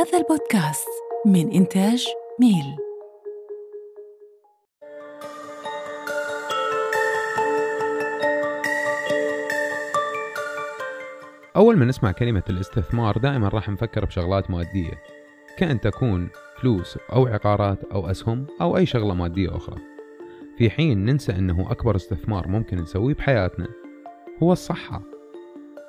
هذا 0.00 0.18
البودكاست 0.18 0.88
من 1.26 1.50
إنتاج 1.52 2.06
ميل. 2.40 2.76
أول 11.56 11.76
ما 11.76 11.84
نسمع 11.84 12.12
كلمة 12.12 12.42
الاستثمار 12.50 13.18
دائما 13.18 13.48
راح 13.48 13.68
نفكر 13.68 14.04
بشغلات 14.04 14.50
مادية 14.50 15.02
كأن 15.58 15.80
تكون 15.80 16.28
فلوس 16.60 16.98
أو 17.12 17.26
عقارات 17.26 17.84
أو 17.84 18.10
أسهم 18.10 18.46
أو 18.60 18.76
أي 18.76 18.86
شغلة 18.86 19.14
مادية 19.14 19.56
أخرى. 19.56 19.76
في 20.58 20.70
حين 20.70 21.04
ننسى 21.04 21.32
أنه 21.32 21.70
أكبر 21.70 21.96
استثمار 21.96 22.48
ممكن 22.48 22.76
نسويه 22.76 23.14
بحياتنا 23.14 23.68
هو 24.42 24.52
الصحة. 24.52 25.02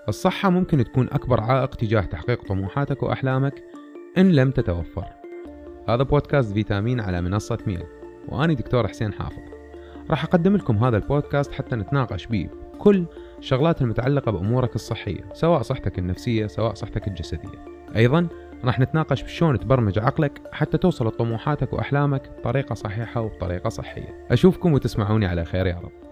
الصحة 0.09 0.49
ممكن 0.49 0.83
تكون 0.83 1.07
أكبر 1.11 1.41
عائق 1.41 1.75
تجاه 1.75 2.01
تحقيق 2.01 2.47
طموحاتك 2.47 3.03
وأحلامك 3.03 3.80
إن 4.17 4.31
لم 4.31 4.51
تتوفر. 4.51 5.05
هذا 5.89 6.03
بودكاست 6.03 6.53
فيتامين 6.53 6.99
على 6.99 7.21
منصة 7.21 7.57
ميل. 7.67 7.83
وأنا 8.27 8.53
دكتور 8.53 8.87
حسين 8.87 9.13
حافظ. 9.13 9.41
راح 10.09 10.23
أقدم 10.23 10.55
لكم 10.55 10.77
هذا 10.77 10.97
البودكاست 10.97 11.51
حتى 11.51 11.75
نتناقش 11.75 12.25
بيه 12.25 12.49
كل 12.79 13.05
الشغلات 13.39 13.81
المتعلقة 13.81 14.31
بأمورك 14.31 14.75
الصحية 14.75 15.33
سواء 15.33 15.61
صحتك 15.61 15.99
النفسية 15.99 16.47
سواء 16.47 16.73
صحتك 16.73 17.07
الجسدية. 17.07 17.65
أيضا 17.95 18.27
راح 18.63 18.79
نتناقش 18.79 19.23
بشلون 19.23 19.59
تبرمج 19.59 19.99
عقلك 19.99 20.41
حتى 20.51 20.77
توصل 20.77 21.07
لطموحاتك 21.07 21.73
وأحلامك 21.73 22.31
بطريقة 22.37 22.75
صحيحة 22.75 23.21
وبطريقة 23.21 23.69
صحية. 23.69 24.25
أشوفكم 24.31 24.73
وتسمعوني 24.73 25.25
على 25.25 25.45
خير 25.45 25.67
يا 25.67 25.79
رب. 25.83 26.10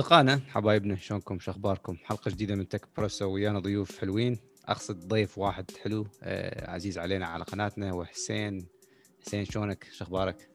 أصدقائنا 0.00 0.40
حبايبنا 0.48 0.96
شلونكم؟ 0.96 1.38
شو 1.38 1.50
أخباركم؟ 1.50 1.96
حلقة 2.04 2.30
جديدة 2.30 2.54
من 2.54 2.68
تك 2.68 2.88
بروسو 2.96 3.30
ويانا 3.30 3.58
ضيوف 3.58 3.98
حلوين. 3.98 4.38
أقصد 4.64 5.08
ضيف 5.08 5.38
واحد 5.38 5.70
حلو 5.84 6.06
آه 6.22 6.70
عزيز 6.70 6.98
علينا 6.98 7.26
على 7.26 7.44
قناتنا 7.44 7.90
هو 7.90 8.04
حسين. 8.04 8.66
حسين 9.26 9.44
شلونك؟ 9.44 9.84
شو 9.92 10.04
أخبارك؟ 10.04 10.50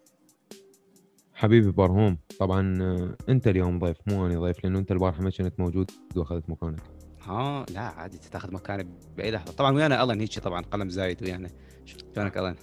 حبيبي 1.33 1.71
برهوم 1.71 2.17
طبعا 2.39 2.77
آه، 2.81 3.15
أنت 3.29 3.47
اليوم 3.47 3.79
ضيف 3.79 3.97
مو 4.07 4.25
أنا 4.25 4.39
ضيف 4.39 4.63
لأنه 4.63 4.79
أنت 4.79 4.91
البارحه 4.91 5.21
ما 5.21 5.29
كنت 5.29 5.59
موجود 5.59 5.91
وأخذت 6.15 6.49
مكانك. 6.49 6.81
ها 7.21 7.65
لا 7.73 7.81
عادي 7.81 8.17
تاخذ 8.17 8.53
مكاني 8.53 8.89
بأي 9.17 9.31
لحظة. 9.31 9.53
طبعا 9.53 9.75
ويانا 9.75 10.03
الن 10.03 10.19
هيك 10.19 10.39
طبعا 10.39 10.61
قلم 10.61 10.89
زايد 10.89 11.23
ويانا. 11.23 11.49
شلونك 11.85 12.37
الن 12.37 12.55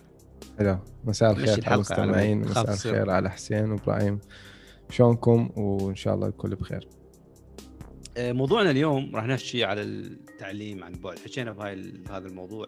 حلو. 0.58 0.78
مساء 1.04 1.30
الخير 1.30 1.64
على 1.66 1.74
المستمعين 1.74 2.40
مساء. 2.40 2.72
الخير 2.72 3.10
على 3.10 3.30
حسين 3.30 3.72
وإبراهيم. 3.72 4.20
شلونكم؟ 4.92 5.50
وإن 5.56 5.94
شاء 5.94 6.14
الله 6.14 6.26
الكل 6.28 6.54
بخير. 6.54 6.88
آه، 8.16 8.32
موضوعنا 8.32 8.70
اليوم 8.70 9.16
راح 9.16 9.24
نحكي 9.26 9.64
على 9.64 9.82
التعليم 9.82 10.84
عن 10.84 10.92
بعد. 10.92 11.18
حكينا 11.18 11.52
بهاي 11.52 11.90
بهذا 11.90 12.26
الموضوع 12.28 12.66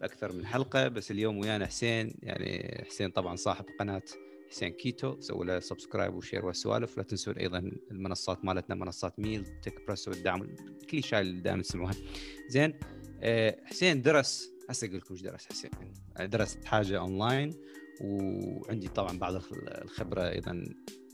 بأكثر 0.00 0.32
من 0.32 0.46
حلقة 0.46 0.88
بس 0.88 1.10
اليوم 1.10 1.38
ويانا 1.38 1.66
حسين. 1.66 2.14
يعني 2.22 2.84
حسين 2.88 3.10
طبعا 3.10 3.36
صاحب 3.36 3.64
قناة 3.80 4.02
حسين 4.50 4.68
كيتو. 4.68 5.20
سووا 5.20 5.44
له 5.44 5.60
subscribe 5.60 6.14
و 6.14 6.19
share 6.19 6.46
والسوالف 6.46 6.96
لا 6.96 7.02
تنسون 7.02 7.34
أيضا 7.34 7.70
المنصات 7.90 8.44
مالتنا 8.44 8.74
منصات 8.74 9.18
ميل 9.18 9.44
تك 9.62 9.86
بريس 9.86 10.08
والدعم 10.08 10.46
كل 10.90 11.02
شيء 11.02 11.20
اللي 11.20 11.40
دائما 11.40 11.62
تسمعوها. 11.62 11.94
زين 12.48 12.74
آه، 13.22 13.56
حسين 13.64 14.02
درس. 14.02 14.50
هسه 14.70 14.86
أقول 14.86 14.98
لكم 14.98 15.14
إيش 15.14 15.22
درس 15.22 15.46
حسين. 15.46 15.70
درس 16.20 16.58
حاجة 16.64 16.98
اونلاين 16.98 17.54
وعندي 18.00 18.88
طبعا 18.88 19.18
بعض 19.18 19.34
الخ- 19.34 19.52
الخبرة 19.82 20.28
أيضا 20.28 20.64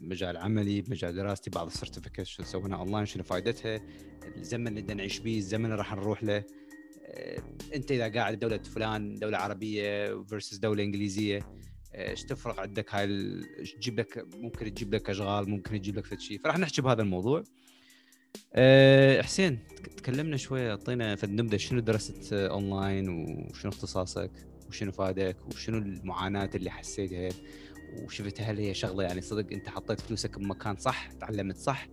مجال 0.01 0.37
عملي 0.37 0.81
بمجال 0.81 1.15
دراستي 1.15 1.51
بعض 1.51 1.67
الـ 1.67 1.71
certificates 1.71 2.29
شو 2.29 2.43
سويناها 2.43 2.79
اونلاين 2.81 3.07
شنو 3.07 3.23
فائدتها 3.23 3.81
الزمن 4.37 4.67
اللي 4.69 4.83
بدنا 4.83 4.95
نعيش 4.95 5.19
به 5.19 5.37
الزمن 5.39 5.65
اللي 5.65 5.77
راح 5.77 5.95
نروح 5.95 6.25
له. 6.25 6.45
آه، 7.07 7.43
انت 7.75 7.91
إذا 7.93 8.09
قاعد 8.09 8.35
بدولة 8.37 8.59
فلان 8.59 9.15
دولة 9.15 9.39
عربية 9.39 10.23
versus 10.22 10.56
دولة 10.56 10.83
إنجليزية 10.83 11.39
آه، 11.95 12.11
إيش 12.11 12.23
تفرق 12.25 12.61
عندك؟ 12.61 12.95
هاي 12.95 13.06
تجيب 13.81 14.01
لك 14.01 14.27
ممكن 14.35 14.75
تجيب 14.75 14.95
لك 14.95 15.11
أشغال 15.11 15.51
ممكن 15.51 15.81
تجيب 15.81 15.99
لك 15.99 16.21
شيء. 16.21 16.39
فراح 16.39 16.59
نحكي 16.59 16.83
بهذا 16.83 17.03
الموضوع. 17.03 17.43
أه 18.55 19.23
حسين 19.23 19.59
تك- 19.77 19.87
تكلمنا 19.95 20.37
شوية 20.37 20.71
أعطينا 20.71 21.17
فد 21.17 21.31
نبدا 21.31 21.56
شنو 21.56 21.81
درست 21.81 22.33
آه، 22.33 22.49
اونلاين 22.49 23.09
وشنو 23.09 23.71
اختصاصك 23.71 24.31
وشنو 24.69 24.93
فادك 24.93 25.37
وشنو 25.47 25.79
المعاناة 25.79 26.51
اللي 26.55 26.71
حسيتها؟ 26.71 27.29
وشفتها 28.05 28.45
هل 28.45 28.59
هي 28.59 28.75
شغلة 28.75 29.03
يعني 29.05 29.21
صدق 29.21 29.53
أنت 29.53 29.69
حطيت 29.69 30.01
فلوسك 30.01 30.39
بمكان 30.39 30.77
صح 30.77 31.13
تعلمت 31.13 31.57
صح 31.57 31.89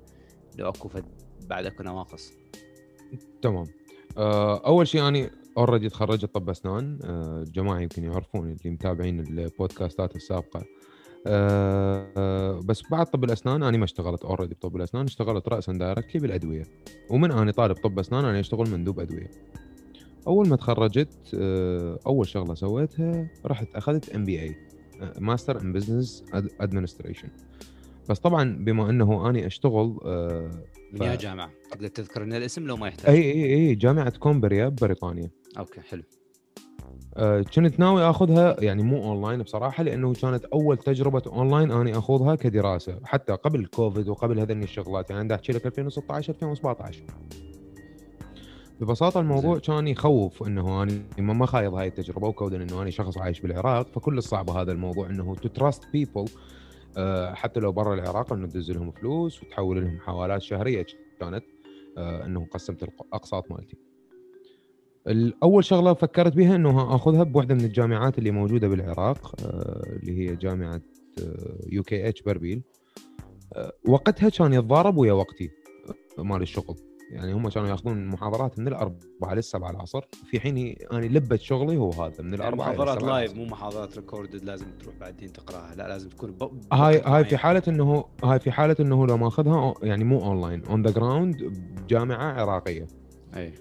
لو 0.57 0.69
أكو 0.69 0.89
بعد 1.49 1.65
أكو 1.65 1.83
نواقص. 1.83 2.31
تمام. 3.41 3.65
آه، 4.17 4.65
أول 4.65 4.87
شيء 4.87 5.07
أني 5.07 5.29
already 5.57 5.89
تخرجت 5.89 6.25
طب 6.25 6.49
أسنان. 6.49 6.99
آه، 7.03 7.43
الجماعه 7.47 7.79
يمكن 7.79 8.03
يعرفون 8.03 8.51
اللي 8.51 8.71
متابعين 8.71 9.19
البودكاستات 9.19 10.15
السابقة. 10.15 10.63
آه، 11.27 12.11
آه، 12.17 12.59
بس 12.65 12.81
بعد 12.91 13.05
طب 13.05 13.23
الأسنان 13.23 13.63
أنا 13.63 13.77
ما 13.77 13.83
اشتغلت 13.85 14.23
already 14.23 14.55
بطب 14.55 14.75
الأسنان 14.75 15.05
اشتغلت 15.05 15.47
راسا 15.47 15.73
directly 15.73 16.21
بالأدوية. 16.21 16.63
ومن 17.09 17.31
أني 17.31 17.51
طالب 17.51 17.75
طب 17.75 17.99
أسنان 17.99 18.25
أنا 18.25 18.39
أشتغل 18.39 18.69
مندوب 18.69 18.99
أدوية. 18.99 19.31
أول 20.27 20.47
ما 20.49 20.55
تخرجت 20.55 21.35
آه، 21.35 21.99
أول 22.07 22.27
شغلة 22.27 22.53
سويتها 22.53 23.29
رحت 23.45 23.75
أخذت 23.75 24.09
MBA 24.09 24.41
master 24.41 25.61
in 25.61 25.73
business 25.73 26.25
administration. 26.61 27.27
بس 28.09 28.19
طبعا 28.19 28.57
بما 28.59 28.89
إنه 28.89 29.29
أني 29.29 29.47
أشتغل 29.47 29.99
آه، 30.05 30.51
من 30.93 30.99
ف- 30.99 31.01
يا 31.01 31.15
جامعة. 31.15 31.51
تقدر 31.71 31.87
تذكر 31.87 32.23
لنا 32.23 32.37
الاسم 32.37 32.67
لو 32.67 32.77
ما 32.77 32.87
يحتاج. 32.87 33.15
اي 33.15 33.21
اي 33.31 33.43
جامعة 33.53 34.09
كومبريا 34.17 34.67
ببريطانيا 34.69 35.29
أوكي 35.59 35.81
حلو. 35.81 36.03
آه، 37.17 37.41
كنت 37.41 37.79
ناوي 37.79 38.01
آخذها 38.09 38.55
يعني 38.59 38.83
مو 38.83 39.03
أونلاين 39.03 39.41
بصراحة 39.41 39.83
لأنه 39.83 40.13
كانت 40.13 40.45
أول 40.45 40.77
تجربة 40.77 41.21
أونلاين 41.27 41.71
أني 41.71 41.97
آخذها 41.97 42.35
كدراسة 42.35 42.99
حتى 43.03 43.33
قبل 43.33 43.59
الكوفيد 43.59 44.07
وقبل 44.09 44.39
هذني 44.39 44.63
الشغلات 44.63 45.09
يعني 45.09 45.19
عندي 45.19 45.35
أحكي 45.35 45.51
لك 45.53 45.65
2016 45.65 46.33
2017 46.33 47.03
ببساطة 48.83 49.19
الموضوع 49.19 49.59
كان 49.59 49.87
يخوف 49.87 50.43
إنه 50.47 50.83
أنا 50.83 51.03
ما 51.19 51.45
خايض 51.45 51.73
هاي 51.73 51.87
التجربة 51.87 52.27
وكون 52.27 52.61
إنه 52.61 52.81
أنا 52.81 52.89
شخص 52.89 53.17
عايش 53.17 53.39
بالعراق 53.39 53.87
فكل 53.87 54.17
الصعب 54.17 54.49
هذا 54.49 54.71
الموضوع 54.71 55.09
إنه 55.09 55.35
to 55.35 55.49
trust 55.49 55.87
people 55.93 56.25
حتى 57.33 57.59
لو 57.59 57.71
برا 57.71 57.93
العراق 57.93 58.33
إنه 58.33 58.47
تدز 58.47 58.71
لهم 58.71 58.91
فلوس 58.91 59.43
وتحول 59.43 59.81
لهم 59.81 59.99
حوالات 59.99 60.41
شهرية 60.41 60.85
كانت 61.19 61.43
آه، 61.97 62.25
انه 62.25 62.47
قسمت 62.51 62.83
الاقساط 62.83 63.51
مالتي. 63.51 63.77
الأول 65.07 65.63
شغلة 65.63 65.93
فكرت 65.93 66.33
بها 66.33 66.55
إنه 66.55 66.95
آخذها 66.95 67.23
بوحدة 67.23 67.55
من 67.55 67.65
الجامعات 67.65 68.17
اللي 68.17 68.31
موجودة 68.31 68.67
بالعراق 68.67 69.35
آه، 69.45 69.83
اللي 69.85 70.17
هي 70.17 70.35
جامعة 70.35 70.81
UKH 71.71 72.09
بأربيل 72.09 72.61
وقتها 73.87 74.29
كان 74.29 74.53
يتضارب 74.53 74.97
ويا 74.97 75.13
وقتي 75.13 75.49
آه، 76.19 76.23
مال 76.23 76.41
الشغل. 76.41 76.92
يعني 77.11 77.33
هم 77.33 77.49
كانوا 77.49 77.69
ياخذون 77.69 78.05
محاضرات 78.07 78.59
من 78.59 78.67
الأربعة 78.67 79.33
للسبعة 79.33 79.71
العصر. 79.71 80.01
في 80.25 80.39
حين 80.39 80.75
أنا 80.91 81.05
لب 81.05 81.41
شغلي 81.41 81.77
هو 81.77 81.89
هذا 81.91 82.13
من 82.19 82.33
يعني 82.33 82.35
الأربعة 82.35 82.67
إلى 82.67 82.75
محاضرات 82.75 83.03
live. 83.03 83.35
مو 83.35 83.45
محاضرات 83.45 83.97
recorded 83.97 84.43
لازم 84.43 84.65
تروح 84.79 84.95
بعدين 84.95 85.33
تقراها. 85.33 85.75
لا 85.75 85.87
لازم 85.87 86.09
تكون 86.09 86.31
ب... 86.31 86.73
هاي 86.73 87.01
هاي 87.01 87.25
في. 87.25 87.37
حالة 87.37 87.63
إنه 87.67 88.05
هاي 88.23 88.39
في 88.39 88.51
حالة 88.51 88.75
إنه 88.79 89.07
لو 89.07 89.17
ماخذها 89.17 89.73
يعني 89.83 90.03
مو 90.03 90.23
online 90.23 90.65
on 90.65 90.81
the 90.81 90.91
ground 90.91 91.43
بجامعة 91.43 92.41
عراقية. 92.41 92.87
أي. 93.35 93.53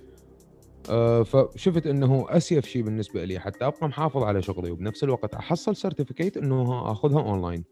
آه، 0.90 1.22
فشفت 1.22 1.86
إنه 1.86 2.26
أ 2.28 2.36
safe 2.36 2.66
شيء 2.66 2.82
بالنسبة 2.82 3.24
لي 3.24 3.38
حتى 3.38 3.66
أبقى 3.66 3.88
محافظ 3.88 4.22
على 4.22 4.42
شغلي 4.42 4.70
وبنفس 4.70 5.04
الوقت 5.04 5.34
أحصل 5.34 5.76
certificate 5.76 6.36
إنه 6.36 6.92
أخذها 6.92 7.20
اونلاين 7.20 7.64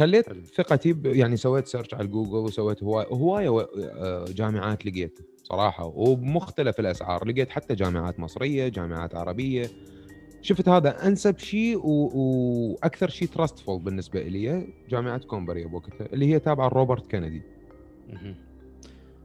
خليت 0.00 0.28
حلو. 0.28 0.42
ثقتي 0.42 0.96
يعني 1.04 1.36
سويت 1.36 1.66
search 1.66 1.94
على 1.94 2.06
جوجل 2.06 2.34
وسويت 2.36 2.82
هوايه 2.82 3.06
هوايه 3.06 3.68
آه، 3.78 4.24
جامعات 4.24 4.86
لقيت 4.86 5.18
صراحة 5.42 5.84
وبمختلف 5.86 6.80
الأسعار 6.80 7.28
لقيت 7.28 7.50
حتى 7.50 7.74
جامعات 7.74 8.20
مصرية 8.20 8.68
جامعات 8.68 9.14
عربية 9.14 9.70
شفت 10.42 10.68
هذا 10.68 11.06
أنسب 11.06 11.38
شيء 11.38 11.78
و... 11.86 12.10
وأكثر 12.14 13.08
شيء 13.08 13.28
trustful 13.28 13.80
بالنسبة 13.80 14.22
لي 14.22 14.68
جامعة 14.88 15.18
كومبريا 15.18 15.66
بوقتها 15.66 16.06
اللي 16.12 16.26
هي 16.34 16.38
تابعة 16.38 16.68
روبرت 16.68 17.10
كندي. 17.10 17.42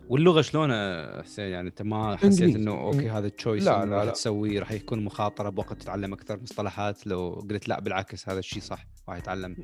واللغة 0.10 0.42
شلون 0.42 0.72
حسين 1.24 1.46
يعني 1.46 1.68
أنت 1.68 1.82
ما 1.82 2.16
حسيت. 2.16 2.56
إنه 2.56 2.72
أوكي 2.72 3.10
هذا 3.10 3.28
الـ 3.28 3.33
choice 3.33 3.64
لا، 3.64 3.86
لا، 3.86 3.96
راح 3.96 4.04
لا. 4.04 4.12
تسويه 4.12 4.60
راح 4.60 4.72
يكون 4.72 5.04
مخاطرة 5.04 5.50
بوقت 5.50 5.82
تتعلم 5.82 6.14
أكثر 6.14 6.40
مصطلحات 6.42 7.08
لو 7.08 7.46
قلت 7.50 7.68
لا 7.68 7.80
بالعكس 7.80 8.30
هذا 8.30 8.40
الشيء 8.40 8.62
صح 8.62 8.86
راح 9.10 9.18
يتعلم 9.18 9.56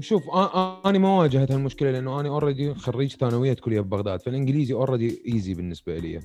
شوف 0.00 0.22
أنا 0.86 0.98
ما 0.98 1.18
واجهت 1.18 1.52
هالمشكلة 1.52 1.90
لأنه 1.90 2.20
أنا 2.20 2.28
already 2.28 2.74
خريج 2.74 3.16
ثانوية 3.16 3.54
كلية 3.54 3.80
ببغداد 3.80 4.22
فالإنجليزي 4.22 4.74
already 4.74 5.22
easy 5.26 5.54
بالنسبة 5.54 5.98
لي. 5.98 6.20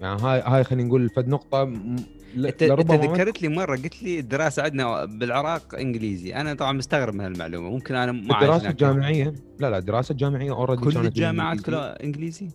يعني 0.00 0.22
هاي 0.22 0.42
هاي 0.46 0.64
خلينا 0.64 0.88
نقول 0.88 1.08
فد 1.08 1.28
نقطة 1.28 1.62
أنت 1.62 2.62
ذكرت 2.62 3.42
لي 3.42 3.48
مرة 3.48 3.76
قلت 3.76 4.02
لي 4.02 4.18
الدراسة 4.18 4.62
عندنا 4.62 5.04
بالعراق 5.04 5.74
إنجليزي. 5.74 6.34
أنا 6.34 6.54
طبعا 6.54 6.72
مستغرب 6.72 7.14
من 7.14 7.20
هالمعلومة. 7.20 7.70
ممكن 7.70 7.94
أنا 7.94 8.12
ما 8.12 8.40
الدراسة. 8.40 8.70
الجامعية؟ 8.70 9.34
لا 9.58 9.70
لا 9.70 9.78
الدراسة 9.78 10.12
الجامعية 10.12 10.52
already 10.52 10.82
كل 10.82 10.96
الجامعات 10.96 11.60
كلها 11.60 12.04
إنجليزي؟ 12.04 12.48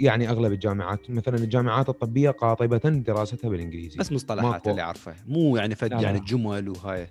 يعني 0.00 0.30
أغلب 0.30 0.52
الجامعات 0.52 1.10
مثلا 1.10 1.36
الجامعات 1.36 1.88
الطبية 1.88 2.30
قاطبة 2.30 2.78
دراستها 2.88 3.50
بالإنجليزي. 3.50 3.98
بس 3.98 4.12
مصطلحات. 4.12 4.68
اللي 4.68 4.82
اعرفه 4.82 5.14
مو 5.26 5.56
يعني 5.56 5.74
فد. 5.74 5.92
يعني 5.92 6.20
جمل 6.20 6.68
وهاي. 6.68 7.06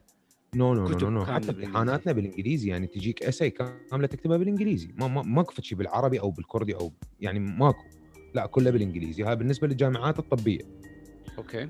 no 0.56 0.74
no 0.74 0.88
no 0.88 1.10
no, 1.10 1.26
حتى. 1.26 1.52
امتحاناتنا 1.52 2.12
بالإنجليزي 2.12 2.70
يعني 2.70 2.88
تجيك 2.88 3.24
essay 3.24 3.50
كاملة 3.50 4.08
تكتبها 4.08 4.38
بالإنجليزي. 4.38 4.94
ما 4.98 5.08
ما 5.08 5.22
ماكو 5.22 5.54
شيء 5.62 5.78
بالعربي 5.78 6.20
أو 6.20 6.32
بالكردي 6.32 6.76
أو 6.76 6.94
يعني 7.20 7.40
ماكو. 7.40 7.84
لا 8.34 8.46
كله 8.46 8.72
بالإنجليزي. 8.72 9.24
هاي 9.24 9.36
بالنسبة 9.36 9.68
للجامعات 9.68 10.20
الطبية. 10.20 10.60
أوكي. 11.38 11.70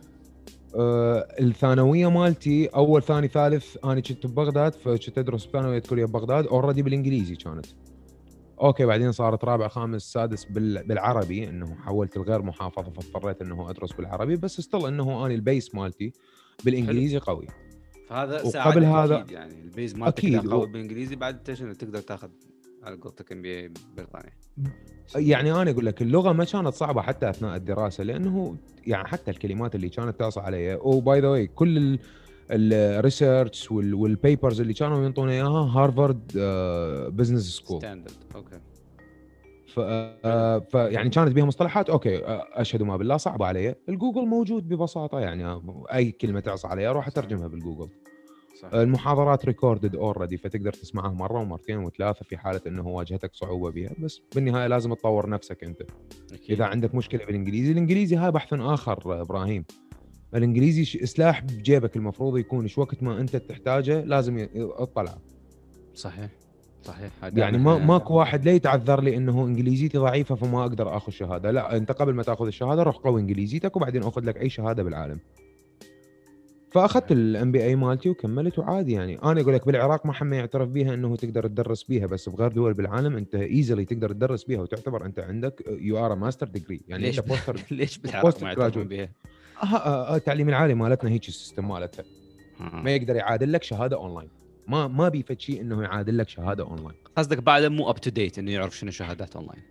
آه 0.76 1.28
الثانوية 1.40 2.10
مالتي 2.10 2.68
أول 2.68 3.04
ثاني 3.04 3.28
ثالث 3.28 3.78
أنا 3.86 4.00
كنت 4.00 4.28
ببغداد 4.28 4.74
فكنت 4.74 5.18
أدرس 5.18 5.48
ثانوية 5.48 5.80
كلية 5.80 6.06
ببغداد. 6.06 6.48
already 6.48 6.82
بالإنجليزي 6.84 7.36
كانت. 7.36 7.66
أوكي 8.62 8.86
بعدين 8.86 9.12
صارت 9.12 9.46
رابع 9.46 9.68
خامس 9.68 10.02
سادس 10.02 10.46
بال- 10.46 10.88
بالعربي 10.88 11.50
إنه 11.50 11.76
حولت 11.76 12.18
الغير 12.18 12.42
محافظة 12.42 12.92
فاضطريت 12.92 13.42
إنه 13.42 13.70
أدرس 13.70 13.92
بالعربي. 13.94 14.36
بس 14.36 14.62
still 14.62 14.86
إنه 14.86 15.26
أنا 15.26 15.34
الـ 15.34 15.42
base 15.42 15.76
مالتي 15.76 16.14
بالإنجليزي 16.66 17.18
قوي. 17.18 17.48
فهذا 18.10 18.42
وقبل 18.42 18.84
هذا- 18.84 19.18
أكيد 19.20 19.32
يعني 19.32 19.62
الـ 19.62 19.69
base 19.69 19.96
أكيد. 20.02 20.34
إذا 20.40 20.50
قوي 20.52 20.64
و- 20.64 20.66
بالانجليزي 20.66 21.16
بعد 21.16 21.44
تقدر 21.74 22.00
تاخذ 22.00 22.30
على 22.84 22.96
قولتك 22.96 23.32
MB 23.32 23.72
بريطانيا؟ 23.98 24.34
يعني 25.16 25.52
أنا 25.62 25.72
أقول 25.72 25.86
لك 25.86 26.02
اللغة 26.02 26.32
ما 26.32 26.44
كانت 26.46 26.68
صعبة 26.74 27.02
حتى 27.02 27.30
أثناء 27.30 27.56
الدراسة 27.56 28.04
لأنه 28.04 28.56
يعني 28.88 29.08
حتى 29.08 29.32
الكلمات 29.32 29.76
اللي 29.76 29.90
كانت 29.90 30.20
تعصى 30.20 30.40
علي. 30.40 30.76
و 30.82 30.94
by 30.94 31.20
the 31.20 31.28
way 31.28 31.48
كل 31.48 32.00
الـ 32.52 32.65
research 32.65 33.72
والـ 33.72 33.94
papers 33.94 34.62
اللي 34.62 34.74
كانوا 34.74 35.06
ينطونا 35.06 35.32
إياها 35.32 35.80
Harvard 35.80 36.22
Business 37.16 37.42
School 37.44 37.78
standard 37.78 38.14
أوكي 38.36 38.60
فيعني 40.72 41.10
كانت 41.10 41.32
بها 41.32 41.46
مصطلحات 41.46 41.90
أوكي 41.90 42.26
آه، 42.26 42.48
أشهد 42.54 42.70
بالله 42.70 42.84
ما 42.84 43.18
صعبة 43.18 43.46
علي. 43.46 43.76
الجوجل 43.90 44.26
موجود 44.26 44.68
ببساطة 44.68 45.20
يعني 45.20 45.46
آه، 45.46 45.84
أي 45.94 46.12
كلمة 46.12 46.40
تعصى 46.40 46.68
عليها 46.68 46.90
أروح 46.90 47.08
أترجمها 47.08 47.48
بالجوجل. 47.48 47.90
صح. 48.62 48.74
المحاضرات 48.74 49.46
recorded 49.46 49.96
already 49.96 50.38
فتقدر 50.38 50.74
تسمعها 50.74 51.14
مرة 51.14 51.40
ومرتين 51.40 51.78
وثلاثة 51.78 52.26
في 52.26 52.38
حالة 52.38 52.62
إنه 52.68 52.88
واجهتك 52.88 53.36
صعوبة 53.36 53.72
بها 53.72 53.92
بس 54.00 54.22
بالنهاية 54.36 54.68
لازم 54.68 54.94
تطور 54.94 55.30
نفسك 55.30 55.64
أنت. 55.64 55.82
أكيد. 56.34 56.52
إذا 56.52 56.66
عندك 56.66 56.96
مشكلة 56.96 57.26
بالإنجليزي 57.26 57.72
الإنجليزي 57.72 58.16
هاي 58.16 58.32
بحث 58.32 58.54
آخر 58.54 59.22
إبراهيم. 59.22 59.66
الإنجليزي 60.36 61.06
سلاح 61.06 61.44
بجيبك 61.44 61.96
المفروض 61.96 62.38
يكون 62.38 62.68
شو 62.68 62.82
وقت 62.82 63.04
ما 63.04 63.20
أنت 63.22 63.36
تحتاجه 63.36 64.04
لازم 64.04 64.48
اطلع. 64.56 65.18
صحيح. 65.94 66.30
صحيح 66.84 67.12
يعني 67.24 67.58
ما 67.58 67.78
ماكو 67.78 68.14
واحد 68.14 68.46
لا 68.46 68.52
يتعذر 68.52 69.02
لي 69.02 69.18
إنه 69.18 69.46
إنجليزيتي 69.46 69.98
ضعيفة 69.98 70.36
فما 70.36 70.62
أقدر 70.62 70.98
آخذ 70.98 71.12
شهادة. 71.12 71.52
لا 71.52 71.78
أنت 71.78 71.92
قبل 71.92 72.14
ما 72.14 72.24
تأخذ 72.24 72.46
الشهادة 72.46 72.84
روح 72.84 72.98
قوي 72.98 73.22
إنجليزيتك 73.22 73.76
وبعدين 73.76 74.04
أخذ 74.04 74.22
لك 74.26 74.38
أي 74.38 74.50
شهادة 74.50 74.84
بالعالم. 74.84 75.20
فأخذت 76.72 77.12
الـ 77.12 77.52
MBA 77.52 77.76
مالتي 77.76 78.10
وكملت 78.10 78.60
وعادي 78.60 78.92
يعني. 78.94 79.20
أنا 79.24 79.42
أقول 79.42 79.54
لك 79.54 79.66
بالعراق 79.66 80.06
ما 80.06 80.14
حد 80.14 80.32
يعترف 80.34 80.70
بيها 80.70 80.94
إنه 80.94 81.16
تقدر 81.16 81.48
تدرس 81.48 81.84
بيها 81.84 82.06
بس 82.08 82.30
بغير 82.30 82.52
دول 82.52 82.74
بالعالم 82.74 83.18
أنت 83.18 83.36
easily 83.36 83.86
تقدر 83.86 84.12
تدرس 84.12 84.44
بيها 84.44 84.62
وتعتبر 84.62 85.06
أنت 85.06 85.20
عندك 85.20 85.64
your 85.68 86.16
master 86.16 86.48
degree 86.48 86.82
يعني 86.88 87.04
ليش 87.04 87.20
أنت 87.20 87.28
بوستر 87.28 87.60
ليش 87.72 87.98
بالعراق 87.98 88.44
ما 88.44 88.48
يعترفون. 88.50 88.84
بها؟ 88.84 89.10
آه 89.64 89.66
آه 89.76 90.14
آه 90.14 90.16
التعليم 90.16 90.50
العالي 90.50 90.74
مالتنا 90.74 91.10
هيك 91.10 91.28
الـ 91.28 91.33
system 91.33 91.68
مالتها. 91.70 92.06
ما 92.60 92.92
يقدر 92.92 93.16
يعادل 93.16 93.52
لك 93.54 93.64
شهادة 93.64 93.96
اونلاين 93.98 94.30
ما 94.68 94.88
ما 94.88 95.10
بيفد 95.10 95.40
شيء 95.42 95.62
إنه 95.62 95.84
يعادل 95.84 96.18
لك 96.18 96.30
شهادة 96.30 96.64
اونلاين 96.64 96.98
قصدك 97.18 97.38
بعد 97.38 97.64
مو 97.66 97.90
up 97.90 97.98
to 98.02 98.10
date 98.10 98.40
إنه 98.40 98.52
يعرف 98.52 98.78
شنو 98.78 98.92
شهادات 98.92 99.36
اونلاين 99.36 99.62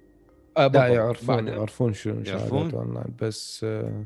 آه 0.57 0.67
لا. 0.67 0.87
يعرفون 0.87 1.37
بعد- 1.37 1.49
يعرفون 1.49 1.93
شنو؟ 1.93 2.25
شهادات 2.25 2.75
اونلاين 2.75 3.15
بس 3.23 3.65
آه، 3.65 4.05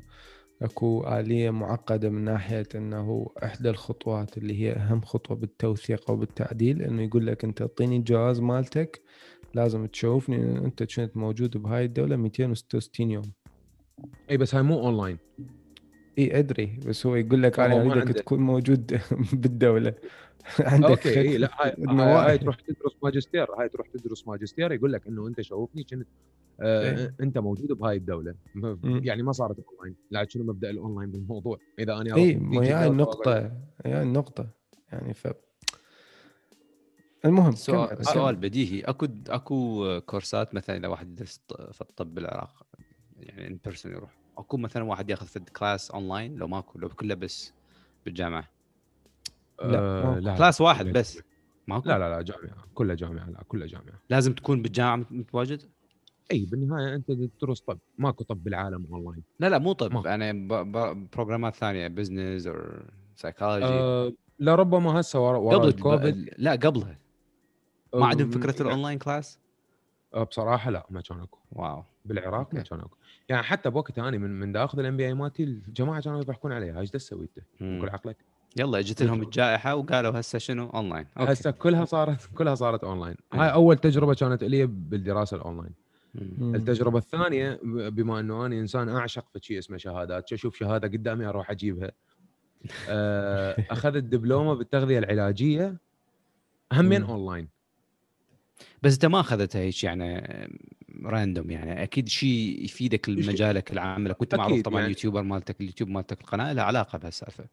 أكو 0.62 1.04
آلية 1.08 1.50
معقدة 1.50 2.08
من 2.10 2.24
ناحية 2.24 2.68
إنه 2.74 3.30
إحدى 3.44 3.70
الخطوات 3.70 4.38
اللي 4.38 4.60
هي 4.62 4.72
أهم 4.72 5.00
خطوة 5.00 5.36
بالتوثيق 5.36 6.10
أو 6.10 6.16
بالتعديل 6.16 6.82
إنه 6.82 7.02
يقول 7.02 7.26
لك 7.26 7.44
أنت 7.44 7.60
أعطيني 7.62 7.96
الجواز 7.96 8.40
مالتك 8.40 9.02
لازم 9.54 9.86
تشوفني 9.86 10.36
ان 10.36 10.56
أنت 10.56 10.82
كنت 10.82 11.16
موجود 11.16 11.56
بهاي 11.56 11.84
الدولة 11.84 12.16
266 12.16 13.10
يوم. 13.10 13.32
إي 14.30 14.36
بس 14.36 14.54
هاي 14.54 14.62
مو 14.62 14.80
اونلاين 14.80 15.18
إي 16.18 16.38
أدري 16.38 16.78
بس 16.86 17.06
هو 17.06 17.14
يقول 17.14 17.42
لك 17.42 17.60
أنا 17.60 17.92
أريدك. 17.92 18.14
تكون 18.18 18.40
موجود 18.40 19.00
بالدولة 19.32 19.94
عندك 20.60 20.88
أوكي 20.90 21.20
إي 21.20 21.38
لا 21.38 21.50
هاي, 21.62 21.74
هاي. 21.88 22.38
تروح 22.38 22.56
تدرس 22.60 22.96
ماجستير 23.02 23.46
هاي 23.54 23.68
تروح 23.68 23.86
تدرس 23.88 24.28
ماجستير 24.28 24.72
يقول 24.72 24.92
لك 24.92 25.06
إنه 25.06 25.26
أنت 25.28 25.40
شوفني 25.40 25.84
كنت 25.84 26.08
آه 26.60 26.98
إيه. 26.98 27.14
أنت 27.20 27.38
موجود 27.38 27.72
بهاي 27.72 27.96
الدولة 27.96 28.34
مم. 28.54 29.00
يعني 29.04 29.22
ما 29.22 29.32
صارت 29.32 29.56
أونلاين 29.58 29.96
لا 30.10 30.26
شنو 30.28 30.44
مبدأ 30.44 30.70
الأونلاين 30.70 31.10
بالموضوع 31.10 31.58
إذا 31.78 31.92
أنا 31.96 32.16
اي 32.16 32.34
ما 32.36 32.62
هي 32.64 32.86
النقطة 32.86 33.52
هي 33.86 34.02
النقطة 34.02 34.48
يعني 34.92 35.14
ف 35.14 35.28
المهم 37.24 37.52
سؤال. 37.52 38.04
سؤال 38.06 38.36
بديهي 38.36 38.80
أكو 38.80 39.06
أكو 39.28 40.00
كورسات 40.00 40.54
مثلا 40.54 40.76
إذا 40.76 40.88
واحد 40.88 41.10
يدرس 41.10 41.40
في 41.72 41.80
الطب 41.80 42.14
بالعراق 42.14 42.66
يعني 43.16 43.46
in 43.48 43.58
person 43.64 43.92
يروح 43.92 44.25
اكو 44.38 44.56
مثلا 44.56 44.84
واحد 44.84 45.10
ياخذ 45.10 45.26
في 45.26 45.40
class 45.40 45.90
online 45.90 46.36
لو 46.36 46.48
ماكو 46.48 46.78
لو 46.78 46.88
كله 46.88 47.14
بس 47.14 47.52
بالجامعة. 48.04 48.48
لا،. 49.64 50.20
لا 50.20 50.36
class 50.36 50.60
واحد 50.60 50.86
بس. 50.86 51.22
ماكو؟ 51.66 51.88
لا 51.88 51.98
لا 51.98 52.10
لا 52.16 52.22
جامعة. 52.22 52.64
كلها 52.74 52.94
جامعة 52.94 53.30
لا 53.30 53.42
كلها 53.48 53.66
جامعة. 53.66 54.00
لازم 54.10 54.32
تكون 54.34 54.62
بالجامعة 54.62 54.96
مت- 54.96 55.12
متواجد؟ 55.12 55.62
إي 56.32 56.46
بالنهاية 56.50 56.94
أنت 56.94 57.12
تدرس 57.12 57.60
طب. 57.60 57.78
ماكو 57.98 58.24
طب 58.24 58.44
بالعالم 58.44 58.86
اونلاين 58.92 59.22
لا 59.40 59.48
لا 59.48 59.58
مو 59.58 59.72
طب. 59.72 59.92
ماكو. 59.92 60.08
أنا 60.08 60.32
ب- 60.32 60.72
ب- 60.76 61.10
بروجرامات 61.12 61.54
ثانية 61.56 61.88
business 61.88 62.46
أو 62.46 62.54
psychology 63.16 63.64
آه 63.64 64.12
لربما 64.40 65.00
هسه 65.00 65.20
ورا 65.26 65.38
ورا 65.38 65.56
قبل 65.58 65.68
الكوفيد 65.68 66.30
لا 66.38 66.50
قبلها. 66.52 66.98
ما 67.94 68.06
عندهم 68.06 68.30
فكرة 68.30 68.62
ال 68.62 68.67
online 68.67 68.98
class 68.98 69.38
آه، 70.14 70.22
بصراحة 70.24 70.70
لا 70.70 70.86
ما 70.90 71.00
كان 71.00 71.20
أكو. 71.20 71.38
واو. 71.52 71.84
بالعراق 72.04 72.54
ما. 72.54 72.62
كان 72.62 72.80
أكو. 72.80 72.96
يعني 73.28 73.42
حتى 73.42 73.70
بوقتها 73.70 74.08
أنا 74.08 74.18
من 74.18 74.30
من 74.40 74.52
دا 74.52 74.64
آخذ 74.64 74.78
ال 74.78 74.96
MBA 74.96 75.14
مالتي 75.14 75.42
الجماعة 75.42 76.00
كانوا 76.02 76.20
يضحكون 76.20 76.52
عليها 76.52 76.80
إيش 76.80 76.90
تسوي 76.90 77.28
أنت؟ 77.36 77.46
كل 77.80 77.88
عقلك 77.88 78.16
يلا 78.58 78.78
إجت 78.78 79.02
لهم 79.02 79.22
الجائحة 79.22 79.74
وقالوا 79.74 80.20
هسه 80.20 80.38
شنو 80.38 80.70
online 80.70 81.06
okay. 81.18 81.32
هسه 81.32 81.50
كلها 81.50 81.84
صارت 81.84 82.28
كلها 82.34 82.54
صارت 82.54 82.84
اونلاين. 82.84 83.16
هاي 83.32 83.52
أول 83.52 83.76
تجربة 83.76 84.14
كانت 84.14 84.44
لي 84.44 84.66
بالدراسة 84.66 85.36
الاونلاين 85.36 85.72
مم. 86.14 86.54
التجربة 86.54 86.98
الثانية 86.98 87.60
بما 87.64 88.20
إنه 88.20 88.46
أنا 88.46 88.58
إنسان 88.58 88.88
أعشق 88.88 89.24
في 89.32 89.38
شيء 89.42 89.58
اسمه 89.58 89.76
شهادات 89.76 90.32
أشوف 90.32 90.56
شهادة 90.56 90.88
قدامي 90.88 91.26
أروح 91.26 91.50
أجيبها 91.50 91.90
آه، 92.88 93.56
اخذت 93.70 94.04
دبلومه 94.04 94.54
بالتغذية 94.54 94.98
العلاجية 94.98 95.76
همين. 96.72 97.02
اونلاين 97.02 97.48
بس 98.82 98.92
أنت 98.92 99.06
ما 99.06 99.20
أخذتها 99.20 99.60
هيك 99.60 99.84
يعني 99.84 100.22
random 101.04 101.50
يعني. 101.50 101.82
أكيد 101.82 102.08
شيء 102.08 102.64
يفيدك 102.64 103.08
لمجالك 103.08 103.74
لعملك 103.74 104.20
وانت 104.20 104.34
معروف 104.34 104.52
أكيد 104.52 104.64
طبعا 104.64 104.76
يعني. 104.76 104.86
ال 104.86 104.90
YouTuber 104.90 105.22
مالتك 105.22 105.60
اليوتيوب 105.60 105.88
مالتك 105.90 106.20
القناة 106.20 106.52
لها 106.52 106.64
علاقة 106.64 106.98
بهالسالفة. 106.98 107.44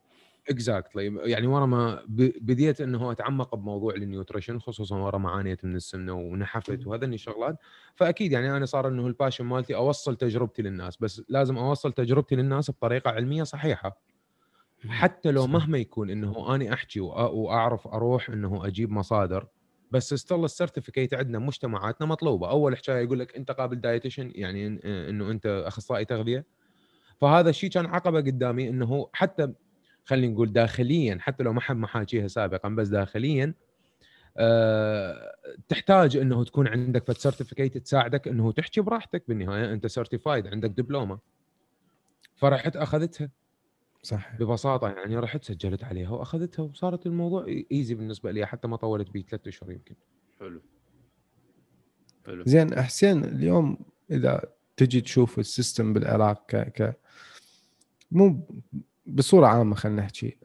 exactly 0.50 1.32
يعني 1.32 1.48
ورا 1.48 1.66
ما 1.66 2.04
بديت 2.42 2.82
إنه 2.82 3.12
أتعمق 3.12 3.56
بموضوع 3.56 3.96
ال 3.96 4.02
nutrition 4.02 4.60
خصوصا 4.60 4.98
ورا 4.98 5.18
ما 5.18 5.30
عانيت 5.30 5.66
من 5.66 5.76
السمنة 5.76 6.14
ونحفت 6.14 6.88
وهذني 6.88 7.16
الشغلات. 7.16 7.56
فأكيد 7.96 8.32
يعني 8.32 8.58
أنا 8.58 8.66
صار 8.66 8.88
إنه 8.88 9.08
ال 9.08 9.12
passion 9.12 9.46
مالتي 9.46 9.76
أوصل 9.76 10.16
تجربتي 10.16 10.62
للناس. 10.62 10.98
بس 10.98 11.22
لازم 11.30 11.58
أوصل 11.58 11.92
تجربتي 11.94 12.36
للناس 12.36 12.72
بطريقة 12.72 13.12
علمية 13.12 13.44
صحيحة. 13.44 14.02
حتى 14.88 15.32
لو. 15.32 15.48
مهما 15.48 15.78
يكون 15.78 16.10
إنه 16.10 16.56
اني 16.56 16.74
أحكي 16.74 17.00
وأعرف 17.00 17.88
أروح 17.88 18.30
إنه 18.30 18.68
أجيب 18.68 18.92
مصادر 18.92 19.48
بس 19.94 20.14
still 20.13 20.46
ال 20.46 20.51
certificate 20.51 21.13
عندنا 21.14 21.40
مجتمعاتنا 21.40 22.08
مطلوبة. 22.08 22.50
أول 22.50 22.78
حكاية 22.78 23.04
يقول 23.04 23.20
لك 23.20 23.36
أنت 23.36 23.52
قابل 23.52 23.82
dietitian 23.82 24.32
يعني 24.36 24.68
إنه 25.10 25.32
أنت 25.32 25.64
أخصائي 25.68 26.06
تغذية. 26.06 26.46
فهذا 27.22 27.50
الشيء 27.50 27.70
كان 27.70 27.86
عقبة 27.86 28.18
قدامي 28.18 28.70
إنه 28.70 29.10
حتى 29.14 29.54
خلينا 30.06 30.34
نقول 30.34 30.54
داخليا 30.54 31.18
حتى 31.22 31.44
لو 31.44 31.54
ما 31.54 31.62
حد 31.62 31.76
ما 31.76 31.88
حاكيها 31.88 32.28
سابقا 32.28 32.70
بس 32.70 32.88
داخليا 32.88 33.54
أه 34.38 35.36
تحتاج 35.68 36.18
إنه 36.18 36.44
تكون 36.44 36.68
عندك 36.68 37.06
فد 37.08 37.18
certificate 37.18 37.78
تساعدك 37.78 38.28
إنه 38.28 38.52
تحكي 38.52 38.82
براحتك 38.82 39.24
بالنهاية. 39.28 39.74
أنت 39.74 39.88
certified 39.88 40.48
عندك 40.48 40.70
دبلومة. 40.70 41.20
فرحت 42.36 42.76
أخذتها. 42.76 43.30
صح 44.04 44.36
ببساطة 44.36 44.90
يعني 44.90 45.18
رحت 45.18 45.44
سجلت 45.44 45.84
عليها 45.84 46.10
وأخذتها 46.10 46.64
وصارت 46.64 47.06
الموضوع 47.06 47.46
easy 47.72 47.96
بالنسبة 47.96 48.32
لي 48.32 48.46
حتى 48.46 48.68
ما 48.68 48.78
طولت 48.78 49.10
بيه 49.10 49.24
ثلاث 49.24 49.48
أشهر 49.48 49.72
يمكن. 49.72 49.96
حلو. 50.40 50.62
حلو. 52.26 52.44
زين 52.46 52.82
حسين 52.82 53.24
اليوم 53.24 53.78
إذا 54.12 54.42
تجي 54.78 55.02
تشوف 55.02 55.40
ال 55.40 55.47
system 55.47 55.94
بالعراق 55.94 56.46
ك, 56.48 56.56
ك... 56.56 56.98
مو 58.12 58.48
بصورة 59.06 59.48
عامة 59.48 59.76
خلينا 59.76 60.02
نحكي 60.02 60.38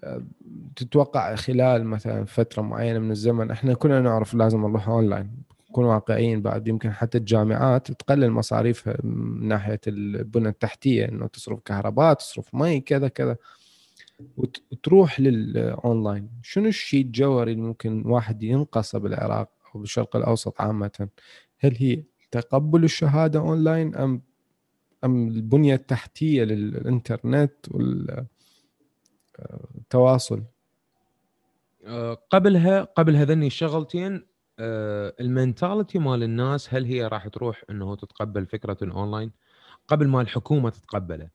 تتوقع 0.77 1.35
خلال 1.35 1.85
مثلا 1.85 2.25
فترة 2.25 2.63
معينة 2.63 2.99
من 2.99 3.11
الزمن 3.11 3.51
إحنا 3.51 3.75
كلنا 3.75 4.01
نعرف 4.01 4.35
لازم 4.35 4.61
نروح 4.61 4.89
اونلاين 4.89 5.43
نكون 5.71 5.85
واقعيين 5.85 6.43
بعد. 6.43 6.69
يمكن 6.69 6.93
حتى 6.93 7.19
الجامعات 7.19 7.93
تقلل 7.93 8.31
مصاريفها 8.31 8.97
من 9.03 9.49
ناحية 9.49 9.81
البنى 9.87 10.49
التحتية 10.49 11.09
إنه 11.09 11.27
تصرف 11.27 11.61
كهرباء 11.61 12.15
تصرف 12.15 12.55
مي 12.55 12.81
كذا 12.81 13.09
كذا. 13.09 13.37
وتروح 14.37 15.21
للأونلاين. 15.21 16.31
شنو 16.43 16.69
الشيء 16.69 17.05
الجوهري 17.05 17.53
اللي 17.53 17.63
ممكن 17.63 18.03
واحد 18.07 18.43
ينقصه 18.43 18.99
بالعراق 18.99 19.51
أو 19.75 19.81
بالشرق 19.81 20.17
الأوسط 20.17 20.61
عامة؟ 20.61 21.09
هل 21.59 21.77
هي 21.77 22.03
تقبل 22.31 22.85
الشهادة 22.85 23.39
أونلاين 23.41 23.95
أم 23.95 24.23
أم 25.05 25.29
البنية 25.29 25.75
التحتية 25.75 26.45
للإنترنت 26.45 27.55
والتواصل؟ 29.79 30.43
قبلها 32.31 32.83
قبل 32.83 33.17
هذني 33.17 33.47
الشغلتين 33.47 34.27
ال 34.61 34.75
mentality 34.75 35.99
مال 35.99 36.23
الناس 36.23 36.75
هل 36.75 36.85
هي 36.85 37.07
راح 37.07 37.29
تروح 37.29 37.65
إنه 37.71 37.97
تتقبل 37.97 38.47
فكرة 38.47 38.77
الاونلاين 38.83 39.33
قبل 39.89 40.09
ما 40.09 40.21
الحكومة 40.21 40.71
تتقبله. 40.71 41.29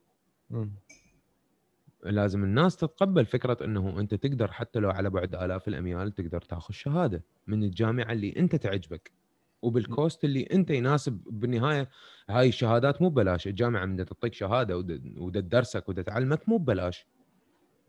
لازم 2.03 2.44
الناس 2.44 2.75
تتقبل 2.77 3.25
فكرة 3.25 3.58
إنه 3.65 4.00
أنت 4.00 4.15
تقدر 4.15 4.51
حتى 4.51 4.80
لو 4.80 4.89
على 4.89 5.10
بعد 5.10 5.36
آلاف 5.36 5.68
الأميال 5.68 6.12
تقدر 6.12 6.42
تاخذ 6.42 6.74
شهادة 6.74 7.24
من 7.48 7.63
الجامعة 7.63 8.12
اللي 8.12 8.34
أنت 8.38 8.56
تعجبك 8.56 9.12
وبال 9.62 9.88
cost 9.88 10.24
اللي 10.24 10.48
أنت 10.53 10.70
يناسب 10.70 11.22
بالنهاية 11.30 11.89
هاي 12.30 12.50
الشهادات 12.50 13.01
مو 13.01 13.10
ببلاش. 13.10 13.48
الجامعة 13.48 13.86
من 13.86 14.06
تعطيك 14.06 14.34
شهادة 14.34 14.77
ودا 14.77 15.42
تدرسك 15.42 15.89
ودا 15.89 16.01
تعلمك 16.01 16.50
مو 16.50 16.58
ببلاش. 16.58 17.06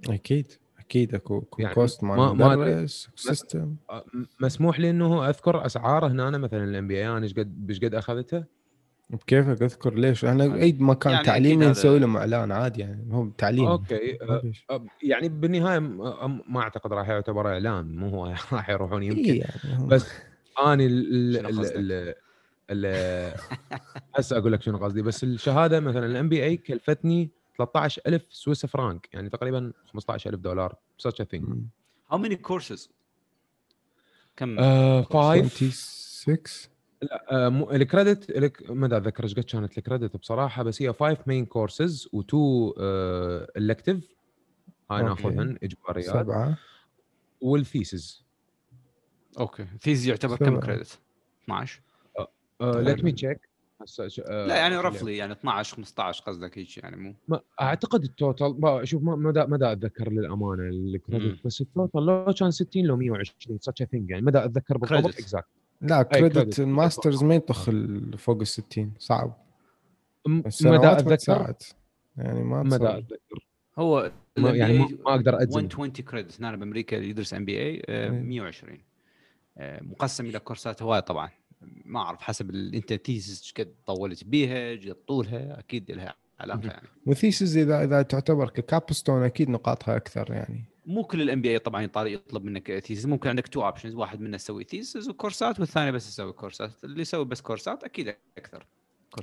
أكيد. 0.08 0.52
أكيد 0.84 1.14
أكو 1.14 1.46
يعني 1.58 1.74
cost 1.74 2.04
مال 2.04 2.36
مدرس 2.36 3.10
system 3.16 3.76
مسموح 4.40 4.80
لي 4.80 4.90
إنه 4.90 5.28
أذكر 5.28 5.66
أسعاره 5.66 6.06
هنا 6.06 6.28
أنا 6.28 6.38
مثلا 6.38 6.64
ال 6.64 6.88
MBA 6.88 7.08
أنا 7.08 7.22
إيش 7.22 7.34
قد 7.34 7.66
إيش 7.70 7.80
قد 7.80 7.94
اخذتها؟ 7.94 8.46
بكيفك 9.10 9.62
أذكر 9.62 9.94
ليش؟ 9.94 10.24
إحنا 10.24 10.44
أي 10.44 10.72
مكان 10.72 11.12
يعني 11.12 11.24
تعليمي 11.24 11.66
نسوي 11.66 11.98
لهم 11.98 12.16
إعلان 12.16 12.52
عادي 12.52 12.80
يعني 12.80 13.14
هو 13.14 13.28
تعليم 13.38 13.66
okay 13.66 14.18
أه 14.70 14.86
يعني 15.02 15.28
بالنهاية 15.28 15.78
ما 16.48 16.60
أعتقد 16.60 16.92
راح 16.92 17.08
يعتبر 17.08 17.48
إعلان 17.48 17.96
مو 17.96 18.08
هو 18.08 18.26
راح 18.52 18.70
يروحون 18.70 19.02
يمكن. 19.02 19.20
إيه 19.24 19.40
يعني 19.64 19.86
بس 19.86 20.06
اني 20.66 22.14
هسه 24.16 24.38
أقول 24.38 24.52
لك 24.52 24.62
شنو 24.62 24.78
قصدي 24.78 25.02
بس 25.02 25.24
الشهادة 25.24 25.80
مثلا 25.80 26.06
ال 26.06 26.28
MBA 26.28 26.56
كلفتني 26.56 27.30
13000 27.56 28.22
Swiss 28.30 28.66
franc 28.66 29.08
يعني 29.12 29.28
تقريبا 29.28 29.72
15000 29.86 30.40
دولار. 30.40 30.76
Such 31.08 31.20
a 31.20 31.24
thing. 31.24 31.44
How 32.12 32.16
many 32.16 32.36
courses 32.36 32.88
كم 34.36 34.56
uh, 34.56 35.04
five 35.06 35.46
26 35.46 36.38
لا 37.02 37.26
آه 37.30 37.48
مو 37.48 37.70
ال 37.70 37.79
credit 37.79 38.30
الك 38.30 38.70
ما 38.70 38.86
أتذكر 38.86 39.24
إيش 39.24 39.34
قد 39.34 39.44
كانت 39.44 39.78
ال 39.78 39.84
credit 39.84 40.16
بصراحة 40.16 40.62
بس 40.62 40.82
هي 40.82 40.92
5 40.92 41.16
main 41.26 41.46
courses 41.46 42.08
و2 42.08 42.34
elective 43.56 44.14
هاي 44.90 45.02
ناخذهن 45.02 45.58
اجباريات 45.62 46.06
سبعة. 46.06 46.58
وال 47.40 47.61
thesis 47.61 48.24
okay. 49.38 49.66
thesis 49.80 50.08
يعتبر 50.08 50.36
كم 50.36 50.60
credit 50.60 50.98
12 51.44 51.80
let 52.60 53.04
me 53.04 53.12
check 53.12 53.48
لا 54.28 54.56
يعني 54.56 54.76
roughly 54.76 55.16
يعني 55.16 55.32
12 55.32 55.76
15 55.76 56.24
قصدك 56.24 56.58
هيك 56.58 56.76
يعني 56.76 56.96
مو؟ 56.96 57.14
ما 57.28 57.40
أعتقد 57.60 58.04
ال 58.04 58.17
total 58.17 58.80
شوف 58.88 59.02
ما 59.02 59.16
ما 59.16 59.30
دا 59.30 59.44
ما 59.44 59.58
دا 59.58 59.72
أتذكر 59.72 60.12
للأمانة 60.12 60.62
ال 60.62 60.74
credit 60.74 61.46
بس 61.46 61.60
ال 61.60 61.68
total 61.68 62.06
لو 62.06 62.34
كان 62.38 62.50
60 62.50 62.84
لو 62.84 62.96
120 62.96 63.58
such 63.58 63.84
a 63.84 63.88
thing 63.88 64.10
يعني. 64.10 64.22
ما 64.22 64.33
دا 64.33 64.44
أتذكر 64.44 64.78
بالضبط 64.78 65.14
exact 65.14 65.48
لا 65.80 66.02
credit 66.02 66.60
ال 66.60 66.68
masters 66.68 67.24
ما 67.24 67.34
ينطخ 67.34 67.70
فوق 68.16 68.40
ال 68.40 68.46
60 68.46 68.92
صعب 68.98 69.36
مدى 70.26 70.86
أتذكر؟ 70.86 71.54
يعني 72.16 72.42
ما 72.42 72.62
ما 72.62 72.75
دا 72.75 72.88
أتذكر. 72.88 73.46
هو 73.78 74.12
ما 74.38 74.50
يعني 74.50 74.78
ما, 74.78 74.88
ما 74.88 75.14
أقدر 75.14 75.42
اجزم 75.42 75.60
120 75.60 75.90
credit 75.90 76.40
هنا 76.40 76.56
بأمريكا 76.56 76.96
اللي 76.96 77.08
يدرس 77.08 77.34
MBA 77.34 77.82
120 78.10 78.78
مقسم 79.60 80.26
إلى 80.26 80.38
كورسات 80.38 80.82
هواي 80.82 81.00
طبعا. 81.00 81.30
ما 81.84 82.00
أعرف 82.00 82.22
حسب 82.22 82.54
أنت 82.54 82.92
thesis 82.92 83.52
قد 83.52 83.74
طولت 83.86 84.24
بيها 84.24 84.72
قد 84.72 84.96
طولها 85.06 85.58
أكيد 85.58 85.90
لها 85.90 86.14
علاقه 86.40 86.66
يعني. 86.66 86.88
و 87.06 87.13
thesis 87.13 87.56
إذا 87.56 87.84
إذا 87.84 88.02
تعتبر 88.02 88.50
ك 88.50 88.58
capstone 88.58 89.22
أكيد 89.22 89.50
نقاطها 89.50 89.96
أكثر 89.96 90.32
يعني. 90.32 90.64
مو 90.86 91.04
كل 91.04 91.22
ال 91.22 91.42
MBA 91.42 91.58
طبعا 91.58 91.82
يطلب 91.82 92.44
منك 92.44 92.78
thesis 92.78 93.06
ممكن 93.06 93.28
عندك 93.28 93.48
two 93.48 93.64
options 93.64 93.94
واحد 93.94 94.20
منه 94.20 94.36
تسوي 94.36 94.64
thesis 94.64 95.08
وكورسات 95.08 95.60
والثاني 95.60 95.92
بس 95.92 96.08
يسوي 96.08 96.32
كورسات 96.32 96.84
اللي 96.84 97.00
يسوي 97.00 97.24
بس 97.24 97.40
كورسات 97.40 97.84
أكيد 97.84 98.14
أكثر. 98.38 98.66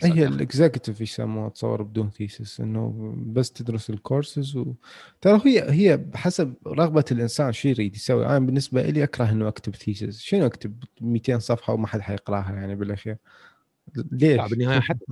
هي 0.03 0.27
ال 0.27 0.35
executive 0.35 1.01
يسموها 1.01 1.49
تصور 1.49 1.81
بدون 1.81 2.09
thesis 2.09 2.61
إنه 2.61 3.15
بس 3.17 3.51
تدرس 3.51 3.89
الكورسز 3.89 4.57
و... 4.57 4.73
ترى 5.21 5.41
هي 5.45 5.71
هي 5.71 5.97
بحسب 5.97 6.53
رغبة 6.67 7.05
الإنسان 7.11 7.51
شو 7.51 7.67
يريد 7.67 7.95
يسوي. 7.95 8.25
أنا 8.25 8.39
بالنسبة 8.39 8.81
لي 8.81 9.03
أكره 9.03 9.31
إنه 9.31 9.47
أكتب 9.47 9.75
thesis 9.75 10.19
شنو 10.19 10.45
أكتب؟ 10.45 10.83
200 11.01 11.39
صفحة 11.39 11.73
وما 11.73 11.87
حد 11.87 11.99
حيقراها 11.99 12.53
يعني 12.53 12.75
بالأخير. 12.75 13.17
ليش؟ 13.95 14.37
لا 14.37 14.47
بالنهاية 14.47 14.79
حتى 14.79 15.05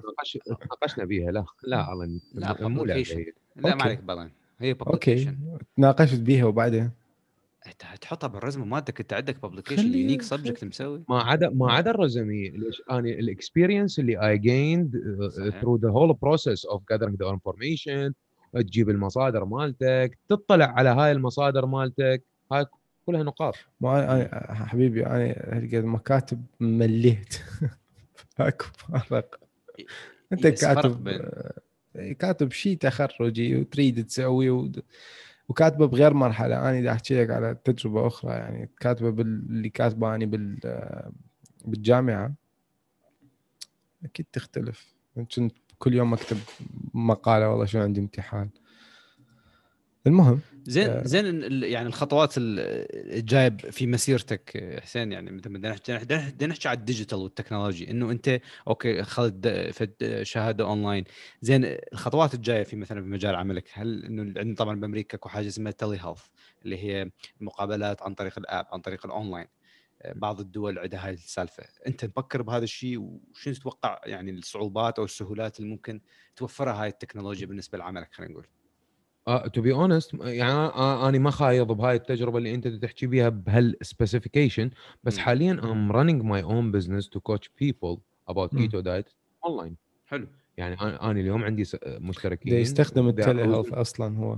تناقشنا 0.45 1.05
بيها. 1.05 1.31
لا 1.31 1.45
لا 1.63 2.19
لا 2.33 2.67
مو 2.67 2.85
لا 2.85 3.75
ما 3.75 3.83
عليك 3.83 4.03
بعدين 4.03 4.31
هي 4.59 4.75
okay. 4.87 5.35
تناقشت 5.77 6.19
بيها 6.19 6.45
وبعدين؟ 6.45 6.91
تحطها 8.01 8.27
بال 8.27 8.37
résumé 8.37 8.65
مالتك 8.65 8.99
انت 8.99 9.13
عندك 9.13 9.45
publication 9.45 9.93
unique 9.93 10.21
subject 10.21 10.65
مسوي؟ 10.65 11.03
ما 11.09 11.21
عدا 11.21 11.49
ما 11.49 11.71
عدا 11.71 11.91
ال 11.91 11.99
résumé 11.99 12.49
ليش؟ 12.49 12.81
أنا 12.91 12.99
ال 12.99 13.08
experience 13.08 13.99
اللي 13.99 14.27
I 14.27 14.37
gained 14.37 14.95
through 15.61 15.77
the 15.77 15.89
whole 15.89 16.13
process 16.13 16.65
of 16.65 16.83
gathering 16.89 17.23
the 17.23 17.29
information 17.29 18.13
تجيب 18.53 18.89
المصادر 18.89 19.45
مالتك 19.45 20.17
تطلع 20.29 20.65
على 20.65 20.89
هاي 20.89 21.11
المصادر 21.11 21.65
مالتك 21.65 22.23
هاي 22.51 22.65
كلها 23.05 23.23
نقاط. 23.23 23.55
ما 23.81 24.15
أنا 24.15 24.65
حبيبي 24.65 25.05
أنا 25.05 25.33
قد 25.55 25.83
ما 25.85 26.00
كاتب 26.00 26.45
مليت. 26.59 27.35
أكو 28.39 28.65
فرق 29.09 29.39
أنت 30.31 30.47
كاتب 30.47 31.21
كاتب 32.19 32.51
شيء 32.51 32.77
تخرجي 32.77 33.55
وتريد 33.55 34.05
تسوي. 34.05 34.71
وكاتبه 35.49 35.85
بغير 35.85 36.13
مرحلة. 36.13 36.69
أنا 36.69 36.79
اذا 36.79 36.91
أحكي 36.91 37.21
لك 37.21 37.29
على 37.29 37.57
تجربة 37.63 38.07
أخرى 38.07 38.31
يعني 38.31 38.69
كاتبة 38.79 39.09
باللي 39.09 39.69
كاتبه 39.69 40.15
اني 40.15 40.25
بال 40.25 40.59
بالجامعة. 41.65 42.33
أكيد 44.05 44.25
تختلف. 44.33 44.93
كنت 45.15 45.51
كل 45.79 45.93
يوم 45.93 46.13
أكتب 46.13 46.37
مقالة 46.93 47.49
والله 47.49 47.65
شو 47.65 47.79
عندي 47.79 47.99
امتحان. 48.01 48.49
المهم 50.07 50.39
زين 50.63 50.89
آه. 50.89 51.03
زين 51.03 51.63
يعني 51.63 51.87
الخطوات 51.87 52.33
الجايه 52.37 53.49
في 53.49 53.87
مسيرتك 53.87 54.77
حسين 54.83 55.11
يعني 55.11 55.31
بدنا 55.31 55.69
نحكي 56.47 56.67
على 56.67 56.77
ال 56.77 56.82
digital 56.82 57.17
وال 57.17 57.29
technology 57.29 57.91
إنه 57.91 58.11
أنت 58.11 58.41
okay 58.67 59.01
اخذت 59.01 59.67
شهادة 60.21 60.63
أونلاين. 60.63 61.03
زين 61.41 61.61
الخطوات 61.65 62.33
الجاية 62.33 62.63
في 62.63 62.75
مثلا 62.75 63.01
في 63.01 63.07
مجال 63.07 63.35
عملك 63.35 63.69
هل 63.73 64.05
إنه 64.05 64.21
عندنا 64.21 64.55
طبعا 64.55 64.79
بأمريكا 64.79 65.17
اكو 65.17 65.29
حاجة 65.29 65.47
اسمها 65.47 65.71
telehealth 65.71 66.25
اللي 66.65 66.77
هي 66.83 67.11
المقابلات 67.41 68.01
عن 68.01 68.13
طريق 68.13 68.37
ال 68.37 68.44
app 68.44 68.65
عن 68.71 68.79
طريق 68.79 69.05
الأونلاين. 69.05 69.47
آه، 70.01 70.13
بعض 70.13 70.39
الدول 70.39 70.79
عندها 70.79 71.07
هاي 71.07 71.13
السالفة. 71.13 71.63
أنت 71.87 72.05
مفكر 72.05 72.41
بهذا 72.41 72.63
الشيء 72.63 72.97
وشنو 72.97 73.53
تتوقع 73.53 74.01
يعني 74.05 74.31
الصعوبات 74.31 74.99
أو 74.99 75.05
السهولات 75.05 75.59
اللي 75.59 75.69
ممكن 75.69 76.01
توفرها 76.35 76.83
هاي 76.83 76.87
التكنولوجيا 76.89 77.47
بالنسبة 77.47 77.77
لعملك 77.77 78.13
خلينا 78.13 78.31
نقول؟ 78.33 78.47
to 79.53 79.61
be 79.61 79.73
honest 79.73 80.13
يعني 80.13 80.51
أنا 81.07 81.19
ما 81.19 81.31
خايض 81.31 81.67
بهاي 81.67 81.95
التجربة 81.95 82.37
اللي 82.37 82.55
أنت 82.55 82.67
تحكي 82.67 83.07
بيها 83.07 83.29
بهال 83.29 83.55
specification 83.55 84.69
بس 85.03 85.17
حاليا 85.17 85.51
I'm 85.51 85.91
running 85.91 86.23
my 86.23 86.43
own 86.43 86.71
business 86.71 87.09
to 87.09 87.19
coach 87.19 87.51
people 87.59 87.97
about 88.27 88.55
keto 88.55 88.79
diet 88.79 89.05
online 89.45 89.75
حلو. 90.05 90.27
يعني 90.57 90.81
أنا 90.81 91.11
اليوم 91.11 91.43
عندي 91.43 91.63
مشتركين 91.85 92.53
يستخدم 92.53 93.07
ال 93.07 93.41
telehealth 93.41 93.73
أصلا 93.73 94.17
هو. 94.17 94.37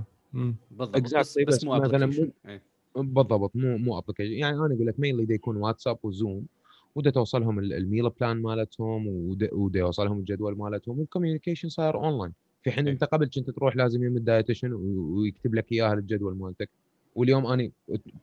بالضبط 0.70 1.14
بس, 1.14 1.38
بس 1.38 1.64
مو 1.64 1.80
مثلا 1.80 2.30
إيه. 2.48 2.62
بالضبط 2.96 3.56
مو 3.56 3.78
مو 3.78 3.98
application 3.98 4.32
يعني 4.32 4.56
أنا 4.56 4.74
أقول 4.74 4.86
لك 4.86 5.00
mainly 5.00 5.34
يكون 5.34 5.56
واتساب 5.56 5.98
وزوم 6.02 6.46
ودا 6.94 7.10
توصلهم 7.10 7.58
ال 7.58 7.68
meal 7.68 8.10
plan 8.10 8.36
مالتهم 8.36 9.06
ودا 9.52 9.78
يوصلهم 9.78 10.18
الجدول 10.18 10.56
مالتهم 10.56 10.98
وال 10.98 11.07
communication 11.07 11.68
صاير 11.68 11.94
اونلاين 11.94 12.32
في 12.62 12.72
حين 12.72 12.88
أنت 12.88 13.04
قبل 13.04 13.26
كنت 13.26 13.50
تروح 13.50 13.76
لازم 13.76 14.04
يم 14.04 14.16
ال 14.16 14.22
dietitian 14.22 14.72
ويكتب 14.72 15.54
لك 15.54 15.72
إياها 15.72 15.92
الجدول 15.94 16.36
مالتك. 16.36 16.70
واليوم 17.14 17.46
أنا 17.46 17.70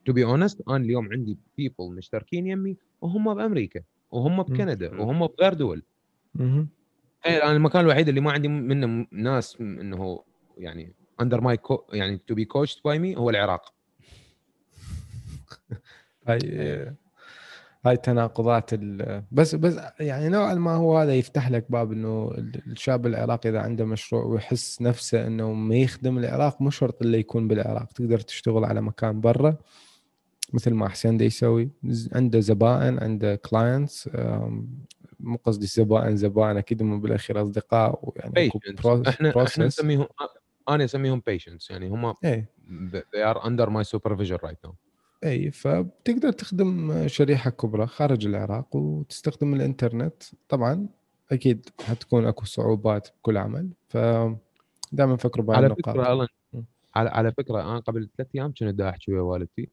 to 0.05 0.13
be 0.13 0.23
honest 0.23 0.61
أنا 0.67 0.77
اليوم 0.77 1.11
عندي 1.11 1.37
people 1.57 1.91
مشتركين 1.91 2.47
يمي 2.47 2.77
وهم 3.01 3.33
بامريكا 3.33 3.81
وهم 4.11 4.43
بكندا 4.43 5.01
وهم 5.01 5.27
بغير 5.27 5.53
دول. 5.53 5.83
أنا 7.25 7.51
المكان 7.51 7.81
الوحيد 7.81 8.07
اللي 8.07 8.21
ما 8.21 8.31
عندي 8.31 8.47
منه 8.47 9.07
ناس 9.11 9.61
إنه 9.61 10.23
يعني 10.57 10.93
under 11.21 11.41
my 11.41 11.57
يعني 11.93 12.17
to 12.27 12.35
be 12.35 12.45
coached 12.45 12.81
by 12.85 12.99
me 12.99 13.17
هو 13.17 13.29
العراق. 13.29 13.73
هاي 17.85 17.91
هاي 17.91 17.97
تناقضات 17.97 18.73
ال- 18.73 19.23
بس 19.31 19.55
بس 19.55 19.75
يعني 19.99 20.29
نوعا 20.29 20.53
ما 20.53 20.71
هو 20.75 20.97
هذا 20.97 21.15
يفتح 21.15 21.49
لك 21.51 21.65
باب 21.71 21.91
إنه 21.91 22.31
الشاب 22.67 23.07
العراقي 23.07 23.49
إذا 23.49 23.59
عنده 23.59 23.85
مشروع 23.85 24.23
ويحس 24.23 24.81
نفسه 24.81 25.27
إنه 25.27 25.53
ما 25.53 25.75
يخدم 25.75 26.17
العراق 26.17 26.61
مو 26.61 26.69
شرط 26.69 27.01
اللي 27.01 27.19
يكون 27.19 27.47
بالعراق. 27.47 27.91
تقدر 27.91 28.19
تشتغل 28.19 28.65
على 28.65 28.81
مكان 28.81 29.21
برا 29.21 29.57
مثل 30.53 30.73
ما 30.73 30.89
حسين 30.89 31.17
دا 31.17 31.25
يسوي. 31.25 31.69
عنده 32.13 32.39
زبائن 32.39 32.99
عنده 33.03 33.35
clients 33.35 34.09
مو 35.19 35.37
قصدي 35.43 35.65
زبائن 35.67 36.17
زبائن 36.17 36.57
أكيد 36.57 36.81
هم 36.81 37.01
بالأخير 37.01 37.41
أصدقاء 37.41 37.99
ويعني 38.03 38.49
pro- 38.81 39.07
إحنا 39.07 39.43
إحنا. 39.43 39.65
نسميهم 39.65 40.07
أنا 40.69 40.83
أسميهم 40.85 41.21
patients. 41.29 41.69
يعني 41.71 41.89
هم 41.89 42.13
إيه. 42.23 42.49
they 42.91 43.33
are 43.33 43.39
under 43.41 43.65
my 43.69 43.83
supervision 43.83 44.37
right 44.47 44.67
now. 44.67 44.73
أي 45.23 45.51
فبتقدر 45.51 46.31
تخدم 46.31 47.07
شريحة 47.07 47.49
كبرى 47.49 47.87
خارج 47.87 48.27
العراق 48.27 48.75
وتستخدم 48.75 49.53
الإنترنت 49.53 50.23
طبعا 50.49 50.87
أكيد 51.31 51.69
حتكون 51.81 52.25
أكو 52.25 52.45
صعوبات 52.45 53.07
بكل 53.19 53.37
عمل 53.37 53.69
ف 53.87 53.97
دائما 54.91 55.15
فكروا 55.15 55.45
بهاي 55.45 55.57
على 55.57 55.67
النقاط 55.67 55.89
فكرة. 55.97 56.27
على 56.95 57.09
على 57.09 57.31
فكرة 57.31 57.61
أنا 57.61 57.79
قبل 57.79 58.09
ثلاث 58.17 58.29
أيام 58.35 58.47
كنت 58.47 58.63
دا 58.63 58.89
احكي 58.89 59.11
ويا 59.11 59.21
والدتي. 59.21 59.69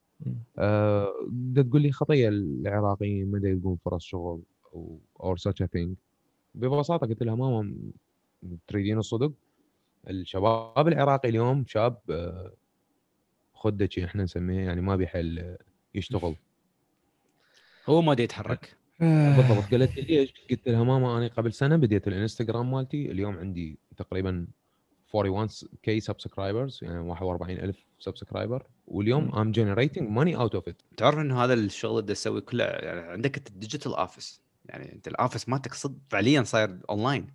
أه 0.58 1.12
تقول 1.56 1.82
لي 1.82 1.92
خطية 1.92 2.28
العراقيين 2.28 3.30
ما 3.30 3.48
يلقون 3.48 3.76
فرص 3.84 4.04
شغل 4.04 4.42
أو 4.74 5.00
or 5.20 5.38
such 5.38 5.64
a 5.64 5.66
thing 5.66 5.88
ببساطة 6.54 7.06
قلت 7.06 7.22
لها 7.22 7.34
ماما 7.34 7.74
تريدين 8.68 8.98
الصدق 8.98 9.32
الشباب 10.08 10.88
العراقي 10.88 11.28
اليوم 11.28 11.64
شاب 11.66 11.98
آه، 12.10 12.52
خدتي 13.66 14.04
إحنا 14.04 14.22
نسميه 14.22 14.60
يعني 14.66 14.80
ما 14.80 14.96
بيحل 14.96 15.56
يشتغل. 15.94 16.34
هو 17.86 18.02
ما 18.02 18.12
يتحرك 18.18 18.76
بالضبط 19.00 19.70
قالت 19.70 19.96
لي 19.96 20.02
ليش؟ 20.02 20.34
قلت 20.50 20.68
لها 20.68 20.84
ماما 20.84 21.18
أنا 21.18 21.26
قبل 21.26 21.52
سنة 21.52 21.76
بديت 21.76 22.08
الإنستغرام 22.08 22.70
مالتي 22.72 23.10
اليوم 23.10 23.38
عندي 23.38 23.78
تقريبا 23.96 24.46
41 25.12 25.48
K 25.82 26.00
subscribers 26.00 26.80
يعني 26.82 26.98
41 26.98 27.58
ألف 27.58 27.76
subscriber 27.98 28.66
واليوم 28.86 29.34
I'm 29.34 29.52
generating 29.52 30.10
money 30.10 30.36
out 30.36 30.54
of 30.54 30.68
it 30.68 30.82
تعرف 30.96 31.18
إنه 31.18 31.44
هذا 31.44 31.54
الشغل 31.54 31.98
اللي 31.98 32.14
تسويه 32.14 32.40
كله 32.40 32.64
يعني 32.64 33.00
عندك 33.00 33.36
انت 33.36 33.48
ال 33.48 33.54
digital 33.54 33.94
office 33.94 34.40
يعني 34.64 34.92
أنت 34.92 35.08
ال 35.08 35.14
office 35.14 35.48
مالتك 35.48 35.74
صدق 35.74 35.96
فعليا 36.08 36.42
صاير 36.42 36.78
اونلاين 36.90 37.26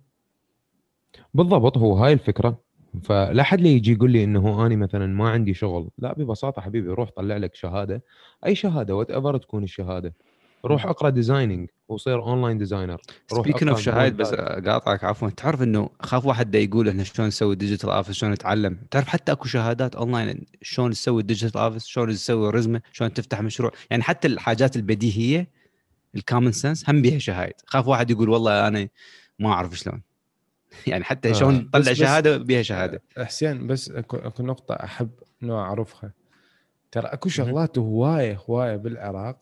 بالضبط 1.34 1.78
هو 1.78 1.94
هاي 1.94 2.12
الفكرة. 2.12 2.60
فلا 3.04 3.42
حد 3.42 3.60
لي 3.60 3.72
يجي 3.72 3.92
يقول 3.92 4.10
لي 4.10 4.24
إنه 4.24 4.66
اني 4.66 4.76
مثلا 4.76 5.06
ما 5.06 5.30
عندي 5.30 5.54
شغل. 5.54 5.90
لا 5.98 6.12
ببساطة 6.12 6.62
حبيبي 6.62 6.88
روح 6.88 7.10
طلع 7.16 7.36
لك 7.36 7.54
شهادة. 7.54 8.02
أي 8.46 8.54
شهادة 8.54 8.96
whatever 8.96 9.36
تكون 9.36 9.64
الشهادة. 9.64 10.14
روح 10.64 10.86
أقرأ 10.86 11.10
designing 11.10 11.68
وصير 11.88 12.22
online 12.22 12.58
designer 12.58 12.96
روح 13.32 13.46
speaking 13.46 13.68
of 13.68 13.80
شهايد 13.80 14.16
بس. 14.16 14.34
قاطعك 14.34 15.04
عفوا. 15.04 15.30
تعرف 15.30 15.62
إنه 15.62 15.90
خاف 16.00 16.26
واحد 16.26 16.50
دا 16.50 16.58
يقول 16.58 16.88
إحنا 16.88 17.04
شلون 17.04 17.28
نسوي 17.28 17.56
digital 17.56 17.90
office 17.90 18.16
شلون 18.16 18.32
نتعلم؟ 18.32 18.78
تعرف 18.90 19.08
حتى 19.08 19.32
أكو 19.32 19.48
شهادات 19.48 19.94
اونلاين 19.94 20.46
شلون 20.62 20.90
تسوي 20.90 21.22
digital 21.22 21.60
office 21.60 21.86
شلون 21.86 22.08
تسوي 22.12 22.50
رزمه 22.50 22.82
شلون 22.92 23.12
تفتح 23.12 23.42
مشروع. 23.42 23.72
يعني 23.90 24.02
حتى 24.02 24.28
الحاجات 24.28 24.76
البديهية 24.76 25.48
ال 26.14 26.19
common 26.19 26.52
sense 26.52 26.90
هم 26.90 27.02
بيها 27.02 27.18
شهايد. 27.18 27.54
خاف 27.66 27.88
واحد 27.88 28.10
يقول 28.10 28.28
والله 28.28 28.68
أنا 28.68 28.88
ما 29.38 29.52
أعرف 29.52 29.78
شلون. 29.78 30.02
يعني 30.86 31.04
حتى 31.04 31.30
آه. 31.30 31.32
شلون 31.32 31.58
بس- 31.58 31.70
تطلع 31.70 31.80
بس- 31.92 31.98
شهادة 31.98 32.36
بيها 32.36 32.62
شهادة. 32.62 33.02
حسين 33.18 33.66
بس 33.66 33.90
اكو 33.90 34.16
أكو 34.16 34.42
نقطة 34.42 34.74
أحب 34.74 35.10
انه 35.42 35.54
أعرفها. 35.58 36.12
ترى 36.92 37.06
أكو 37.06 37.28
شغلات 37.28 37.78
هواية 37.78 38.38
هواية 38.50 38.76
بالعراق 38.76 39.38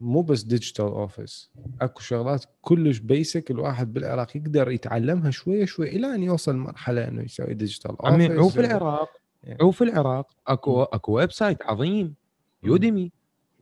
مو 0.00 0.22
بس 0.22 0.42
digital 0.42 0.84
office 0.84 1.50
أكو 1.80 2.00
شغلات 2.00 2.44
كلش 2.62 2.98
basic 2.98 3.50
الواحد 3.50 3.92
بالعراق 3.92 4.36
يقدر 4.36 4.70
يتعلمها 4.70 5.30
شوية 5.30 5.64
شوية 5.64 5.88
إلى 5.96 6.14
أن 6.14 6.22
يوصل 6.22 6.56
مرحله 6.56 7.08
إنه 7.08 7.22
يسوي 7.22 7.54
digital 7.54 7.96
عمي 8.00 8.26
office 8.26 8.38
عو 8.38 8.48
في 8.48 8.60
العراق 8.60 9.08
يعني. 9.44 9.58
عو 9.62 9.70
في 9.70 9.84
العراق 9.84 10.26
أكو 10.46 10.82
أكو 10.82 11.12
website 11.12 11.62
عظيم 11.62 12.14
Udemy. 12.62 13.12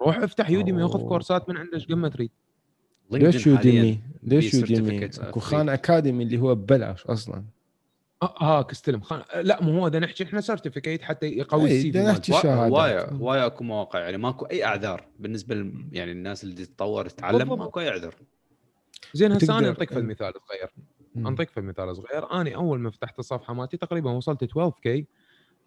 روح 0.02 0.16
افتح 0.18 0.50
يوديمي 0.50 0.82
وخذ. 0.82 1.00
كورسات 1.08 1.48
من 1.48 1.56
عنده 1.56 1.74
إيش 1.74 1.86
قد 1.86 1.92
ما 1.92 2.08
تريد. 2.08 2.30
ليش 3.10 3.46
Udemy؟ 3.46 4.00
ليش 4.22 4.50
في 4.50 4.56
Udemy؟ 4.56 5.04
أكو. 5.04 5.40
Khan 5.40 5.68
Academy 5.68 6.24
اللي 6.24 6.38
هو 6.38 6.54
ببلاش 6.54 7.06
أصلا 7.06 7.44
آه، 8.22 8.34
هاك 8.42 8.70
استلم 8.70 9.00
Khan... 9.00 9.22
لا 9.42 9.62
مو 9.62 9.80
هو 9.80 9.88
ده 9.88 9.98
نحكي 9.98 10.24
إحنا 10.24 10.40
certificate 10.40 11.02
حتى 11.02 11.26
يقوي 11.26 11.70
إي، 11.70 11.76
ال 11.76 11.92
CV. 11.92 11.98
نحكي 11.98 12.32
شهادات. 12.32 12.72
هوايه 12.72 13.04
هوايه 13.10 13.46
أكو 13.46 13.64
مواقع 13.64 14.00
يعني 14.00 14.16
ماكو 14.16 14.44
أي 14.44 14.64
أعذار 14.64 15.04
بالنسبة 15.18 15.54
ل 15.54 15.72
يعني 15.92 16.12
الناس 16.12 16.44
اللي 16.44 16.54
تتطور 16.54 17.08
تتعلم. 17.08 17.58
ماكو 17.58 17.80
أي 17.80 17.88
عذر 17.88 18.14
زين 19.14 19.32
هسه 19.32 19.58
أنا 19.58 19.68
انطيك 19.68 19.92
فد 19.92 20.04
مثال 20.04 20.32
صغير 20.48 20.70
مم. 21.14 21.26
انطيك 21.26 21.50
فد 21.50 21.62
مثال 21.62 21.96
صغير 21.96 22.32
أنا 22.32 22.54
أول 22.54 22.80
ما 22.80 22.90
فتحت 22.90 23.18
الصفحة 23.18 23.54
مالتي 23.54 23.76
تقريبا 23.76 24.10
وصلت 24.10 24.42
12 24.42 24.74
K. 24.82 25.06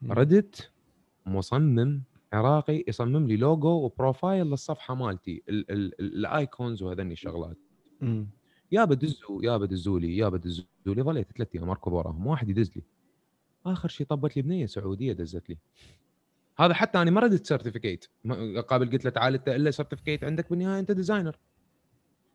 ردت 0.09 0.69
مصمم 1.25 2.01
عراقي 2.33 2.83
يصمم 2.87 3.27
لي 3.27 3.37
logo 3.37 3.69
و 3.69 3.79
profile 3.79 4.45
للصفحة 4.47 4.95
مالتي 4.95 5.43
ال- 5.49 5.71
ال- 5.71 6.01
ال- 6.01 6.17
ال 6.17 6.28
icons 6.28 6.83
وهذني 6.83 7.13
الشغلات. 7.13 7.57
مم. 8.01 8.27
يا 8.71 8.85
بدزوا 8.85 9.43
يا 9.43 9.57
بدزوا 9.57 9.99
لي 9.99 10.17
يا 10.17 10.29
بدزوا 10.29 10.65
لي 10.85 11.01
ظليت 11.03 11.31
ثلاث 11.37 11.47
أيام 11.55 11.69
أركض 11.69 11.93
وراهم 11.93 12.27
واحد 12.27 12.49
يدز 12.49 12.71
لي. 12.75 12.83
آخر 13.65 13.89
شيء 13.89 14.07
طبت 14.07 14.35
لي 14.35 14.41
بنية 14.41 14.65
سعودية 14.65 15.13
دزت 15.13 15.49
لي. 15.49 15.57
هذا 16.59 16.73
حتى 16.73 17.01
أنا 17.01 17.11
ما 17.11 17.21
ردت 17.21 17.45
certificate 17.45 18.05
قابل 18.67 18.91
قلت 18.91 19.05
له 19.05 19.11
تعال 19.11 19.33
إنت 19.35 19.49
إلا 19.49 19.71
certificate 19.71 20.23
عندك 20.23 20.49
بالنهاية 20.49 20.79
أنت 20.79 20.91
designer 20.91 21.39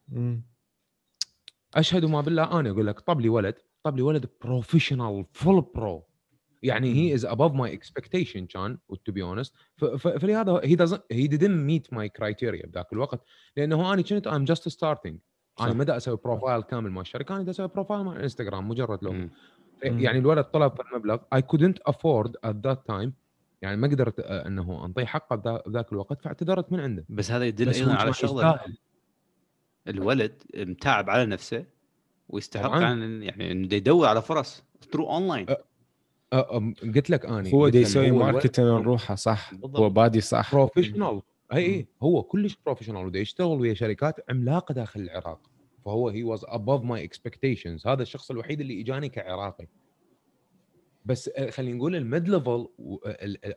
مم. 0.09 0.42
أشهد 1.74 2.04
ما 2.04 2.20
بالله 2.20 2.61
أنا 2.61 2.70
أقول 2.70 2.87
لك 2.87 3.00
طب 3.00 3.20
لي 3.20 3.28
ولد 3.28 3.54
طب 3.83 3.96
لي 3.96 4.02
ولد 4.02 4.28
professional 4.44 5.24
full 5.33 5.61
pro 5.74 6.02
يعني 6.64 6.94
he 6.94 7.14
is 7.14 7.24
above 7.24 7.52
my 7.52 7.72
expectation 7.74 8.46
كان 8.46 8.79
to 9.04 9.12
be 9.12 9.22
honest 9.22 9.54
فلهذا 9.98 10.61
he 10.64 10.74
doesn't 10.74 11.02
he 11.11 11.28
didn't 11.29 11.44
meet 11.50 11.92
my 11.92 12.09
criteria 12.09 12.66
بذاك 12.66 12.92
الوقت 12.92 13.24
لأنه 13.57 13.92
أنا 13.92 14.03
كنت 14.03 14.27
I'm 14.26 14.44
just 14.44 14.68
starting 14.68 15.18
أنا. 15.61 15.72
ما 15.72 15.85
دا 15.85 15.96
أسوي 15.96 16.16
profile 16.24 16.62
كامل 16.62 16.90
مال 16.90 17.00
الشركة 17.00 17.35
أنا 17.37 17.42
دا 17.42 17.50
أسوي 17.50 17.68
profile 17.68 18.04
مال 18.05 18.18
انستغرام 18.22 18.68
مجرد 18.68 19.05
لوجو. 19.05 19.16
مم. 19.18 19.31
يعني 19.83 20.18
الولد 20.18 20.44
طلب 20.44 20.72
في 20.77 20.83
المبلغ 20.92 21.18
I 21.35 21.42
couldn't 21.42 21.78
afford 21.87 22.37
at 22.44 22.57
that 22.66 22.87
time 22.87 23.12
يعني 23.62 23.77
ما 23.77 23.88
قدرت 23.88 24.20
آه، 24.20 24.46
إنه 24.46 24.85
أنطيه 24.85 25.05
حقه 25.05 25.37
بذا- 25.37 25.62
بذاك 25.66 25.92
الوقت 25.92 26.22
فاعتذرت 26.22 26.72
من 26.72 26.81
عنده 26.81 27.05
بس 27.09 27.31
هذا 27.31 27.44
يدل 27.44 27.66
بس 27.68 27.79
أيضا 27.79 27.94
على 27.94 28.12
شغلة. 28.12 28.61
الولد 29.88 30.42
متعب 30.57 31.11
على 31.11 31.27
نفسه 31.27 31.64
ويستحق. 32.29 32.70
عن 32.70 33.22
يعني 33.22 33.53
إنه 33.53 33.74
يدور 33.74 34.07
على 34.07 34.22
فرص 34.22 34.64
through 34.92 35.11
online 35.11 35.46
قلت 36.40 37.11
لك 37.11 37.27
أني 37.27 37.53
هو 37.53 37.66
لك 37.66 37.75
يسوي 37.75 38.11
marketing 38.11 38.66
لروحه 38.66 39.14
صح 39.14 39.51
بالضبط. 39.55 39.77
هو 39.81 39.90
بادي 39.90 40.20
صح. 40.20 40.53
professional 40.54 41.22
أي 41.53 41.87
هو 42.03 42.23
كلش 42.23 42.57
professional 42.66 43.07
ودا 43.07 43.18
يشتغل 43.18 43.61
ويا 43.61 43.75
شركات 43.75 44.31
عملاقة 44.31 44.73
داخل 44.73 45.01
العراق. 45.01 45.51
فهو 45.85 46.09
he 46.09 46.22
was 46.22 46.44
above 46.48 46.83
my 46.83 47.04
expectations 47.04 47.87
هذا 47.87 48.03
الشخص 48.03 48.31
الوحيد 48.31 48.61
اللي 48.61 48.81
إجاني 48.81 49.09
كعراقي. 49.09 49.66
بس 51.05 51.31
آه، 51.37 51.51
خلينا 51.51 51.77
نقول 51.77 51.97
ال 51.96 52.04
mid 52.04 52.28
level 52.28 52.68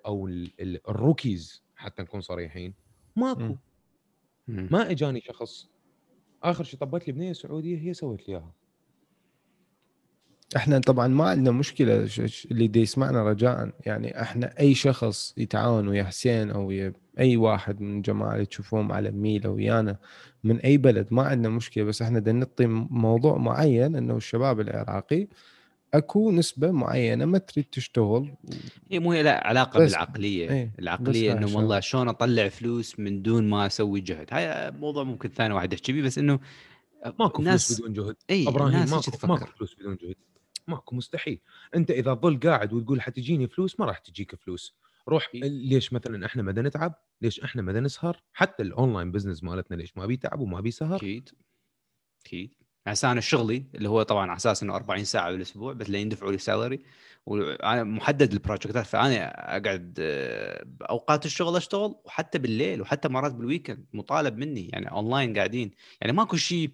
أو 0.05 0.27
ال- 0.27 0.51
ال- 0.59 0.89
ال 0.89 0.98
rookies 0.98 1.63
حتى 1.75 2.01
نكون 2.01 2.21
صريحين 2.21 2.73
ماكو. 3.15 3.55
ما 4.47 4.91
إجاني 4.91 5.21
شخص. 5.21 5.69
آخر 6.43 6.63
شيء 6.63 6.79
طبت 6.79 7.07
لي 7.07 7.13
بنية 7.13 7.33
سعودية 7.33 7.77
هي 7.77 7.93
سوت 7.93 8.27
لي 8.27 8.33
إياها. 8.33 8.53
إحنا 10.55 10.79
طبعا 10.79 11.07
ما 11.07 11.29
عندنا 11.29 11.51
مشكلة 11.51 12.07
اللي 12.51 12.67
دي 12.67 12.81
يسمعنا 12.81 13.23
رجاء 13.23 13.69
يعني 13.85 14.21
إحنا 14.21 14.53
أي 14.59 14.75
شخص 14.75 15.33
يتعاون 15.37 15.87
ويا 15.87 16.03
حسين 16.03 16.49
أو 16.51 16.67
ويا 16.67 16.93
أي 17.19 17.37
واحد 17.37 17.81
من 17.81 17.97
الجماعة 17.97 18.33
اللي 18.33 18.45
تشوفوهم 18.45 18.91
على 18.91 19.11
ميل 19.11 19.45
أو 19.45 19.55
ويانا 19.55 19.97
من 20.43 20.59
أي 20.59 20.77
بلد 20.77 21.07
ما 21.11 21.23
عندنا 21.23 21.49
مشكلة. 21.49 21.83
بس 21.83 22.01
إحنا 22.01 22.19
بدنا 22.19 22.39
نعطي 22.39 22.65
موضوع 22.89 23.37
معين 23.37 23.95
إنه 23.95 24.17
الشباب 24.17 24.59
العراقي 24.59 25.27
أكو 25.93 26.31
نسبة 26.31 26.71
معينة 26.71 27.25
ما 27.25 27.37
تريد 27.37 27.65
تشتغل. 27.71 28.33
هي 28.91 28.99
مو 28.99 29.11
هي 29.11 29.23
لا 29.23 29.47
علاقة 29.47 29.79
بس- 29.79 29.91
بالعقلية. 29.91 30.49
إيه، 30.51 30.71
العقلية 30.79 31.31
إنه. 31.33 31.55
والله 31.57 31.79
شلون 31.79 32.07
أطلع 32.07 32.49
فلوس 32.49 32.99
من 32.99 33.21
دون 33.21 33.49
ما 33.49 33.65
أسوي 33.65 34.01
جهد. 34.01 34.27
هاي 34.31 34.71
موضوع 34.71 35.03
ممكن 35.03 35.29
ثاني 35.29 35.53
واحد 35.53 35.73
يحكي 35.73 36.01
بس 36.01 36.17
إنه 36.17 36.39
ماكو 37.19 37.41
فلوس 37.43 37.81
بدون 37.81 37.93
جهد. 37.93 38.15
اي 38.29 38.47
أبراهيم 38.47 38.75
هيك 38.79 38.89
ماكو 38.89 39.11
تفكر. 39.11 39.27
ماكو 39.27 39.45
فلوس 39.45 39.75
بدون 39.79 39.97
جهد. 40.01 40.15
ماكو 40.67 40.95
مستحيل. 40.95 41.41
أنت 41.75 41.91
إذا 41.91 42.13
تظل 42.13 42.39
قاعد 42.39 42.73
وتقول 42.73 43.01
حتجيني 43.01 43.47
فلوس 43.47 43.79
ما 43.79 43.85
راح 43.85 43.97
تجيك 43.97 44.35
فلوس. 44.35 44.77
روح. 45.09 45.29
ليش 45.33 45.93
مثلا 45.93 46.25
إحنا 46.25 46.43
ما 46.43 46.51
نتعب؟ 46.51 46.95
ليش 47.21 47.39
إحنا 47.39 47.61
ما 47.61 47.79
نسهر؟ 47.79 48.21
حتى 48.33 48.63
الـ 48.63 48.70
online 48.70 49.11
business 49.11 49.43
مالتنا 49.43 49.75
ليش 49.75 49.97
ما 49.97 50.05
بيتعب 50.05 50.39
وما 50.39 50.61
بيسهر؟ 50.61 50.95
أكيد. 50.95 51.29
أكيد. 52.25 52.53
هسه 52.87 53.11
أنا 53.11 53.21
شغلي 53.21 53.65
اللي 53.75 53.89
هو 53.89 54.03
طبعا 54.03 54.27
على 54.27 54.37
أساس 54.37 54.63
إنه 54.63 54.75
40 54.75 55.03
ساعة 55.03 55.31
بالأسبوع 55.31 55.73
بس 55.73 55.89
لين 55.89 56.07
يدفعوا 56.07 56.31
لي 56.31 56.37
salary 56.37 56.79
وأنا 57.25 57.83
محدد 57.83 58.33
البروجكتات 58.33 58.85
فأنا 58.85 59.57
أقعد 59.57 59.95
آه، 59.99 60.63
بأوقات 60.65 61.25
الشغل 61.25 61.55
أشتغل 61.55 61.95
وحتى 62.05 62.39
بالليل 62.39 62.81
وحتى 62.81 63.09
مرات 63.09 63.33
بال 63.33 63.45
weekend 63.45 63.85
مطالب 63.93 64.37
مني. 64.37 64.69
يعني 64.69 64.91
اونلاين 64.91 65.37
قاعدين. 65.37 65.71
يعني 66.01 66.13
ماكو 66.13 66.37
شيء 66.37 66.71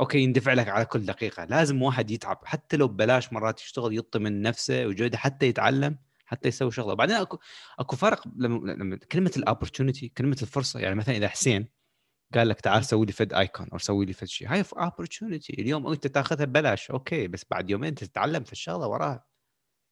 أوكي 0.00 0.18
يندفع 0.18 0.52
لك 0.52 0.68
على 0.68 0.84
كل 0.84 1.00
دقيقة. 1.00 1.44
لازم 1.44 1.82
واحد 1.82 2.10
يتعب. 2.10 2.38
حتى 2.44 2.76
لو 2.76 2.88
ببلاش 2.88 3.32
مرات 3.32 3.60
يشتغل 3.60 3.98
يطي 3.98 4.18
من 4.18 4.42
نفسه 4.42 4.86
وجوده 4.86 5.18
حتى 5.18 5.46
يتعلم 5.46 5.96
حتى 6.26 6.48
يسوي 6.48 6.70
شغلة. 6.70 6.94
بعدين 6.94 7.16
أكو 7.16 7.38
أكو 7.78 7.96
فرق 7.96 8.28
لما, 8.36 8.72
لما 8.72 8.96
كلمة 8.96 9.32
ال 9.36 9.42
opportunity 9.42 10.08
كلمة 10.08 10.36
الفرصة. 10.42 10.80
يعني 10.80 10.94
مثلا 10.94 11.16
إذا 11.16 11.28
حسين 11.28 11.68
قال 12.34 12.48
لك 12.48 12.60
تعال 12.60 12.84
سوي 12.84 13.06
لي 13.06 13.12
فد 13.12 13.32
icon 13.32 13.68
أو 13.72 13.78
سوي 13.78 14.06
لي 14.06 14.12
فد 14.12 14.26
شيء 14.26 14.48
هاي 14.48 14.64
opportunity 14.76 15.52
اليوم 15.52 15.86
أنت 15.86 16.06
تاخذها 16.06 16.44
ببلاش. 16.44 16.90
أوكي 16.90 17.28
بس 17.28 17.44
بعد 17.50 17.70
يومين 17.70 17.94
تتعلم 17.94 18.44
في 18.44 18.52
الشغلة 18.52 18.86
وراها. 18.86 19.24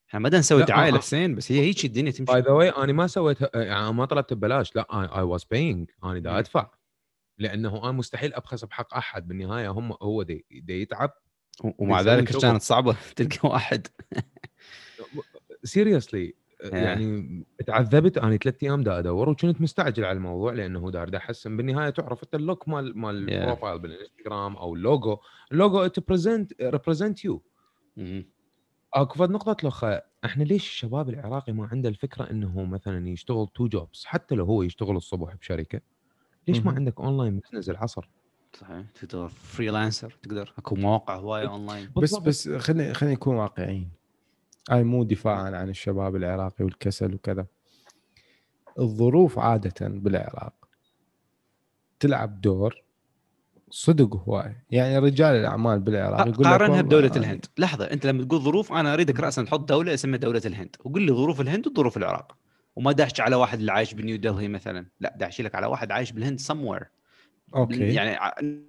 إحنا 0.09 0.21
ما 0.21 0.29
نسوي 0.29 0.62
دعاية 0.62 0.90
لحسين 0.90 1.35
بس 1.35 1.53
هي 1.53 1.61
هيك 1.61 1.85
الدنيا 1.85 2.11
تمشي. 2.11 2.33
by 2.33 2.40
the 2.40 2.51
way 2.51 2.68
أنا 2.68 2.92
ما 2.92 3.07
سويت 3.07 3.38
يعني 3.55 3.92
ما 3.92 4.05
طلبت 4.05 4.33
ببلاش. 4.33 4.77
لا 4.77 5.18
I 5.18 5.23
was 5.23 5.44
paying 5.44 5.90
أنا 6.05 6.18
دا 6.18 6.38
أدفع. 6.38 6.71
لأنه 7.38 7.83
أنا 7.85 7.92
مستحيل 7.92 8.35
أبخس 8.35 8.64
بحق 8.64 8.94
أحد 8.94 9.29
بالنهاية 9.29 9.68
هم 9.70 9.92
هو 10.03 10.22
دي, 10.22 10.46
دي 10.51 10.83
يتعب. 10.83 11.11
ومع 11.79 12.01
ذلك 12.01 12.24
كانت 12.24 12.62
صعبة 12.62 12.96
تلقى 13.16 13.48
واحد. 13.48 13.87
seriously 15.64 16.35
يعني 16.64 17.44
تعذبت 17.66 18.18
أنا 18.18 18.37
ثلاث 18.37 18.62
أيام 18.62 18.83
دا 18.83 18.98
أدور 18.98 19.29
وكنت 19.29 19.61
مستعجل 19.61 20.05
على 20.05 20.16
الموضوع 20.16 20.53
لأنه 20.53 20.90
دار 20.90 21.16
احسن 21.16 21.57
بالنهاية 21.57 21.90
تعرف 21.90 22.22
أنت 22.22 22.35
ال 22.35 22.41
look 22.41 22.68
مال 22.68 22.98
مال 22.98 23.29
ال 23.29 23.35
profile 23.35 23.79
بالإنستغرام 23.79 24.57
أو 24.57 24.74
اللوجو 24.74 25.18
ال 25.53 25.58
logo 25.58 25.79
it 25.81 26.09
present 26.09 26.62
represent 26.62 27.25
you 27.25 27.42
أكو 28.94 29.14
فد 29.18 29.31
نقطة 29.31 29.68
لخ 29.68 29.85
إحنا 30.24 30.44
ليش 30.44 30.68
الشباب 30.68 31.09
العراقي 31.09 31.53
ما 31.53 31.66
عنده 31.72 31.88
الفكرة 31.88 32.31
إنه 32.31 32.64
مثلا 32.64 33.09
يشتغل 33.09 33.48
two 33.49 33.68
jobs 33.68 34.05
حتى 34.05 34.35
لو 34.35 34.44
هو 34.44 34.62
يشتغل 34.62 34.96
الصبح 34.96 35.35
بشركة؟ 35.35 35.81
ليش 36.49 36.59
ما 36.59 36.73
عندك 36.73 37.01
online 37.01 37.40
business 37.40 37.71
العصر؟ 37.71 38.09
صحيح 38.61 38.83
تقدر 39.01 39.29
freelancer 39.29 40.16
تقدر 40.23 40.55
أكو 40.59 40.75
مواقع 40.75 41.17
هواية 41.17 41.49
اونلاين 41.49 41.91
بس 41.97 42.15
بس 42.15 42.49
خلينا 42.49 42.93
خلينا 42.93 43.15
نكون 43.15 43.37
واقعيين 43.37 43.91
هاي 44.71 44.85
مو 44.85 45.05
دفاعا 45.05 45.57
عن 45.57 45.69
الشباب 45.69 46.17
العراقي 46.17 46.65
والكسل 46.65 47.15
وكذا. 47.15 47.47
الظروف 48.79 49.39
عادة 49.39 49.89
بالعراق 49.89 50.55
تلعب 52.01 52.41
دور 52.41 52.83
صدق 53.71 54.17
هواي 54.17 54.57
يعني 54.71 54.99
رجال 54.99 55.37
الأعمال 55.37 55.81
بالعراق 55.81 56.29
يقول 56.29 56.47
قارنها 56.47 56.83
بدولة 56.83 57.13
الهند. 57.17 57.47
لحظة 57.59 57.85
أنت 57.85 58.07
لما 58.07 58.25
تقول 58.25 58.41
ظروف 58.41 58.73
أنا 58.73 58.95
أريدك 58.95 59.21
راسا 59.21 59.43
تحط 59.43 59.69
دولة 59.69 59.95
اسمها 59.95 60.19
دولة 60.19 60.43
الهند. 60.47 60.77
وقول 60.85 61.03
لي 61.03 61.13
ظروف 61.13 61.41
الهند 61.41 61.67
وظروف 61.67 61.97
العراق. 61.97 62.37
وما 62.79 62.93
دا 62.92 62.98
أحكي 62.98 63.21
على 63.21 63.37
واحد 63.37 63.59
اللي 63.59 63.73
عايش 63.73 63.95
بنيو 63.95 64.17
دلهي 64.17 64.49
مثلا. 64.49 64.87
لا 65.01 65.14
دا 65.16 65.21
أحكي 65.21 65.40
لك 65.41 65.55
على 65.55 65.67
واحد 65.67 65.93
عايش 65.93 66.12
بالهند 66.12 66.41
سموير 66.41 66.88
okay. 67.55 67.94
يعني 67.95 68.19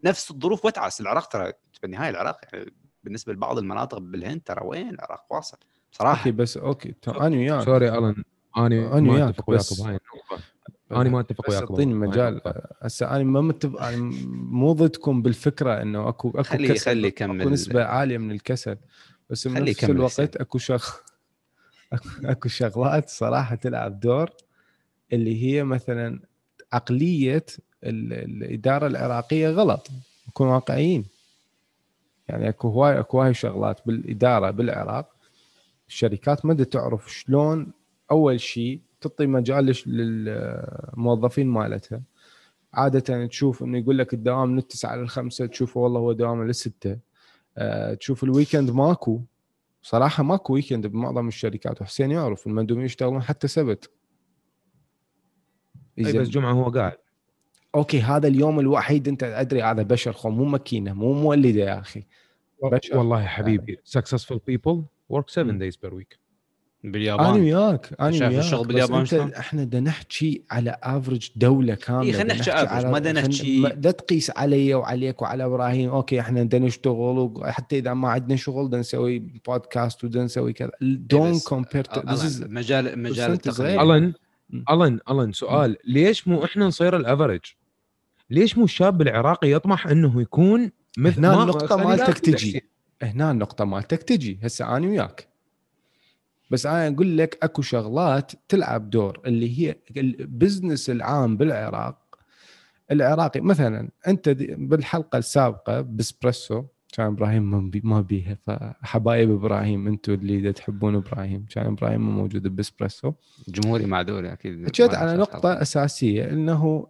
نفس 0.03 0.31
الظروف 0.31 0.65
وتعس. 0.65 1.01
العراق 1.01 1.27
ترى 1.27 1.53
بالنهايه 1.81 2.09
العراق 2.09 2.39
يعني 2.53 2.73
بالنسبة 3.03 3.33
لبعض 3.33 3.57
المناطق 3.57 3.97
بالهند 3.97 4.41
ترى 4.45 4.61
وين؟ 4.65 4.89
العراق 4.89 5.25
واصل. 5.29 5.57
صراحة. 5.91 6.19
okay 6.19 6.31
بس 6.31 6.57
okay. 6.57 6.95
أنا 7.07 7.37
وياك. 7.37 7.65
sorry 7.65 7.97
الن 7.97 8.23
أنا 8.57 8.99
ما 8.99 9.29
أتفق 9.29 9.49
وياك 9.49 9.71
النقطه 9.71 10.43
أنا 10.91 11.09
ما 11.09 11.19
أتفق 11.19 11.49
وياك 11.49 11.63
اعطيني 11.63 11.93
مجال. 11.93 12.41
هسه 12.81 13.15
أنا 13.15 13.23
ما 13.23 13.41
متفق 13.41 13.81
أنا 13.81 13.97
مو 14.31 14.73
ضدكم 14.73 15.21
بالفكرة 15.21 15.81
إنه 15.81 16.09
أكو 16.09 16.29
أكو 16.29 16.43
خلي 16.43 16.67
كسل 16.67 16.85
خلي 16.85 17.11
كمل 17.11 17.41
اكو 17.41 17.49
نسبة 17.49 17.83
عالية 17.83 18.17
من 18.17 18.31
الكسل. 18.31 18.77
بس 19.29 19.47
بنفس 19.47 19.83
الوقت 19.83 20.35
أكو 20.35 20.57
شغ 20.57 20.85
اكو 22.23 22.49
شغلات 22.49 23.09
صراحة 23.09 23.55
تلعب 23.55 23.99
دور 23.99 24.29
اللي 25.13 25.43
هي 25.43 25.63
مثلا 25.63 26.19
عقلية 26.73 27.45
الإدارة 27.83 28.87
العراقية 28.87 29.49
غلط 29.49 29.87
نكون 30.27 30.47
واقعيين. 30.47 31.05
يعني 32.27 32.49
أكو 32.49 32.69
هواي 32.69 32.99
أكو 32.99 33.21
هواي 33.21 33.33
شغلات 33.33 33.81
بالإدارة 33.85 34.51
بالعراق 34.51 35.15
الشركات 35.87 36.45
ما 36.45 36.53
تعرف 36.53 37.13
شلون 37.13 37.71
أول 38.11 38.39
شيء 38.39 38.79
تعطي 39.01 39.25
مجال 39.27 39.75
للموظفين 39.85 41.47
مالتها. 41.47 42.01
عادة 42.73 43.25
تشوف 43.25 43.63
إنه 43.63 43.77
يقول 43.77 43.97
لك 43.97 44.13
الدوام 44.13 44.49
من 44.49 44.57
التسعة 44.57 44.95
للخمسة 44.95 45.45
تشوفه 45.45 45.79
والله 45.79 45.99
هو 45.99 46.11
دوام 46.11 46.47
للستة. 46.47 46.97
أه 47.57 47.93
تشوف 47.93 48.23
ال 48.23 48.29
weekend 48.29 48.71
ماكو. 48.71 49.21
صراحة 49.81 50.23
ماكو 50.23 50.53
weekend 50.53 50.87
بمعظم 50.87 51.27
الشركات 51.27 51.81
وحسين 51.81 52.11
يعرف 52.11 52.47
المندوبين 52.47 52.85
يشتغلون 52.85 53.21
حتى 53.21 53.47
سبت. 53.47 53.91
أي 55.99 56.13
بس 56.19 56.29
جمعة 56.29 56.51
هو 56.53 56.69
قاعد. 56.69 56.97
okay 57.75 58.01
هذا 58.01 58.27
اليوم 58.27 58.59
الوحيد 58.59 59.07
أنت 59.07 59.23
أدري 59.23 59.63
هذا 59.63 59.83
بشر 59.83 60.13
خو 60.13 60.29
مو 60.29 60.45
ماكينة 60.45 60.93
مو 60.93 61.13
مولدة 61.13 61.61
يا 61.61 61.79
أخي. 61.79 62.07
بشر. 62.63 62.97
والله 62.97 63.25
حبيبي 63.25 63.77
successful 63.97 64.39
people 64.51 64.83
work 65.13 65.29
7 65.29 65.59
days 65.59 65.75
per 65.75 65.93
week. 65.93 66.18
باليابان. 66.83 67.25
أنا 67.25 67.35
وياك 67.35 67.89
أنا 67.99 68.09
وياك 68.09 68.45
الشغل 68.45 68.67
باليابان 68.67 69.05
شلون؟ 69.05 69.33
إحنا 69.33 69.63
بدنا 69.63 69.81
نحكي 69.81 70.43
على 70.51 70.77
average 70.83 71.29
دولة 71.35 71.75
كاملة 71.75 72.07
اي 72.07 72.13
خلينا 72.13 72.33
نحكي 72.33 72.51
average 72.51 72.85
ما 72.85 72.99
بدنا 72.99 73.21
نحكي 73.21 73.59
لا 73.59 73.91
تقيس 73.91 74.31
علي 74.37 74.73
وعليك 74.73 75.21
وعلى 75.21 75.45
إبراهيم 75.45 75.89
okay 75.89 76.19
إحنا 76.19 76.43
بدنا 76.43 76.65
نشتغل 76.65 77.17
وحتى 77.35 77.77
إذا 77.77 77.93
ما 77.93 78.09
عندنا 78.09 78.35
شغل 78.35 78.67
بدنا 78.67 78.79
نسوي 78.79 79.19
بودكاست 79.19 80.03
وبدنا 80.03 80.23
نسوي 80.23 80.53
كذا. 80.53 80.71
don't 80.81 81.39
compare 81.39 81.87
مجال 81.95 82.99
مجال 82.99 83.31
التقنية. 83.31 83.81
الن 83.83 84.13
الن 84.71 84.99
الن 85.09 85.31
سؤال 85.31 85.77
ليش 85.85 86.27
مو 86.27 86.43
إحنا 86.43 86.65
نصير 86.65 86.95
ال 86.95 87.00
average؟ 87.00 87.41
ليش 88.29 88.57
مو 88.57 88.63
الشاب 88.63 89.01
العراقي 89.01 89.51
يطمح 89.51 89.87
إنه 89.87 90.21
يكون 90.21 90.71
مثل 90.97 91.25
هنا 91.25 91.43
النقطة 91.43 91.77
مالتك 91.77 92.17
تجي. 92.17 92.63
هنا 93.01 93.31
النقطة 93.31 93.65
مالتك 93.65 94.03
تجي. 94.03 94.39
هسه 94.43 94.77
أنا 94.77 94.87
وياك. 94.87 95.28
بس 96.49 96.65
أنا 96.65 96.87
أقول 96.87 97.17
لك 97.17 97.37
أكو 97.43 97.61
شغلات 97.61 98.31
تلعب 98.47 98.89
دور 98.89 99.19
اللي 99.25 99.59
هي 99.59 99.75
ال 99.97 100.08
business 100.08 100.89
العام 100.89 101.37
بالعراق. 101.37 102.09
العراقي 102.91 103.41
مثلا 103.41 103.89
أنت 104.07 104.29
بالحلقة 104.57 105.17
السابقة 105.17 105.81
بإسبريسو 105.81 106.63
كان 106.93 107.05
إبراهيم 107.05 107.71
ما 107.83 108.01
بيها 108.01 108.37
فحبايب 108.47 109.31
إبراهيم 109.31 109.87
أنتم 109.87 110.13
اللي 110.13 110.53
تحبون 110.53 110.95
إبراهيم 110.95 111.45
كان 111.49 111.65
إبراهيم 111.65 112.01
مو 112.01 112.11
موجود 112.11 112.47
بإسبريسو. 112.55 113.13
جمهوري 113.47 113.85
معذور 113.85 114.33
أكيد. 114.33 114.65
حكيت 114.65 114.95
على 114.95 115.17
نقطة 115.17 115.61
أساسية 115.61 116.29
إنه 116.29 116.87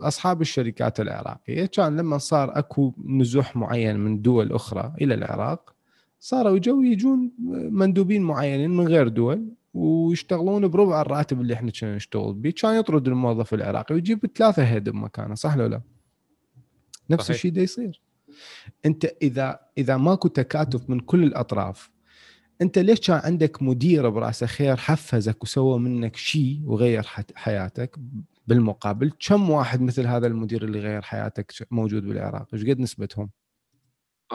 أصحاب 0.00 0.40
الشركات 0.40 1.00
العراقية 1.00 1.66
كان 1.66 1.96
لما 1.96 2.18
صار 2.18 2.58
أكو 2.58 2.94
نزوح 3.06 3.56
معين 3.56 3.96
من 3.96 4.22
دول 4.22 4.52
أخرى 4.52 4.92
إلى 5.00 5.14
العراق 5.14 5.74
صاروا 6.20 6.56
يجوا 6.56 6.84
يجون 6.84 7.32
مندوبين 7.70 8.22
معينين 8.22 8.70
من 8.70 8.88
غير 8.88 9.08
دول 9.08 9.48
ويشتغلون 9.74 10.68
بربع 10.68 11.00
الراتب 11.00 11.40
اللي 11.40 11.54
إحنا 11.54 11.70
كنا 11.70 11.96
نشتغل 11.96 12.32
به. 12.34 12.50
كان 12.50 12.80
يطرد 12.80 13.08
الموظف 13.08 13.54
العراقي 13.54 13.94
ويجيب 13.94 14.26
ثلاثة 14.34 14.64
هيد 14.64 14.88
بمكانه 14.88 15.34
صح 15.34 15.56
ولا 15.56 15.68
لا؟ 15.68 15.80
نفس 17.10 17.30
الشيء 17.30 17.52
ده 17.52 17.62
يصير. 17.62 18.00
انت 18.86 19.12
إذا 19.22 19.60
إذا 19.78 19.96
ماكو 19.96 20.28
تكاتف 20.28 20.90
من 20.90 21.00
كل 21.00 21.24
الأطراف 21.24 21.90
انت 22.62 22.78
ليش 22.78 23.00
كان 23.00 23.20
عندك 23.24 23.62
مدير 23.62 24.08
برأسه 24.08 24.46
خير 24.46 24.76
حفزك 24.76 25.42
وسوى 25.42 25.78
منك 25.78 26.16
شيء 26.16 26.60
وغير 26.64 27.02
حياتك؟ 27.34 27.98
بالمقابل 28.46 29.12
كم 29.20 29.50
واحد 29.50 29.80
مثل 29.80 30.06
هذا 30.06 30.26
المدير 30.26 30.64
اللي 30.64 30.80
غير 30.80 31.02
حياتك 31.02 31.52
موجود 31.70 32.02
بالعراق؟ 32.02 32.48
إيش 32.54 32.64
قد 32.64 32.80
نسبتهم؟ 32.80 33.30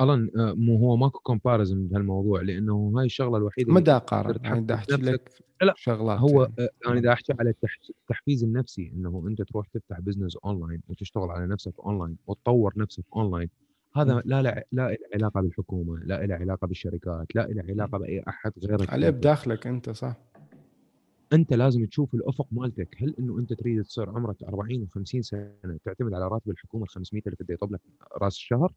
ألن 0.01 0.31
آه، 0.37 0.53
مو 0.53 0.77
هو 0.77 0.97
ماكو 0.97 1.19
comparison 1.19 1.87
بهالموضوع 1.87 2.41
لأنه 2.41 2.93
هاي 2.95 3.05
الشغلة 3.05 3.37
الوحيدة 3.37 3.73
ما 3.73 3.79
دا 3.79 3.95
اقارن 3.95 4.45
يعني 4.45 4.61
دا 4.61 4.75
أحكي 4.75 4.95
لك 4.95 5.29
لا 5.61 5.73
شغلات 5.77 6.19
هو 6.19 6.41
يعني. 6.43 6.53
آه، 6.59 6.91
أنا 6.91 7.01
دا 7.01 7.13
أحكي 7.13 7.33
على 7.39 7.53
التحفيز 7.89 8.43
النفسي 8.43 8.91
إنه 8.95 9.25
أنت 9.27 9.41
تروح 9.41 9.67
تفتح 9.67 9.99
business 9.99 10.35
online 10.35 10.81
وتشتغل 10.89 11.31
على 11.31 11.47
نفسك 11.47 11.73
اونلاين 11.79 12.17
وتطور 12.27 12.73
نفسك 12.77 13.03
اونلاين 13.15 13.49
هذا 13.95 14.21
لا 14.25 14.41
لا 14.41 14.65
لا 14.71 14.89
له 14.89 14.97
علاقة 15.15 15.41
بالحكومة 15.41 15.99
لا 16.03 16.25
له 16.25 16.35
علاقة 16.35 16.67
بالشركات 16.67 17.35
لا 17.35 17.41
له 17.41 17.63
علاقة 17.69 17.97
بأي 17.97 18.23
أحد 18.27 18.51
غيرك 18.65 18.89
عليه 18.89 19.09
بداخلك 19.09 19.67
أنت 19.67 19.89
صح. 19.89 20.15
أنت 21.33 21.53
لازم 21.53 21.85
تشوف 21.85 22.13
الأفق 22.13 22.47
مالتك 22.51 22.95
هل 22.97 23.15
إنه 23.19 23.39
أنت 23.39 23.53
تريد 23.53 23.83
تصير 23.83 24.09
عمرك 24.09 24.43
40 24.43 24.87
و50 24.87 25.19
سنة 25.19 25.77
تعتمد 25.85 26.13
على 26.13 26.27
راتب 26.27 26.49
الحكومة 26.49 26.83
ال 26.83 26.89
500 26.89 27.23
اللي 27.25 27.37
بده 27.39 27.53
يطب 27.53 27.71
لك 27.71 27.81
رأس 28.21 28.35
الشهر؟ 28.35 28.73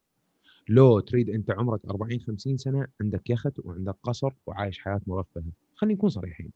لو 0.69 1.01
تريد 1.01 1.31
أنت 1.31 1.51
عمرك 1.51 1.81
40 1.91 2.21
50 2.21 2.57
سنة 2.57 2.87
عندك 3.01 3.31
يخت 3.31 3.59
وعندك 3.65 3.97
قصر 4.03 4.31
وعايش 4.47 4.79
حياة 4.79 5.01
مرفهة. 5.07 5.43
خلينا 5.75 5.95
نكون 5.95 6.11
صريحين. 6.11 6.51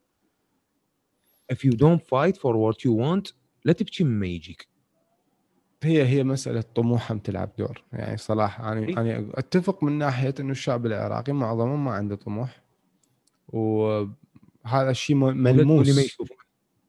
If 1.53 1.57
you 1.57 1.70
don't 1.73 2.01
fight 2.01 2.37
for 2.37 2.55
what 2.57 2.77
you 2.85 2.92
want 2.92 3.33
لا 3.64 3.73
تبكي 3.73 4.05
مما 4.05 4.27
يجيك. 4.27 4.68
هي 5.83 6.07
هي 6.07 6.25
مسألة 6.25 6.61
طموحهم 6.75 7.18
تلعب 7.18 7.51
دور. 7.59 7.85
يعني 7.92 8.16
صراحة 8.16 8.73
أنا 8.73 8.81
إيه. 8.87 8.99
أنا 9.01 9.31
أتفق 9.35 9.85
من 9.85 9.92
ناحية 9.99 10.35
إنه 10.40 10.51
الشعب 10.51 10.87
العراقي 10.87 11.33
معظمه 11.33 11.77
ما 11.77 11.90
عنده 11.90 12.16
طموح. 12.16 12.62
وهذا 13.49 14.90
الشيء 14.90 15.16
م- 15.16 15.23
ولا 15.23 15.33
تقول 15.33 15.57
لي 15.57 15.64
ما 15.64 15.73
ملموس 15.75 15.99
يشوفون 15.99 16.37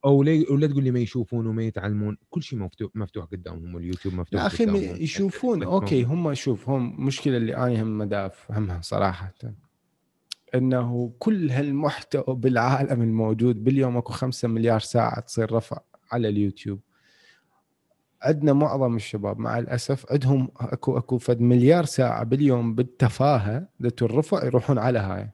أو 0.04 0.22
لي 0.22 0.46
ولا 0.50 0.66
تقول 0.66 0.84
لي 0.84 0.90
ما 0.90 0.98
يشوفون 1.00 1.46
وما 1.46 1.62
يتعلمون. 1.62 2.16
كل 2.30 2.42
شيء 2.42 2.58
مفتوح 2.58 2.90
مفتوح 2.94 3.24
قدامهم 3.24 3.74
واليوتيوب 3.74 4.14
مفتوح 4.14 4.40
يا 4.40 4.46
أخي. 4.46 5.02
يشوفون. 5.04 5.62
أوكي 5.62 6.02
هم- 6.02 6.34
شوف 6.34 6.68
هم 6.68 6.94
المشكلة 6.94 7.36
اللي 7.36 7.56
أنا 7.56 7.82
هم 7.82 8.12
افهمها 8.12 8.80
صراحة. 8.80 9.34
إنه 10.54 11.12
كل 11.18 11.50
هالمحتوى 11.50 12.36
بالعالم 12.36 13.02
الموجود 13.02 13.64
باليوم 13.64 13.96
أكو 13.96 14.12
خمسة 14.12 14.48
مليار 14.48 14.80
ساعة 14.80 15.20
تصير 15.20 15.52
رفع 15.52 15.78
على 16.12 16.28
اليوتيوب. 16.28 16.80
عندنا 18.22 18.52
معظم 18.52 18.96
الشباب 18.96 19.38
مع 19.38 19.58
الأسف 19.58 20.12
عندهم 20.12 20.48
أكو 20.56 20.98
أكو 20.98 21.18
فد 21.18 21.40
مليار 21.40 21.84
ساعة 21.84 22.24
باليوم 22.24 22.74
بالتفاهة 22.74 23.68
اللي 23.78 23.90
ترفع 23.90 24.44
يروحون 24.44 24.78
على 24.78 24.98
هاي. 24.98 25.30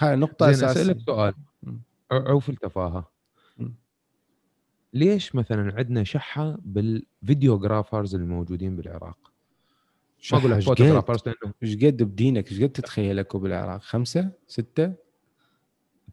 هاي 0.00 0.16
نقطة 0.16 0.50
اساسيه 0.50 0.82
أسألك 0.82 0.98
سؤال. 1.06 1.34
عوف 2.12 2.48
التفاهة. 2.50 3.13
ليش 4.94 5.34
مثلا 5.34 5.74
عندنا 5.78 6.04
شحة 6.04 6.58
بال 6.64 6.84
videographers 6.84 8.14
الموجودين 8.14 8.76
بالعراق؟ 8.76 9.32
ما 10.32 10.38
أقول 10.38 10.50
لك 10.50 10.60
photographers 10.60 11.20
لأنه 11.26 11.54
إيش 11.62 11.76
قد 11.76 12.02
بدينك؟ 12.02 12.52
إيش 12.52 12.62
قد 12.62 12.68
تتخيل 12.68 13.18
اكو 13.18 13.38
بالعراق 13.38 13.82
ستة؟ 14.46 14.92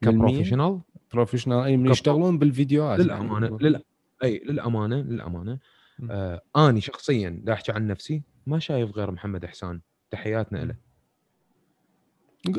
بالمية؟ 0.01 0.27
ك 0.27 0.31
professional 0.31 0.79
professional 1.13 1.63
أي 1.63 1.77
من 1.77 1.91
يشتغلون 1.91 2.37
بالفيديوهات. 2.37 2.99
للأمانة 2.99 3.45
يعني. 3.45 3.57
لل... 3.61 3.83
أي 4.23 4.43
للأمانة 4.45 4.95
للأمانة. 4.95 5.59
آه 6.09 6.41
أني 6.55 6.81
شخصيا 6.81 7.41
دا 7.43 7.53
أحكي 7.53 7.71
عن 7.71 7.87
نفسي 7.87 8.23
ما 8.47 8.59
شايف 8.59 8.91
غير 8.91 9.11
محمد 9.11 9.45
إحسان. 9.45 9.81
تحياتنا 10.11 10.65
له 10.65 10.75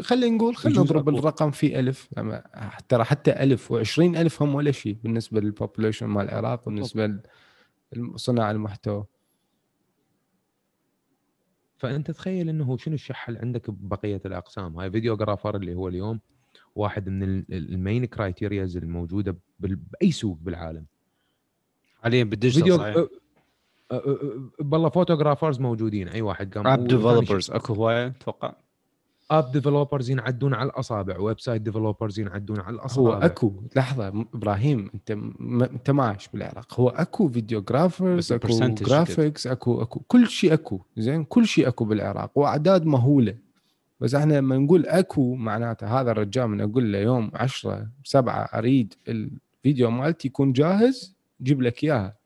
خلينا 0.00 0.36
نقول 0.36 0.56
خلينا 0.56 0.80
نضرب 0.80 1.08
الرقم 1.08 1.50
في 1.50 1.78
ألف. 1.78 2.08
أما 2.18 2.42
ترى 2.88 3.04
حتى 3.04 3.30
ألف 3.42 3.70
وعشرين 3.70 4.16
ألف 4.16 4.42
هم 4.42 4.54
ولا 4.54 4.70
شيء 4.70 4.96
بالنسبة 5.04 5.40
لل 5.40 5.51
population 5.51 6.06
مال 6.06 6.24
العراق 6.30 6.64
بالنسبة 6.68 7.18
لصناع 7.92 8.50
المحتوى. 8.50 9.04
فأنت 11.76 12.10
تخيل 12.10 12.48
إنه 12.48 12.76
شنو 12.76 12.94
الشحه 12.94 13.28
اللي 13.30 13.40
عندك 13.40 13.70
ببقية 13.70 14.20
الأقسام؟ 14.26 14.78
هاي 14.78 14.90
videographer 14.90 15.56
اللي 15.56 15.74
هو 15.74 15.88
اليوم. 15.88 16.20
واحد 16.74 17.08
من 17.08 17.22
ال- 17.22 17.44
ال 17.50 17.61
main 17.61 18.04
criterias 18.04 18.76
الموجوده 18.76 19.36
بال- 19.60 19.76
بأي 19.76 20.12
سوق 20.12 20.38
بالعالم. 20.40 20.86
حاليا 22.02 22.24
بال 22.24 22.36
digital 22.36 22.78
video 22.92 23.08
بالله 24.60 24.88
photographers 24.88 25.60
موجودين. 25.60 26.08
أي 26.08 26.22
واحد 26.22 26.54
قام 26.54 26.66
app 26.66 26.86
developers 26.86 27.50
أكو 27.50 27.74
هواية 27.74 28.06
أتوقع. 28.06 28.54
app 29.30 29.52
developers 29.52 30.10
ينعدون 30.10 30.54
على 30.54 30.70
الأصابع 30.70 31.18
website 31.18 31.62
developers 31.62 32.20
ينعدون 32.20 32.60
على 32.60 32.74
الأصابع. 32.74 33.16
هو 33.16 33.20
أكو 33.22 33.62
لحظة 33.76 34.08
إبراهيم 34.34 34.90
أنت 34.94 35.12
م... 35.12 35.62
أنت 35.62 35.90
ما 35.90 36.04
عايش 36.04 36.28
بالعراق. 36.28 36.80
هو 36.80 36.88
أكو 36.88 37.28
videographers 37.28 38.18
بس 38.18 38.32
أكو 38.32 38.58
graphics 38.58 39.46
أكو 39.46 39.82
أكو 39.82 40.00
كل 40.00 40.26
شيء 40.26 40.52
أكو 40.52 40.80
زين؟ 40.96 41.24
كل 41.24 41.46
شيء 41.46 41.68
أكو 41.68 41.84
بالعراق 41.84 42.30
وأعداد 42.34 42.86
مهولة. 42.86 43.34
بس 44.00 44.14
إحنا 44.14 44.34
لما 44.34 44.56
نقول 44.58 44.86
أكو 44.86 45.34
معناته 45.34 46.00
هذا 46.00 46.10
الرجال 46.10 46.48
من 46.48 46.60
أقول 46.60 46.92
له 46.92 46.98
يوم 46.98 47.30
10 47.34 47.88
7 48.04 48.32
أريد 48.34 48.94
الفيديو 49.08 49.90
مالتي 49.90 50.28
يكون 50.28 50.52
جاهز 50.52 51.16
جيب 51.42 51.62
لك 51.62 51.84
إياها. 51.84 52.16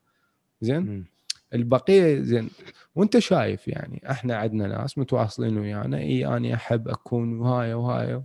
زين. 0.61 1.05
البقية 1.53 2.21
زين. 2.21 2.49
وانت 2.95 3.17
شايف 3.17 3.67
يعني 3.67 4.01
إحنا 4.11 4.35
عندنا 4.35 4.67
ناس 4.67 4.97
متواصلين 4.97 5.57
ويانا 5.57 5.97
إي 5.97 6.25
أنا 6.25 6.53
أحب 6.53 6.87
أكون 6.87 7.39
وهاي 7.39 7.73
وهاي. 7.73 8.21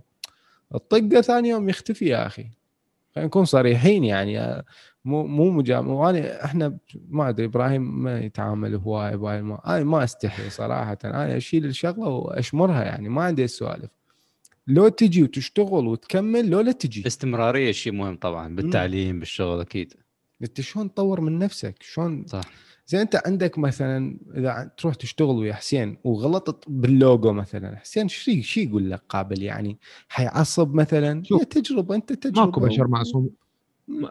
الطقة 0.75 1.21
ثاني 1.21 1.49
يوم 1.49 1.69
يختفي 1.69 2.05
يا 2.05 2.27
أخي. 2.27 2.45
خلينا 3.15 3.27
نكون 3.27 3.45
صريحين 3.45 4.03
يعني 4.03 4.63
مو 5.05 5.27
مو 5.27 5.51
مجام 5.51 5.87
وأنا 5.87 6.45
إحنا 6.45 6.77
ما 7.09 7.29
أدري 7.29 7.45
إبراهيم 7.45 8.03
ما 8.03 8.19
يتعامل 8.19 8.75
هواي 8.75 9.17
بهاي 9.17 9.41
ما 9.41 9.75
أنا 9.75 9.83
ما 9.83 10.03
أستحي 10.03 10.49
صراحة. 10.49 10.97
أنا 11.05 11.37
أشيل 11.37 11.65
الشغلة 11.65 12.07
وأشمرها 12.07 12.83
يعني 12.83 13.09
ما 13.09 13.23
عندي 13.23 13.43
السوالف 13.43 13.89
لو 14.67 14.87
تجي 14.87 15.23
وتشتغل 15.23 15.87
وتكمل 15.87 16.49
لو 16.49 16.59
لا 16.59 16.71
تجي. 16.71 17.07
استمراريه 17.07 17.71
شيء 17.71 17.93
مهم 17.93 18.17
طبعا 18.17 18.55
بالتعليم 18.55 19.19
بالشغل 19.19 19.61
أكيد. 19.61 19.93
أنت 20.41 20.61
شلون 20.61 20.93
تطور 20.93 21.21
من 21.21 21.39
نفسك؟ 21.39 21.75
شلون 21.81 22.25
صح. 22.27 22.41
زين 22.87 22.99
انت 22.99 23.21
عندك 23.25 23.59
مثلا 23.59 24.17
إذا 24.35 24.71
تروح 24.77 24.95
تشتغل 24.95 25.35
ويا 25.35 25.53
حسين 25.53 25.97
وغلطت 26.03 26.69
باللوجو 26.69 27.33
مثلا 27.33 27.77
حسين 27.77 28.07
شو 28.07 28.31
شو 28.41 28.59
يقول 28.59 28.91
لك 28.91 29.03
قابل 29.09 29.43
يعني؟ 29.43 29.77
حيعصب 30.07 30.73
مثلا؟ 30.73 31.23
شوف، 31.23 31.41
هي 31.41 31.45
تجربة 31.45 31.95
انت 31.95 32.13
تجربة 32.13 32.45
ماكو 32.45 32.61
بشر 32.61 32.87
معصوم. 32.87 33.29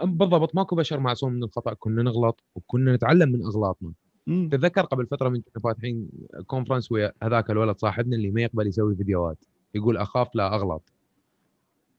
بالضبط 0.03 0.55
ماكو 0.55 0.77
بشر 0.77 1.01
معصوم 1.01 1.33
من 1.33 1.45
الخطأ 1.45 1.75
كنا 1.75 2.03
نغلط 2.03 2.43
وكنا 2.55 2.95
نتعلم 2.95 3.33
من 3.33 3.43
أغلاطنا. 3.43 3.93
مم. 4.27 4.49
تتذكر 4.53 4.83
قبل 4.83 5.07
فترة 5.07 5.29
من 5.29 5.41
كنا 5.41 5.63
فاتحين 5.63 6.09
conference 6.47 6.93
ويا 6.93 7.13
هذاك 7.23 7.51
الولد 7.51 7.79
صاحبنا 7.79 8.17
اللي 8.17 8.31
ما 8.31 8.43
يقبل 8.43 8.67
يسوي 8.67 8.97
فيديوهات 8.97 9.45
يقول 9.75 9.97
أخاف 9.97 10.35
لا 10.35 10.55
أغلط. 10.55 10.93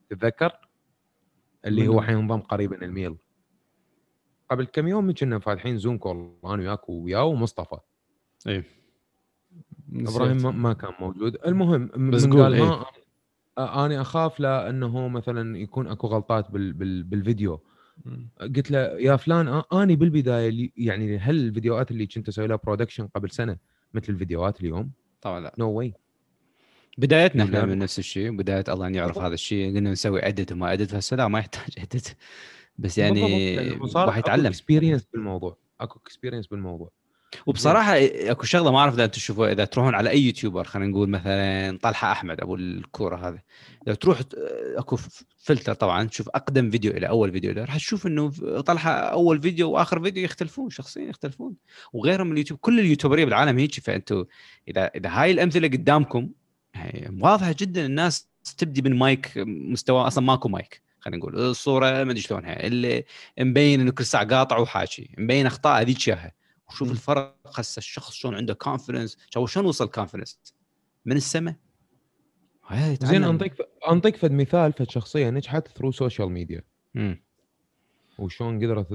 تتذكر 0.10 0.52
اللي 1.66 1.88
هو؟ 1.88 2.02
حينضم 2.02 2.40
قريبا 2.40 2.86
الميل. 2.86 3.16
قبل 4.52 4.66
كم 4.66 4.88
يوم 4.88 5.14
كنا 5.14 5.40
فاتحين 5.40 5.78
زوم 5.78 5.98
call 5.98 6.32
أنا 6.46 6.54
وياك 6.54 6.90
وياه 6.90 7.24
ومصطفى. 7.24 7.78
اي. 8.48 8.64
إبراهيم 9.94 10.38
ما- 10.38 10.52
ما 10.52 10.74
كان 10.74 10.92
موجود. 11.00 11.38
المهم 11.46 12.10
بس 12.12 12.26
قال 12.26 12.54
إيه. 12.54 12.62
ما 12.64 12.86
آه، 13.58 13.86
أنا 13.86 14.02
أخاف 14.02 14.40
لا 14.40 14.70
أنه 14.70 15.08
مثلا 15.08 15.58
يكون 15.58 15.88
أكو 15.88 16.08
غلطات 16.08 16.52
بال 16.52 16.74
بال 16.74 17.04
بالفيديو. 17.04 17.60
قلت 18.42 18.72
له 18.72 18.80
يا 18.80 19.16
فلان 19.16 19.48
آه، 19.48 19.66
اني 19.74 19.96
بالبداية 19.96 20.70
يعني 20.78 21.18
هل 21.18 21.36
الفيديوهات 21.36 21.92
اللي 21.92 22.06
كنت 22.08 22.28
أسوي 22.28 22.48
لها 22.48 22.56
production 22.64 23.08
قبل 23.08 23.32
سنة 23.32 23.58
مثل 23.94 24.14
الفيديوهات 24.14 24.60
اليوم؟ 24.62 24.92
طبعا 25.22 25.40
لا. 25.40 25.54
نو 25.58 25.66
no 25.66 25.76
واي 25.78 25.94
بدايتنا 26.98 27.44
ولا- 27.44 27.60
إحنا 27.60 27.66
من 27.66 27.78
نفس 27.80 28.00
الشيء 28.00 28.32
بداية 28.38 28.64
الله 28.70 28.88
أن 28.88 28.96
يعرف 28.96 29.18
هذا 29.18 29.34
الشيء. 29.34 29.76
قلنا 29.76 29.92
نسوي 29.92 30.28
edit 30.28 30.52
وما 30.52 30.74
edit 30.74 30.94
هسه 30.96 31.18
لا 31.18 31.28
ما 31.28 31.40
يحتاج 31.40 31.74
edit 31.78 32.16
بس 32.78 32.98
يعني 32.98 33.58
راح 33.96 34.18
يتعلم. 34.18 34.46
experience 34.46 35.08
بالموضوع 35.14 35.58
اكو 35.82 36.00
experience 36.00 36.48
بالموضوع. 36.48 36.92
وبصراحة 37.46 37.94
أكو 37.98 38.44
شغلة 38.44 38.72
ما 38.72 38.78
أعرف 38.78 38.94
إذا 38.94 39.06
تشوفوها 39.06 39.52
إذا 39.52 39.66
تروحون 39.66 39.96
على 39.96 40.10
أي 40.10 40.22
YouTuber 40.22 40.64
خلينا 40.64 40.92
نقول 40.92 41.10
مثلا 41.10 41.80
طلحة 41.82 42.12
أحمد 42.12 42.42
أبو 42.42 42.56
الكورة 42.56 43.28
هذا 43.28 43.40
لو 43.88 43.94
تروح 43.94 44.22
أكو 44.78 44.98
فلتر 45.38 45.74
طبعا 45.74 46.04
تشوف 46.04 46.30
أقدم 46.30 46.72
فيديو 46.72 46.92
إلى 46.92 47.08
أول 47.08 47.32
فيديو 47.32 47.52
له 47.52 47.66
راح 47.66 47.76
تشوف 47.76 48.08
إنه 48.08 48.30
طلحة 48.62 48.92
أول 48.92 49.42
فيديو 49.42 49.72
وآخر 49.72 50.04
فيديو 50.04 50.24
يختلفون 50.24 50.70
شخصيا 50.70 51.04
يختلفون. 51.04 51.54
وغيرهم 51.94 52.28
من 52.28 52.34
اليوتيوب 52.34 52.60
كل 52.60 52.80
اليوتيوبرية 52.80 53.26
بالعالم 53.26 53.58
هيك 53.58 53.80
فانتم 53.80 54.26
إذا 54.68 54.86
إذا 54.86 55.10
هاي 55.10 55.32
الأمثلة 55.32 55.68
قدامكم 55.68 56.30
واضحة 57.20 57.56
جدا 57.60 57.86
الناس 57.86 58.28
تبدي 58.58 58.82
من 58.82 58.96
مايك 58.96 59.32
مستوى 59.48 60.08
أصلا 60.08 60.24
ماكو 60.24 60.50
مايك. 60.50 60.82
خلينا 61.04 61.18
نقول 61.18 61.40
الصورة 61.40 61.86
ما 61.86 62.02
أدري 62.02 62.22
شلونها 62.22 62.68
اللي 62.68 63.06
مبين 63.40 63.82
إنه 63.82 63.92
كل 63.92 64.06
ساعة 64.06 64.28
قاطع 64.28 64.58
وحاشي 64.58 65.16
مبين 65.18 65.46
أخطاء 65.46 65.82
هذيك 65.82 66.08
اياها 66.10 66.32
وشوف. 66.70 66.92
الفرق 66.92 67.60
هسه 67.60 67.80
الشخص 67.80 68.14
شلون 68.14 68.36
عنده 68.36 68.54
confidence 68.54 69.18
هو 69.38 69.46
شلون 69.46 69.66
وصل 69.66 69.88
confidence 69.88 70.40
من 71.06 71.16
السماء 71.16 71.56
زين. 73.06 73.24
أنطيك 73.24 73.54
أنطيك 73.92 74.16
فد 74.16 74.32
مثال 74.32 74.74
فد 74.74 74.90
شخصية 74.90 75.30
نجحت 75.30 75.68
through 75.68 75.92
social 75.92 76.30
media. 76.32 76.64
وشلون 78.20 78.58
قدرت 78.58 78.88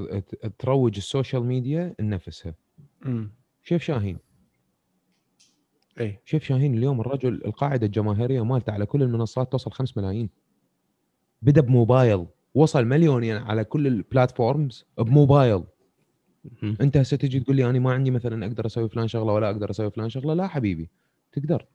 تروج 0.59 0.97
ال 0.97 1.04
social 1.04 1.45
media 1.45 1.95
لنفسها. 2.01 2.55
شيف 3.63 3.83
شاهين 3.83 4.19
اي 6.01 6.21
شيف 6.25 6.45
شاهين 6.45 6.75
اليوم 6.75 7.01
الرجل 7.01 7.43
القاعدة 7.45 7.87
الجماهيرية 7.87 8.45
مالته 8.45 8.73
على 8.73 8.87
كل 8.87 9.03
المنصات 9.03 9.53
توصل 9.53 9.73
5 9.73 9.95
ملايين 9.97 10.31
بدا 11.43 11.61
بموبايل. 11.61 12.27
وصل 12.55 12.85
مليونين 12.85 13.37
على 13.37 13.65
كل 13.65 13.87
ال 13.87 13.97
platforms 13.97 14.87
بموبايل. 14.99 15.65
انت 16.81 16.97
هسه 16.97 17.17
تجي 17.17 17.41
تقول 17.41 17.57
لي 17.57 17.71
أنا 17.71 17.79
ما 17.79 17.93
عندي 17.93 18.11
مثلا 18.11 18.47
أقدر 18.47 18.67
أسوي 18.67 18.89
فلان 18.89 19.09
شغلة 19.09 19.33
ولا 19.33 19.51
أقدر 19.51 19.71
أسوي 19.71 19.91
فلان 19.91 20.09
شغلة؟ 20.09 20.35
لا 20.35 20.47
حبيبي 20.47 20.91
تقدر. 21.33 21.67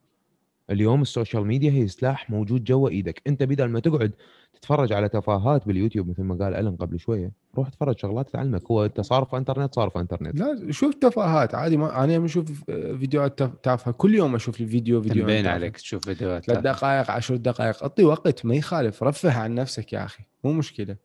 اليوم 0.70 1.02
ال 1.02 1.08
social 1.08 1.46
media 1.46 1.70
هي 1.70 1.88
سلاح 1.88 2.30
موجود 2.30 2.64
جوا 2.64 2.88
إيدك. 2.88 3.22
أنت 3.26 3.42
بدل 3.42 3.64
ما 3.64 3.80
تقعد 3.80 4.12
تتفرج 4.52 4.92
على 4.92 5.08
تفاهات 5.08 5.66
باليوتيوب 5.66 6.08
مثل 6.08 6.22
ما 6.22 6.44
قال 6.44 6.54
ألن 6.54 6.76
قبل 6.76 6.98
شوية 6.98 7.32
روح 7.56 7.68
تفرج 7.68 7.98
شغلات 7.98 8.30
تعلمك. 8.30 8.70
هو 8.70 8.84
أنت 8.84 9.00
صار 9.00 9.24
في 9.24 9.36
إنترنت 9.36 9.74
صار 9.74 9.90
في 9.90 9.98
إنترنت. 9.98 10.40
لا 10.40 10.72
شوف 10.72 10.94
تفاهات. 10.94 11.54
عادي 11.54 11.76
ما 11.76 12.04
أنا 12.04 12.14
يوم 12.14 12.24
أشوف 12.24 12.64
فيديوهات 12.70 13.42
تافهة 13.42 13.92
كل 13.92 14.14
يوم 14.14 14.34
أشوف 14.34 14.60
لي 14.60 14.66
فيديو 14.66 15.02
فيديو 15.02 15.24
مبين 15.24 15.46
عليك 15.46 15.76
تشوف 15.76 16.04
فيديوهات 16.04 16.44
ثلاث 16.44 16.58
دقائق 16.58 17.10
عشر 17.10 17.36
دقائق. 17.36 17.82
أعطي 17.82 18.04
وقت 18.04 18.44
ما 18.44 18.54
يخالف. 18.54 19.02
رفه 19.02 19.38
عن 19.38 19.54
نفسك 19.54 19.92
يا 19.92 20.04
أخي. 20.04 20.22
مو 20.44 20.52
مشكلة. 20.52 20.96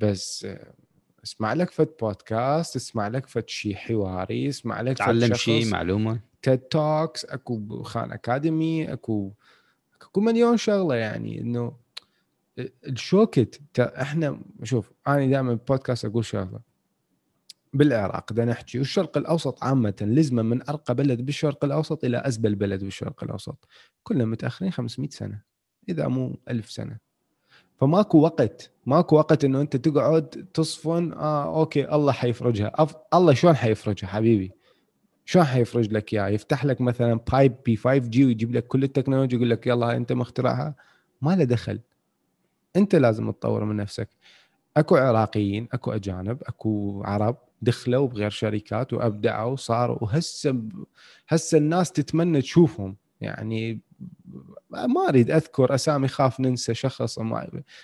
بس 0.00 0.44
آه، 0.44 0.72
اسمع 1.24 1.52
لك 1.52 1.70
فد 1.70 1.88
بودكاست 2.00 2.76
اسمع 2.76 3.08
لك 3.08 3.26
فد 3.26 3.48
شيء 3.48 3.74
حواري 3.74 4.48
اسمع 4.48 4.80
لك 4.80 4.98
تعلم 4.98 5.34
شيء 5.34 5.66
معلومة. 5.66 6.27
TED 6.42 6.58
Talks 6.58 7.24
اكو 7.24 7.82
Khan 7.82 8.12
Academy 8.12 8.92
اكو 8.92 9.32
اكو 10.02 10.20
مليون 10.20 10.56
شغلة 10.56 10.94
يعني 10.94 11.40
إنه 11.40 11.72
الشوكت 12.86 13.60
إحنا 13.80 14.40
شوف 14.62 14.92
أنا 15.08 15.26
دائما 15.26 15.54
بالبودكاست 15.54 16.04
أقول 16.04 16.24
شغلة. 16.24 16.60
بالعراق 17.72 18.32
بدنا 18.32 18.52
نحكي 18.52 18.78
والشرق 18.78 19.18
الأوسط 19.18 19.64
عامة 19.64 19.94
لازم 20.00 20.42
من 20.42 20.68
أرقى 20.68 20.94
بلد 20.94 21.20
بالشرق 21.26 21.64
الأوسط 21.64 22.04
إلى 22.04 22.22
ازبل 22.26 22.54
بلد 22.54 22.84
بالشرق 22.84 23.24
الأوسط. 23.24 23.68
كلنا 24.02 24.24
متأخرين 24.24 24.72
500 24.72 25.10
سنة 25.10 25.42
إذا 25.88 26.08
مو 26.08 26.38
ألف 26.48 26.70
سنة. 26.70 26.98
فماكو 27.76 28.18
وقت 28.18 28.70
ماكو 28.86 29.16
وقت 29.16 29.44
إنه 29.44 29.60
أنت 29.60 29.76
تقعد 29.76 30.28
تصفن 30.54 31.12
آه 31.12 31.60
okay 31.60 31.94
الله 31.94 32.12
حيفرجها. 32.12 32.72
أف... 32.74 32.94
الله 33.14 33.34
شلون 33.34 33.56
حيفرجها 33.56 34.06
حبيبي؟ 34.08 34.52
شلون 35.28 35.44
حيفرج 35.44 35.92
لك 35.92 36.12
إياه؟ 36.12 36.28
يفتح 36.28 36.64
لك 36.64 36.80
مثلا 36.80 37.20
بايب 37.32 37.54
بي 37.64 37.76
5G 37.76 38.24
ويجيب 38.24 38.54
لك 38.54 38.66
كل 38.66 38.82
التكنولوجيا 38.82 39.36
يقول 39.36 39.50
لك 39.50 39.66
يلا 39.66 39.96
أنت 39.96 40.12
مخترعها. 40.12 40.74
ما 41.22 41.36
له 41.36 41.44
دخل. 41.44 41.80
أنت 42.76 42.94
لازم 42.94 43.30
تطور 43.30 43.64
من 43.64 43.76
نفسك. 43.76 44.08
أكو 44.76 44.96
عراقيين 44.96 45.68
أكو 45.72 45.92
أجانب 45.92 46.42
أكو 46.46 47.02
عرب 47.04 47.36
دخلوا 47.62 48.08
بغير 48.08 48.30
شركات 48.30 48.92
وأبدعوا 48.92 49.56
صاروا 49.56 49.98
وهسه 50.00 50.62
هسه 51.28 51.58
الناس 51.58 51.92
تتمنى 51.92 52.42
تشوفهم. 52.42 52.96
يعني 53.20 53.80
ما 54.70 55.08
أريد 55.08 55.30
أذكر 55.30 55.74
أسامي 55.74 56.08
خاف 56.08 56.40
ننسى 56.40 56.74
شخص. 56.74 57.18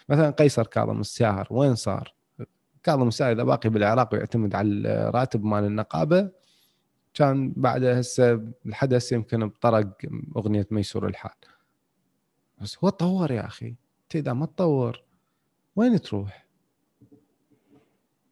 مثلا 0.08 0.30
قيصر 0.30 0.66
كاظم 0.66 1.00
الساهر 1.00 1.46
وين 1.50 1.74
صار؟ 1.74 2.14
كاظم 2.82 3.08
الساهر 3.08 3.32
إذا 3.32 3.42
باقي 3.42 3.68
بالعراق 3.68 4.14
ويعتمد 4.14 4.54
على 4.54 4.68
الراتب 4.68 5.44
مال 5.44 5.64
النقابة 5.64 6.43
كان 7.14 7.52
بعد 7.56 7.84
هسه 7.84 8.52
لحد 8.64 8.94
هسه 8.94 9.14
يمكن 9.14 9.48
بطرق 9.48 9.96
أغنية 10.36 10.66
ميسور 10.70 11.06
الحال. 11.06 11.32
بس 12.60 12.78
هو 12.84 12.88
تطور 12.88 13.30
يا 13.30 13.46
أخي. 13.46 13.66
انت 13.68 14.16
اذا 14.16 14.32
ما 14.32 14.46
تطور. 14.46 15.02
وين 15.76 16.00
تروح؟ 16.00 16.44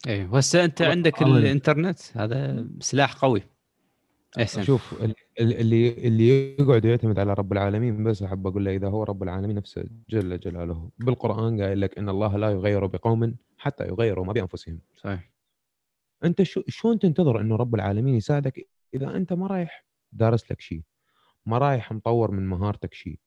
إيه 0.07 0.29
وهسه 0.29 0.64
أنت 0.64 0.83
عندك 0.83 1.23
آمن. 1.23 1.37
الإنترنت 1.37 1.99
هذا 2.14 2.66
سلاح 2.81 3.14
قوي. 3.14 3.42
إحسن. 4.40 4.62
شوف 4.62 4.92
ال- 5.03 5.14
ال- 5.40 5.61
اللي 5.61 5.88
اللي 6.07 6.57
يقعد 6.59 6.85
يعتمد 6.85 7.18
على 7.18 7.33
رب 7.35 7.53
العالمين 7.53 8.05
بس 8.05 8.23
أحب 8.23 8.47
أقول 8.47 8.64
له 8.64 8.75
إذا 8.77 8.88
هو 8.88 9.03
رب 9.03 9.23
العالمين 9.23 9.57
نفسه 9.57 9.85
جل 10.09 10.40
جلاله. 10.40 10.90
بالقرآن 10.99 11.62
قايل 11.62 11.81
لك 11.81 11.99
إن 11.99 12.09
الله 12.09 12.37
لا 12.37 12.51
يغير 12.51 12.87
بقوم 12.87 13.37
حتى 13.59 13.85
يغيروا 13.85 14.25
ما 14.25 14.33
بأنفسهم. 14.33 14.79
صحيح. 14.97 15.31
أنت 16.25 16.42
شو 16.42 16.62
شلون 16.68 16.99
تنتظر 16.99 17.40
إنه 17.40 17.57
رب 17.57 17.75
العالمين 17.75 18.14
يساعدك 18.14 18.68
إذا 18.95 19.17
أنت 19.17 19.33
ما 19.33 19.47
رايح 19.47 19.87
دارس 20.13 20.53
لك 20.53 20.61
شيء 20.61 20.83
ما 21.47 21.59
رايح 21.59 21.93
مطور 21.93 22.31
من 22.31 22.47
مهارتك 22.47 22.95
شيء 22.95 23.19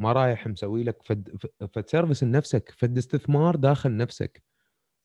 ما 0.00 0.12
رايح 0.12 0.46
مسوي 0.46 0.82
لك 0.82 1.02
فد 1.02 1.36
فد 1.74 1.88
سيرفيس 1.88 2.24
لنفسك 2.24 2.74
فد 2.78 2.98
استثمار 2.98 3.56
داخل 3.56 3.96
نفسك. 3.96 4.42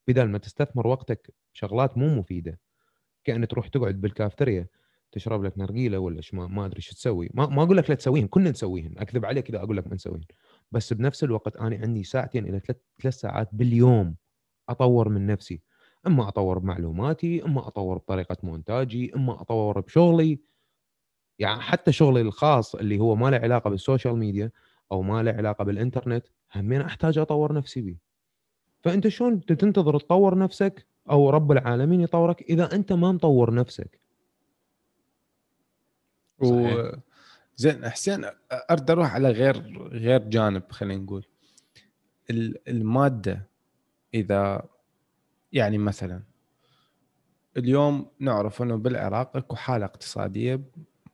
بدل 0.07 0.23
ما 0.29 0.37
تستثمر 0.37 0.87
وقتك 0.87 1.33
شغلات 1.53 1.97
مو 1.97 2.15
مفيدة. 2.15 2.59
كأن 3.23 3.47
تروح 3.47 3.67
تقعد 3.67 4.01
بالكافتريا 4.01 4.67
تشرب 5.11 5.43
لك 5.43 5.57
نرجيلة 5.57 5.99
ولا 5.99 6.21
ما, 6.33 6.47
ما 6.47 6.65
أدري 6.65 6.81
شو 6.81 6.95
تسوي. 6.95 7.29
ما, 7.33 7.47
ما 7.47 7.63
أقول 7.63 7.77
لك 7.77 7.89
لا 7.89 7.95
تسويهن 7.95 8.27
كنا 8.27 8.51
نسويهن 8.51 8.93
أكذب 8.97 9.25
عليك 9.25 9.49
إذا 9.49 9.57
أقول 9.57 9.77
لك 9.77 9.87
ما 9.87 9.95
نسويهن. 9.95 10.25
بس 10.71 10.93
بنفس 10.93 11.23
الوقت 11.23 11.57
أنا 11.57 11.75
عندي 11.75 12.03
ساعتين 12.03 12.45
إلى 12.45 12.59
ثلاث 13.01 13.15
ساعات 13.15 13.49
باليوم 13.51 14.15
أطور 14.69 15.09
من 15.09 15.27
نفسي. 15.27 15.61
أما 16.07 16.27
أطور 16.27 16.59
بمعلوماتي 16.59 17.45
أما 17.45 17.67
أطور 17.67 17.97
بطريقة 17.97 18.37
مونتاجي 18.43 19.15
أما 19.15 19.41
أطور 19.41 19.79
بشغلي. 19.79 20.39
يعني 21.39 21.61
حتى 21.61 21.91
شغلي 21.91 22.21
الخاص 22.21 22.75
اللي 22.75 22.99
هو 22.99 23.15
ما 23.15 23.29
له 23.29 23.37
علاقة 23.37 23.69
بالسوشيال 23.69 24.17
ميديا 24.17 24.51
أو 24.91 25.01
ما 25.01 25.23
له 25.23 25.31
علاقة 25.31 25.63
بالإنترنت 25.63 26.27
همين 26.55 26.81
أحتاج 26.81 27.17
أطور 27.17 27.53
نفسي 27.53 27.81
به 27.81 27.95
فأنت 28.83 29.07
شلون 29.07 29.45
تنتظر 29.45 29.99
تطور 29.99 30.37
نفسك 30.37 30.85
أو 31.09 31.29
رب 31.29 31.51
العالمين 31.51 32.01
يطورك 32.01 32.41
إذا 32.41 32.75
أنت 32.75 32.93
ما 32.93 33.11
مطور 33.11 33.53
نفسك؟ 33.53 33.99
صحيح. 36.43 36.75
و 36.75 36.91
زين 37.57 37.89
حسين 37.89 38.25
اريد 38.71 38.91
أروح 38.91 39.13
على 39.13 39.29
غير 39.29 39.87
غير 39.87 40.23
جانب 40.23 40.63
خلينا 40.71 41.03
نقول. 41.03 41.25
ال- 42.29 42.69
المادة 42.69 43.47
إذا 44.13 44.61
يعني 45.55 45.77
مثلا 45.77 46.21
اليوم 47.57 48.07
نعرف 48.19 48.61
إنه 48.61 48.75
بالعراق 48.75 49.37
أكو 49.37 49.55
حالة 49.55 49.85
اقتصادية 49.85 50.61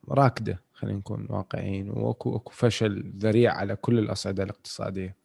راكدة 0.08 0.62
خلينا 0.72 0.98
نكون 0.98 1.26
واقعيين 1.30 1.90
واكو 1.90 2.36
أكو 2.36 2.52
فشل 2.52 3.12
ذريع 3.16 3.52
على 3.52 3.76
كل 3.76 3.98
الأصعدة 3.98 4.42
الاقتصادية. 4.42 5.16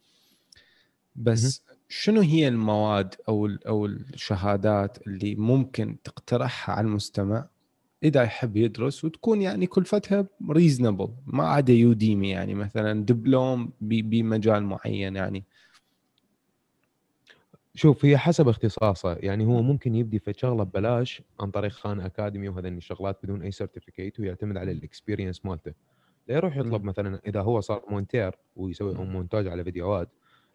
بس 1.15 1.63
شنو 1.89 2.21
هي 2.21 2.47
المواد 2.47 3.15
أو 3.29 3.45
أو 3.67 3.85
الشهادات 3.85 5.07
اللي 5.07 5.35
ممكن 5.35 5.97
تقترحها 6.03 6.75
على 6.75 6.87
المستمع 6.87 7.47
إذا 8.03 8.23
يحب 8.23 8.57
يدرس 8.57 9.05
وتكون 9.05 9.41
يعني 9.41 9.67
كلفتها 9.67 10.25
reasonable 10.49 11.09
ما 11.25 11.47
عدا 11.47 11.73
Udemy 11.73 12.29
يعني 12.29 12.53
مثلا 12.55 13.05
دبلوم 13.05 13.71
بمجال 13.81 14.63
معين 14.63 15.15
يعني. 15.15 15.43
شوف 17.77 18.05
هي 18.05 18.17
حسب 18.17 18.47
اختصاصه 18.47 19.13
يعني 19.13 19.45
هو 19.45 19.61
ممكن 19.61 19.95
يبدي 19.95 20.19
في 20.19 20.33
شغلة 20.37 20.63
ببلاش 20.63 21.21
عن 21.39 21.51
طريق 21.51 21.71
Khan 21.71 21.99
Academy 21.99 22.49
وهذا 22.49 22.67
الشغلات 22.67 23.19
بدون 23.23 23.41
أي 23.41 23.51
certificate 23.51 24.19
ويعتمد 24.19 24.57
على 24.57 24.71
ال 24.71 24.78
experience 24.78 25.45
مالته. 25.45 25.73
لا 26.27 26.35
يروح 26.35 26.57
يطلب. 26.57 26.83
مثلا 26.83 27.21
إذا 27.27 27.41
هو 27.41 27.61
صار 27.61 27.83
مونتير 27.89 28.35
ويسوي. 28.55 28.93
مونتاج 28.93 29.47
على 29.47 29.63
فيديوهات 29.63 30.09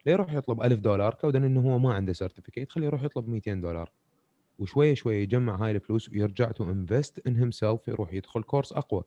لا 0.05 0.11
يروح 0.11 0.33
يطلب 0.33 0.61
1000 0.63 0.79
دولار 0.79 1.13
كودا 1.13 1.39
إنه 1.45 1.61
هو 1.61 1.79
ما 1.79 1.93
عنده 1.93 2.13
certificate 2.13 2.71
خليه 2.71 2.85
يروح 2.87 3.03
يطلب 3.03 3.29
200 3.29 3.61
دولار. 3.61 3.91
وشويه 4.59 4.93
شوية 4.93 5.23
يجمع 5.23 5.55
هاي 5.65 5.71
الفلوس 5.71 6.09
ويرجع 6.09 6.51
to 6.51 6.63
invest 6.71 7.27
in 7.27 7.35
himself 7.37 7.87
يروح 7.87 8.13
يدخل 8.13 8.43
course 8.43 8.73
أقوى. 8.73 9.03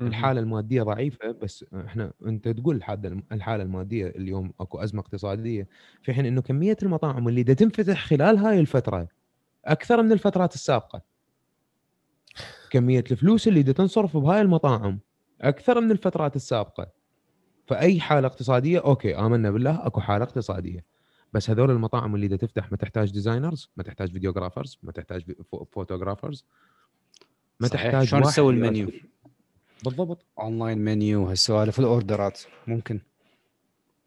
الحالة 0.00 0.40
المادية 0.40 0.82
ضعيفة 0.82 1.30
بس 1.32 1.64
إحنا 1.86 2.12
أنت 2.26 2.48
تقول 2.48 2.76
الحاله 2.76 3.22
الحالة 3.32 3.62
المادية 3.62 4.06
اليوم 4.06 4.52
أكو 4.60 4.78
أزمة 4.78 5.00
اقتصادية 5.00 5.68
في 6.02 6.12
حين 6.14 6.26
إنه 6.26 6.40
كمية 6.42 6.76
المطاعم 6.82 7.28
اللي 7.28 7.42
دا 7.42 7.54
تنفتح 7.54 8.04
خلال 8.06 8.36
هاي 8.38 8.60
الفترة 8.60 9.08
أكثر 9.64 10.02
من 10.02 10.12
الفترات 10.12 10.54
السابقة. 10.54 11.02
كمية 12.70 13.04
الفلوس 13.10 13.48
اللي 13.48 13.62
دا 13.62 13.72
تنصرف 13.72 14.16
بهاي 14.16 14.40
المطاعم 14.40 14.98
أكثر 15.40 15.80
من 15.80 15.90
الفترات 15.90 16.36
السابقة. 16.36 16.90
فأي 17.66 18.00
حالة 18.00 18.26
اقتصادية 18.26 18.78
okay 18.78 19.16
آمنا 19.18 19.50
بالله 19.50 19.86
أكو 19.86 20.00
حالة 20.00 20.24
اقتصادية. 20.24 20.84
بس 21.32 21.50
هذول 21.50 21.70
المطاعم 21.70 22.14
اللي 22.14 22.28
دا 22.28 22.36
تفتح 22.36 22.70
ما 22.70 22.76
تحتاج 22.76 23.10
designers 23.12 23.70
ما 23.76 23.82
تحتاج 23.82 24.12
videographers 24.12 24.78
ما 24.82 24.92
تحتاج 24.92 25.32
pho- 25.52 25.64
photographers 25.64 26.46
ما 27.60 27.68
صحيح. 27.68 27.82
تحتاج 27.82 28.06
شلون 28.06 28.22
تسوي 28.22 28.52
المنيو؟ 28.54 28.90
بالضبط. 29.84 30.24
online 30.38 30.78
menu 30.78 31.24
هالسوالف 31.26 31.78
ال 31.78 31.87
order 31.87 32.31
ات 32.31 32.40
ممكن. 32.66 33.00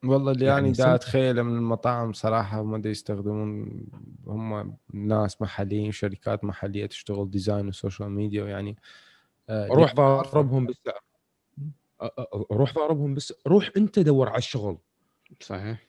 والله 0.04 0.32
اللي 0.32 0.46
يعني 0.46 0.58
يعني 0.66 0.72
دا 0.72 0.96
اتخيله 0.96 1.44
من 1.44 1.56
المطاعم 1.58 2.14
صراحة 2.14 2.64
ما 2.64 2.78
دا 2.78 2.90
يستخدمون 2.90 3.70
هم 4.28 4.76
ناس 4.94 5.42
محليين 5.42 5.92
شركات 5.92 6.44
محلية 6.44 6.86
تشتغل 6.86 7.30
design 7.32 7.68
و 7.68 7.74
social 7.74 8.10
media 8.12 8.44
ويعني 8.44 8.78
آه، 9.50 9.68
روح 9.68 9.96
ضاربهم 9.96 10.66
بالسعر 10.66 11.00
أ- 12.04 12.06
أ- 12.06 12.52
روح 12.52 12.74
ضاربهم 12.76 13.14
بس 13.14 13.34
روح 13.48 13.70
أنت 13.78 14.00
دور 14.00 14.30
على 14.30 14.38
الشغل. 14.38 14.78
صحيح. 15.42 15.88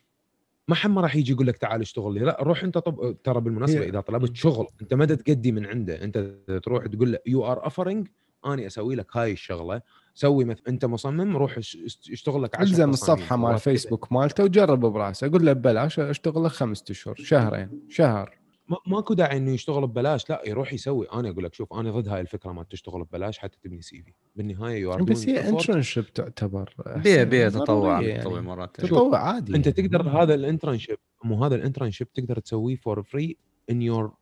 ما 0.69 0.75
حد 0.75 0.91
ما 0.91 1.01
راح 1.01 1.17
يجي 1.17 1.33
يقول 1.33 1.47
لك 1.47 1.57
تعال 1.57 1.81
اشتغل 1.81 2.15
لي. 2.15 2.21
لا 2.21 2.37
روح 2.43 2.65
أنت 2.65 2.79
طب 2.79 3.17
ترى 3.25 3.41
بالمناسبة 3.41 3.85
إذا 3.85 4.01
طلبت 4.01 4.37
شغل 4.37 4.67
أنت 4.83 4.95
ما 4.95 5.05
تقدي 5.05 5.53
من 5.53 5.67
عنده. 5.67 6.05
أنت 6.05 6.19
تروح 6.65 6.87
تقول 6.87 7.13
له 7.13 7.19
you 7.27 7.47
are 7.47 7.65
offering 7.65 8.09
أني 8.47 8.67
أسوي 8.67 8.95
لك 8.95 9.17
هاي 9.17 9.33
الشغلة 9.33 9.83
سوي 10.15 10.45
مثل 10.45 10.63
أنت 10.69 10.85
مصمم 10.85 11.37
روح 11.37 11.59
اش- 11.59 11.77
اشت- 11.87 12.11
اشتغل 12.11 12.43
لك 12.43 12.55
10 12.57 12.63
الزم. 12.65 12.91
الصفحة 12.91 13.37
مال. 13.37 13.59
فيسبوك 13.59 14.13
مالته 14.13 14.45
وجرب 14.45 14.81
براسه 14.81 15.27
أقول 15.27 15.47
له 15.47 15.53
ببلاش 15.53 15.99
اشتغل 16.01 16.45
لك 16.45 16.51
خمسة 16.51 16.85
أشهر 16.91 17.15
شهرين 17.15 17.81
شهر 17.89 18.39
ما- 18.69 18.77
ماكو 18.87 19.15
داعي 19.15 19.37
إنه 19.37 19.51
يشتغل 19.51 19.87
ببلاش 19.87 20.31
لا 20.31 20.43
يروح 20.47 20.73
يسوي 20.73 21.07
أنا 21.13 21.31
أقول 21.31 21.45
لك 21.45 21.55
شوف 21.55 21.73
أنا 21.73 21.91
ضد 21.91 22.09
هاي 22.09 22.21
الفكرة 22.21 22.53
ما 22.53 22.63
تشتغل 22.63 23.05
ببلاش 23.05 23.39
حتى 23.39 23.59
تبني 23.63 23.83
CV 23.83 24.13
بالنهاية 24.37 24.77
you 24.81 24.93
are 24.93 25.03
بس 25.03 25.29
هي 25.29 25.49
internship 25.49 26.13
تعتبر 26.13 26.75
بيع 26.97 27.23
بيع 27.23 27.49
تطوع 27.49 28.01
يعني. 28.03 28.21
تطوع 28.21 28.41
مرات 28.41 28.81
تطوع 28.81 29.19
عادي 29.19 29.57
أنت 29.57 29.69
تقدر 29.69 30.09
هذا 30.09 30.35
ال 30.35 30.40
internship 30.40 30.97
مو 31.25 31.45
هذا 31.45 31.55
ال 31.55 31.60
internship 31.60 32.13
تقدر 32.13 32.39
تسويه 32.39 32.77
for 32.77 33.03
free 33.03 33.37
in 33.71 33.83
your 33.83 34.13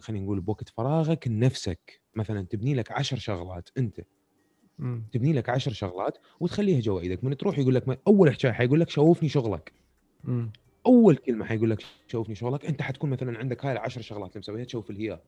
خلينا 0.00 0.24
نقول 0.24 0.40
بوقت 0.40 0.68
فراغك 0.68 1.28
لنفسك. 1.28 2.00
مثلا 2.14 2.42
تبني 2.42 2.74
لك 2.74 2.92
عشر 2.92 3.16
شغلات 3.18 3.68
أنت 3.78 4.00
مم. 4.78 5.02
تبني 5.12 5.32
لك 5.32 5.48
عشر 5.48 5.72
شغلات 5.72 6.18
وتخليها 6.40 6.80
جوا 6.80 7.00
إيدك 7.00 7.24
من 7.24 7.36
تروح 7.36 7.58
يقول 7.58 7.74
لك 7.74 7.88
ما- 7.88 7.96
أول 8.06 8.32
حكايه 8.32 8.52
حيقول 8.52 8.80
لك 8.80 8.90
شوفني 8.90 9.28
شغلك. 9.28 9.72
مم. 10.24 10.50
أول 10.86 11.16
كلمة 11.16 11.44
حيقول 11.44 11.70
لك 11.70 11.84
شوفني 12.06 12.34
شغلك 12.34 12.66
أنت 12.66 12.82
حتكون 12.82 13.10
مثلا 13.10 13.38
عندك 13.38 13.64
هاي 13.64 13.72
العشر 13.72 14.00
شغلات 14.00 14.28
اللي 14.30 14.38
مسويها 14.38 14.64
تشوف 14.64 14.90
اللي 14.90 15.10
هي. 15.10 15.20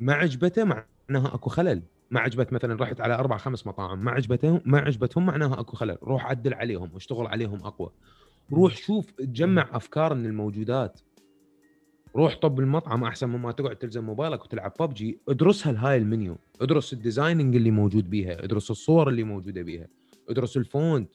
ما 0.00 0.12
عجبته 0.12 0.64
معناها 0.64 1.34
أكو 1.34 1.50
خلل. 1.50 1.82
ما 2.10 2.20
عجبت 2.20 2.52
مثلا 2.52 2.82
رحت 2.82 3.00
على 3.00 3.14
أربع 3.14 3.36
خمس 3.36 3.66
مطاعم 3.66 4.04
ما 4.04 4.10
عجبتهم 4.10 4.60
ما 4.64 4.78
عجبتهم 4.78 5.26
معناها 5.26 5.60
أكو 5.60 5.76
خلل. 5.76 5.98
روح 6.02 6.26
عدل 6.26 6.54
عليهم 6.54 6.90
واشتغل 6.94 7.26
عليهم 7.26 7.64
أقوى. 7.64 7.90
روح 8.52 8.76
شوف 8.76 9.10
تجمع 9.10 9.68
افكار 9.72 10.14
من 10.14 10.26
الموجودات. 10.26 11.00
روح 12.16 12.36
طب 12.36 12.60
المطعم 12.60 13.04
أحسن 13.04 13.28
مما 13.28 13.52
تقعد 13.52 13.76
تلزم 13.76 14.04
موبايلك 14.04 14.44
وتلعب 14.44 14.72
ببجي 14.80 15.20
ادرسها 15.28 15.72
الهاي 15.72 15.96
المنيو. 15.96 16.36
ادرس 16.60 16.92
ال 16.92 16.98
designing 16.98 17.56
اللي 17.56 17.70
موجود 17.70 18.10
بيها. 18.10 18.44
ادرس 18.44 18.70
الصور 18.70 19.08
اللي 19.08 19.24
موجودة 19.24 19.62
بيها. 19.62 19.88
ادرس 20.28 20.56
ال 20.56 20.65
font. 20.65 21.10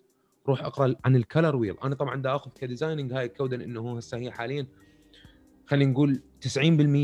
روح 0.47 0.63
اقرأ 0.63 0.95
عن 1.05 1.15
ال 1.15 1.22
color 1.22 1.55
wheel 1.55 1.75
أنا 1.83 1.95
طبعا 1.95 2.21
دا 2.21 2.35
آخذ 2.35 2.51
ك 2.51 2.58
designing 2.58 3.13
هاي 3.13 3.25
الكودة 3.25 3.55
انه 3.55 3.97
هسه 3.97 4.17
هي 4.17 4.31
حاليا 4.31 4.67
خلينا 5.65 5.91
نقول 5.91 6.21
90% 6.41 6.57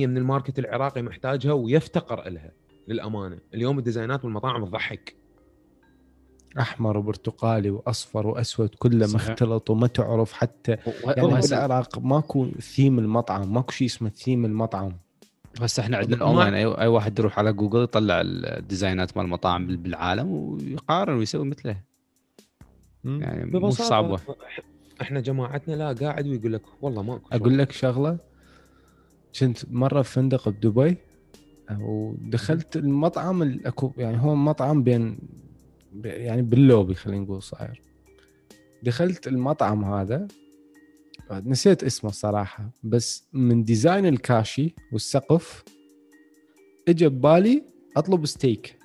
من 0.07 0.17
ال 0.17 0.23
market 0.23 0.59
العراقي 0.59 1.01
محتاجها 1.01 1.53
ويفتقر 1.53 2.29
لها 2.29 2.51
للأمانة. 2.87 3.39
اليوم 3.53 3.77
الديزاينات 3.79 4.23
بالمطاعم 4.23 4.65
تضحك. 4.65 5.15
أحمر 6.59 6.97
وبرتقالي 6.97 7.69
وأصفر 7.69 8.27
وأسود 8.27 8.69
كله 8.79 9.05
صحيح. 9.07 9.29
مختلط 9.29 9.69
وما 9.69 9.87
تعرف 9.87 10.33
حتى 10.33 10.71
يعني 11.05 11.21
وهسه 11.21 11.55
بالعراق 11.65 11.99
ماكو 11.99 12.47
ثيم 12.59 12.99
المطعم 12.99 13.53
ماكو 13.53 13.71
شيء 13.71 13.87
اسمه 13.87 14.09
ثيم 14.09 14.45
المطعم. 14.45 14.91
هسه 15.61 15.81
إحنا 15.83 15.97
عندنا 15.97 16.21
اونلاين 16.25 16.53
اي 16.53 16.65
أي 16.65 16.87
واحد 16.87 17.19
يروح 17.19 17.39
على 17.39 17.53
جوجل 17.53 17.83
يطلع 17.83 18.21
الديزاينات 18.25 19.17
مال 19.17 19.25
المطاعم 19.25 19.67
بال- 19.67 19.77
بالعالم 19.77 20.27
ويقارن 20.31 21.17
ويسوي 21.17 21.45
مثله. 21.45 21.77
يعني 23.05 23.45
مو 23.59 23.69
صعبة. 23.69 24.19
إحنا 25.01 25.19
جماعتنا 25.19 25.73
لا 25.75 25.93
قاعد 26.07 26.27
ويقول 26.27 26.53
لك 26.53 26.61
والله 26.81 27.01
ماكو 27.03 27.27
أقول 27.31 27.57
لك 27.57 27.71
شغلة. 27.71 28.17
كنت 29.39 29.57
مرة 29.71 30.01
في 30.01 30.11
فندق 30.13 30.49
بدبي 30.49 30.97
ودخلت 31.79 32.75
المطعم 32.75 33.41
ال- 33.43 33.67
اكو 33.67 33.91
يعني 33.97 34.21
هو 34.21 34.35
مطعم 34.35 34.83
بين 34.83 35.17
يعني 36.03 36.41
باللوبي 36.41 36.93
خلينا 36.93 37.23
نقول 37.23 37.41
صاير. 37.43 37.81
دخلت 38.83 39.27
المطعم 39.27 39.83
هذا 39.85 40.27
نسيت 41.31 41.83
اسمه 41.83 42.09
الصراحه 42.09 42.69
بس 42.83 43.27
من 43.33 43.63
design 43.63 44.05
الكاشي 44.05 44.75
والسقف 44.91 45.63
اجى 46.87 47.09
ببالي 47.09 47.63
أطلب 47.97 48.25
ستيك. 48.25 48.79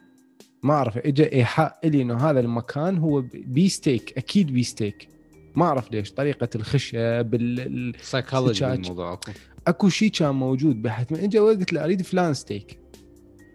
ما 0.62 0.74
أعرف 0.74 0.98
اجى 0.98 1.32
إيحاء 1.32 1.78
إلي 1.84 2.02
إنه 2.02 2.16
هذا 2.16 2.40
المكان 2.40 2.98
هو 2.98 3.20
بي 3.34 3.68
ستيك 3.68 4.18
أكيد 4.18 4.52
بي 4.52 4.62
ستيك. 4.62 5.08
ما 5.56 5.64
أعرف 5.64 5.92
ليش 5.92 6.12
طريقة 6.12 6.48
الخشب 6.54 7.34
ال- 7.34 7.94
سايكولوجي 8.02 8.54
سجاج. 8.54 8.78
بالموضوع 8.80 9.12
اكو 9.12 9.32
أكو 9.66 9.88
شيء 9.88 10.10
كان 10.10 10.34
موجود 10.34 10.82
بحيث 10.82 11.12
من 11.12 11.18
اجى 11.18 11.38
قلت 11.38 11.72
له 11.72 11.84
أريد 11.84 12.02
فلان 12.02 12.34
ستيك. 12.34 12.78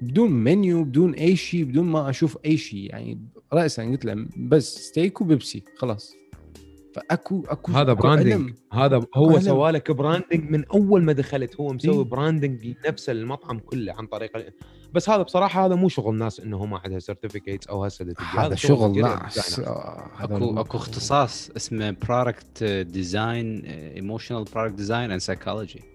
بدون 0.02 0.32
منيو 0.32 0.84
بدون 0.84 1.14
أي 1.14 1.36
شيء 1.36 1.64
بدون 1.64 1.86
ما 1.86 2.10
أشوف 2.10 2.38
أي 2.46 2.58
شيء 2.58 2.90
يعني 2.90 3.20
راسا 3.54 3.84
قلت 3.84 4.06
له 4.06 4.28
بس 4.38 4.78
ستيك 4.78 5.22
وبيبسي 5.22 5.64
خلاص 5.78 6.14
فأكو 6.96 7.44
أكو 7.48 7.72
هذا 7.72 7.94
branding. 7.94 8.54
هذا 8.74 9.02
هو. 9.16 9.40
سوالك 9.40 9.92
branding 9.92 10.52
من 10.52 10.66
أول 10.66 11.04
ما 11.04 11.14
دخلت 11.14 11.56
هو 11.56 11.74
مسوي 11.74 11.96
إيه. 11.96 12.04
branding 12.04 12.76
لنفسه 12.86 13.14
للمطعم 13.14 13.60
كله 13.60 13.94
عن 13.94 14.08
طريق. 14.08 14.32
بس 14.94 15.10
هذا 15.10 15.22
بصراحة 15.22 15.66
هذا 15.66 15.76
مو 15.76 15.90
شغل 15.90 16.16
ناس 16.16 16.40
إنه 16.40 16.66
ما 16.66 16.78
عندها 16.78 17.00
certificates 17.00 17.68
أو 17.68 17.86
هسه 17.86 18.06
تجي. 18.06 18.16
هذا 18.20 18.56
شغل 18.56 19.02
ناس. 19.02 19.60
آه، 19.60 20.12
هذا 20.18 20.36
أكو 20.36 20.60
أكو 20.60 20.78
اختصاص 20.78 21.50
اسمه 21.58 21.92
product 21.92 22.64
design 22.64 23.66
emotional 23.66 24.44
product 24.44 24.76
design 24.76 25.12
and 25.12 25.22
psychology. 25.22 25.95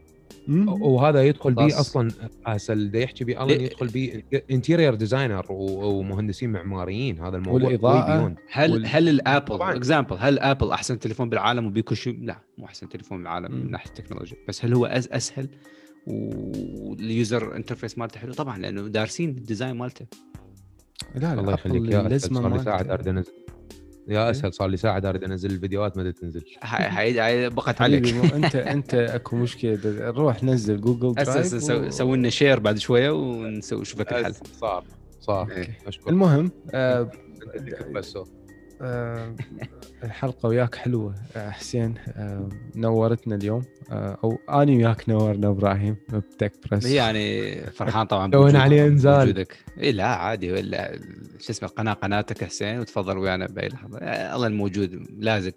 وهذا 0.81 1.23
يدخل 1.23 1.57
خلاص. 1.57 1.79
أصلا 1.79 2.11
هسه 2.47 2.73
اللي 2.73 3.03
يحكي 3.03 3.25
بيه 3.25 3.45
الن 3.45 3.61
يدخل 3.61 3.87
بيه 3.87 4.25
interior 4.51 4.95
designer 4.95 5.47
ومهندسين 5.51 6.53
معماريين 6.53 7.21
هذا 7.21 7.37
الموضوع 7.37 7.77
beyond. 7.77 8.37
هل 8.53 8.73
وال- 8.73 8.87
هل 8.87 9.09
ال 9.09 9.17
Apple. 9.17 9.63
example 9.63 10.17
هل 10.19 10.39
Apple 10.39 10.71
أحسن 10.71 10.99
تليفون 10.99 11.29
بالعالم 11.29 11.67
وبكل 11.67 11.97
شيء؟ 11.97 12.19
لا 12.23 12.39
مو 12.59 12.65
أحسن 12.67 12.89
تليفون 12.89 13.19
بالعالم 13.19 13.53
من. 13.55 13.71
ناحية 13.71 13.89
التكنولوجيا. 13.91 14.37
بس 14.49 14.65
هل 14.65 14.75
هو 14.75 14.87
أز 14.87 15.09
أسهل؟ 15.13 15.49
وال 16.07 16.57
user 16.57 17.57
interface 17.57 17.99
مالته 17.99 18.21
حلو؟ 18.21 18.33
طبعا 18.33 18.59
لأنه 18.59 18.89
دارسين 18.89 19.29
ال 19.29 19.36
design 19.36 19.77
مالته. 19.77 20.07
لا 21.15 21.35
لا 21.35 21.41
الله 21.41 21.53
يخليك 21.53 21.83
يا 21.83 21.99
اسهل 21.99 22.07
اللزمة 22.07 22.65
صار 22.65 23.03
لي 23.03 23.25
يا 24.11 24.31
أسهل 24.31 24.53
صار 24.55 24.69
لي 24.69 24.77
ساعة 24.77 24.99
دارد 24.99 25.25
أنزل 25.25 25.51
الفيديوهات 25.51 25.97
ما 25.97 26.11
تنزل. 26.11 26.45
هاي 26.63 27.51
بقت 27.51 27.81
عليك. 27.81 28.15
انت 28.15 28.57
أنت 28.77 28.95
أكو 28.95 29.37
مشكلة. 29.37 29.79
روح 30.11 30.45
نزل 30.45 30.81
Google 30.81 31.15
Drive 31.15 31.55
و- 31.55 31.59
سو- 31.59 31.91
سوي 31.91 32.17
لنا 32.17 32.29
share 32.31 32.59
بعد 32.61 32.79
شوية 32.79 33.11
ونسوي 33.11 33.85
شوف 33.85 34.01
لك 34.01 34.13
الحل. 34.13 34.35
صار 34.61 34.85
صار. 35.21 35.51
إيه. 35.53 35.79
المهم 36.09 36.51
آه 36.75 37.11
بس 37.95 38.17
آه، 38.17 38.25
الحلقة 40.05 40.49
وياك 40.49 40.75
حلوة 40.75 41.15
آه، 41.37 41.51
حسين. 41.51 41.95
آه، 42.17 42.49
نورتنا 42.77 43.35
اليوم. 43.35 43.63
آه، 43.91 44.19
أو 44.25 44.39
اني 44.63 44.77
وياك 44.77 45.09
نورنا 45.09 45.49
إبراهيم 45.49 45.97
بتك 46.13 46.53
بريس. 46.71 46.87
يعني 46.87 47.57
فرحان 47.67 48.07
طبعا 48.07 48.31
سوينا 48.33 48.47
بوجودك- 48.49 48.61
عليه 48.63 48.87
إنزال. 48.87 49.27
بوجودك. 49.27 49.57
اي 49.83 49.93
لا 49.93 50.07
عادي. 50.07 50.53
ولا 50.53 50.99
شو 51.41 51.53
اسمه 51.53 51.69
القناه 51.69 51.93
قناتك 51.93 52.45
حسين 52.45 52.79
وتفضل 52.81 53.19
ويانا 53.19 53.47
بأي 53.47 53.69
لحظة. 53.69 53.99
آه، 53.99 54.35
الله 54.37 54.47
الموجود 54.47 55.07
لازق؟ 55.19 55.55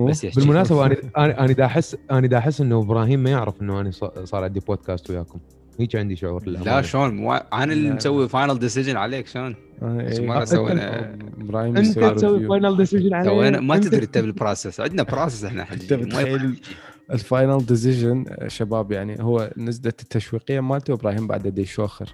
بس. 0.00 0.26
بالمناسبة 0.26 0.86
أنا 0.86 0.96
أنا 1.16 1.40
أنا 1.40 1.52
دا 1.52 1.64
احس 1.64 1.96
أنا 2.10 2.26
دا 2.26 2.38
أحس 2.38 2.60
إنه 2.60 2.78
إبراهيم 2.80 3.20
ما 3.22 3.30
يعرف 3.30 3.62
إنه 3.62 3.80
أنا 3.80 3.90
صار 4.24 4.44
عندي 4.44 4.60
بودكاست 4.60 5.10
وياكم. 5.10 5.38
هيك 5.80 5.96
عندي 5.96 6.16
شعور 6.16 6.42
لا. 6.48 6.82
شلون 6.82 7.16
مو- 7.16 7.32
أنا 7.34 7.72
اللي. 7.72 7.90
مسوي 7.90 8.28
final 8.28 8.58
decision 8.58 8.96
عليك 8.96 9.26
شلون 9.26 9.54
بس 9.82 10.18
إيه. 10.18 10.44
سوينا- 10.56 11.18
إبراهيم 11.40 11.76
أنت 11.76 11.98
تسوي. 11.98 12.48
فاينل 12.48 12.76
ديسيجن 12.76 13.14
عليه 13.14 13.30
سوينا 13.30 13.60
ما 13.60 13.78
تدري 13.78 14.04
انت 14.06 14.18
بالبروسس 14.18 14.80
عندنا 14.80 15.02
بروسس 15.02 15.44
إحنا 15.44 15.72
أنت 15.72 15.92
بتخيل. 15.92 16.60
الفاينل 17.10 17.66
ديسيجن 17.66 18.24
شباب 18.48 18.92
يعني 18.92 19.22
هو 19.22 19.50
نزلت 19.56 20.02
التشويقية 20.02 20.60
مالته 20.60 20.92
وابراهيم 20.92 21.26
بعد 21.26 21.48
دي 21.48 21.64
شوخر 21.64 22.08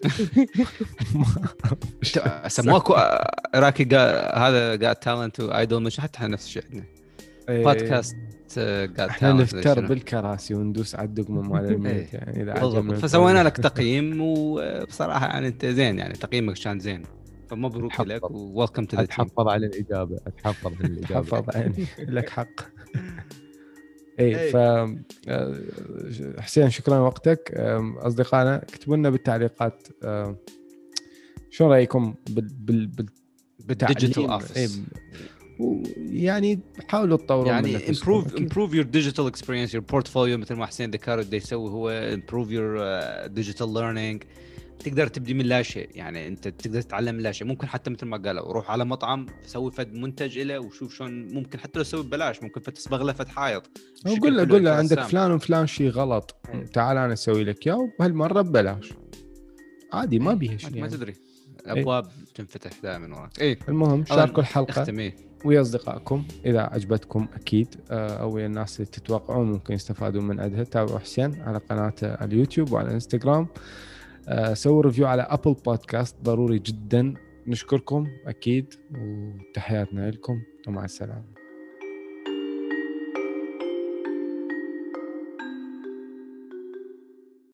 سموكو 2.48 2.94
راكي 3.54 3.84
قا- 3.84 4.36
هذا 4.38 4.76
قاعد 4.76 4.96
تالنت 4.96 5.40
وايدول 5.40 5.82
مش 5.82 6.00
حتى 6.00 6.26
نفس 6.26 6.44
الشيء 6.46 6.62
عندنا 6.70 6.84
بودكاست 7.64 8.16
قاعد 8.58 9.00
إحنا 9.00 9.32
نفتر 9.32 9.86
بالكراسي 9.86 10.54
وندوس 10.54 10.94
على 10.94 11.04
الدقمه 11.08 11.42
مال 11.42 11.64
الميت. 11.72 12.14
يعني 12.14 12.42
إذا 12.42 12.52
بالضبط 12.54 12.94
فسوينا 12.94 13.44
لك 13.44 13.56
تقييم 13.56 14.18
وبصراحة 14.20 15.26
يعني 15.26 15.46
أنت 15.48 15.66
زين 15.66 15.98
يعني 15.98 16.14
تقييمك 16.14 16.58
كان 16.58 16.80
زين 16.80 17.02
فمبروك. 17.48 18.00
لك 18.00 18.30
و 18.30 18.37
welcome 18.37 18.84
to 18.84 18.96
the 18.96 19.02
أتحفظ 19.02 19.48
على 19.48 19.66
الإجابة 19.66 20.16
أتحفظ 20.26 20.72
على 20.80 20.86
الإجابة 20.86 21.20
تحفظ 21.40 21.56
عيني 21.56 21.86
لك 22.16 22.28
حق 22.28 22.48
إي. 24.20 24.50
ف 24.50 24.56
آه، 24.56 25.54
حسين 26.38 26.70
شكرا 26.70 26.96
لوقتك 26.96 27.52
آم، 27.56 27.96
أصدقائنا 27.98 28.56
اكتبوا 28.56 28.96
لنا 28.96 29.10
بالتعليقات 29.10 29.88
شو 31.50 31.66
رأيكم 31.72 32.14
بال 32.30 32.48
بال 32.60 32.86
بال 32.86 33.06
بال 33.60 33.74
digital. 33.74 34.30
office 34.30 34.80
ويعني 35.60 36.60
حاولوا 36.88 37.16
تطوروا 37.16 37.52
يعني 37.52 37.76
أكيد. 37.76 37.96
improve 37.96 38.72
your 38.72 38.86
digital 38.96 39.30
experience 39.30 39.72
your 39.72 39.84
portfolio 39.94 40.36
مثل 40.36 40.54
ما 40.54 40.66
حسين 40.66 40.90
ذكر 40.90 41.22
بده 41.22 41.36
يسوي 41.36 41.70
هو 41.70 42.16
your 42.46 42.78
uh, 42.80 43.28
digital 43.40 43.66
learning. 43.66 44.26
تقدر 44.84 45.06
تبدي 45.06 45.34
من 45.34 45.44
لا 45.44 45.62
شيء 45.62 45.88
يعني 45.94 46.28
أنت 46.28 46.48
تقدر 46.48 46.80
تتعلم 46.80 47.14
من 47.14 47.22
لا 47.22 47.32
شيء. 47.32 47.46
ممكن 47.46 47.66
حتى 47.66 47.90
مثل 47.90 48.06
ما 48.06 48.16
قالوا 48.16 48.52
روح 48.52 48.70
على 48.70 48.84
مطعم 48.84 49.26
سوي 49.46 49.70
فد 49.70 49.94
منتج 49.94 50.38
له 50.38 50.58
وشوف 50.58 50.94
شلون 50.94 51.34
ممكن 51.34 51.58
حتى 51.58 51.78
لو 51.78 51.82
تسوي 51.84 52.02
ببلاش 52.02 52.42
ممكن 52.42 52.62
تصبغ 52.62 53.02
له 53.02 53.12
فد 53.12 53.28
حائط 53.28 53.70
قول 54.22 54.36
له 54.36 54.48
قول 54.48 54.64
له 54.64 54.70
عندك. 54.70 55.00
فلان 55.00 55.32
وفلان 55.32 55.66
شيء 55.66 55.88
غلط 55.88 56.36
إيه. 56.54 56.64
تعال 56.64 56.96
أنا 56.96 57.12
أسوي 57.12 57.44
لك 57.44 57.66
اياه 57.66 57.76
وبهالمره 57.78 58.42
ببلاش. 58.42 58.92
عادي 59.92 60.18
ما 60.18 60.34
بيها 60.34 60.56
شيء 60.56 60.70
ما, 60.70 60.76
يعني. 60.76 60.90
تدري. 60.90 61.14
الأبواب 61.66 62.06
تنفتح 62.34 62.70
دائما 62.82 63.16
وراك. 63.18 63.40
اي 63.40 63.58
المهم 63.68 64.04
شاركوا 64.04 64.42
الحلقة. 64.42 64.70
اختم 64.70 64.98
إيه. 64.98 65.16
ويا 65.44 65.60
أصدقائكم 65.60 66.24
إذا 66.46 66.60
عجبتكم 66.60 67.26
أكيد 67.34 67.74
آه، 67.90 68.16
أو 68.16 68.34
ويا 68.34 68.46
الناس 68.46 68.80
اللي 68.80 68.90
تتوقعون 68.90 69.52
ممكن 69.52 69.74
يستفادون 69.74 70.24
من 70.24 70.40
عندها 70.40 70.64
تابعوا 70.64 70.98
حسين 70.98 71.42
على 71.42 71.58
قناته 71.58 72.14
على 72.14 72.24
اليوتيوب 72.24 72.72
وعلى 72.72 72.88
الانستغرام 72.88 73.46
آه، 74.28 74.54
سووا 74.54 74.82
review 74.82 75.06
على 75.06 75.22
Apple 75.22 75.56
Podcast 75.66 76.16
ضروري 76.22 76.58
جدا. 76.58 77.14
نشكركم 77.46 78.06
أكيد 78.26 78.74
وتحياتنا 78.98 80.10
لكم 80.10 80.42
ومع 80.68 80.84
السلامة. 80.84 81.39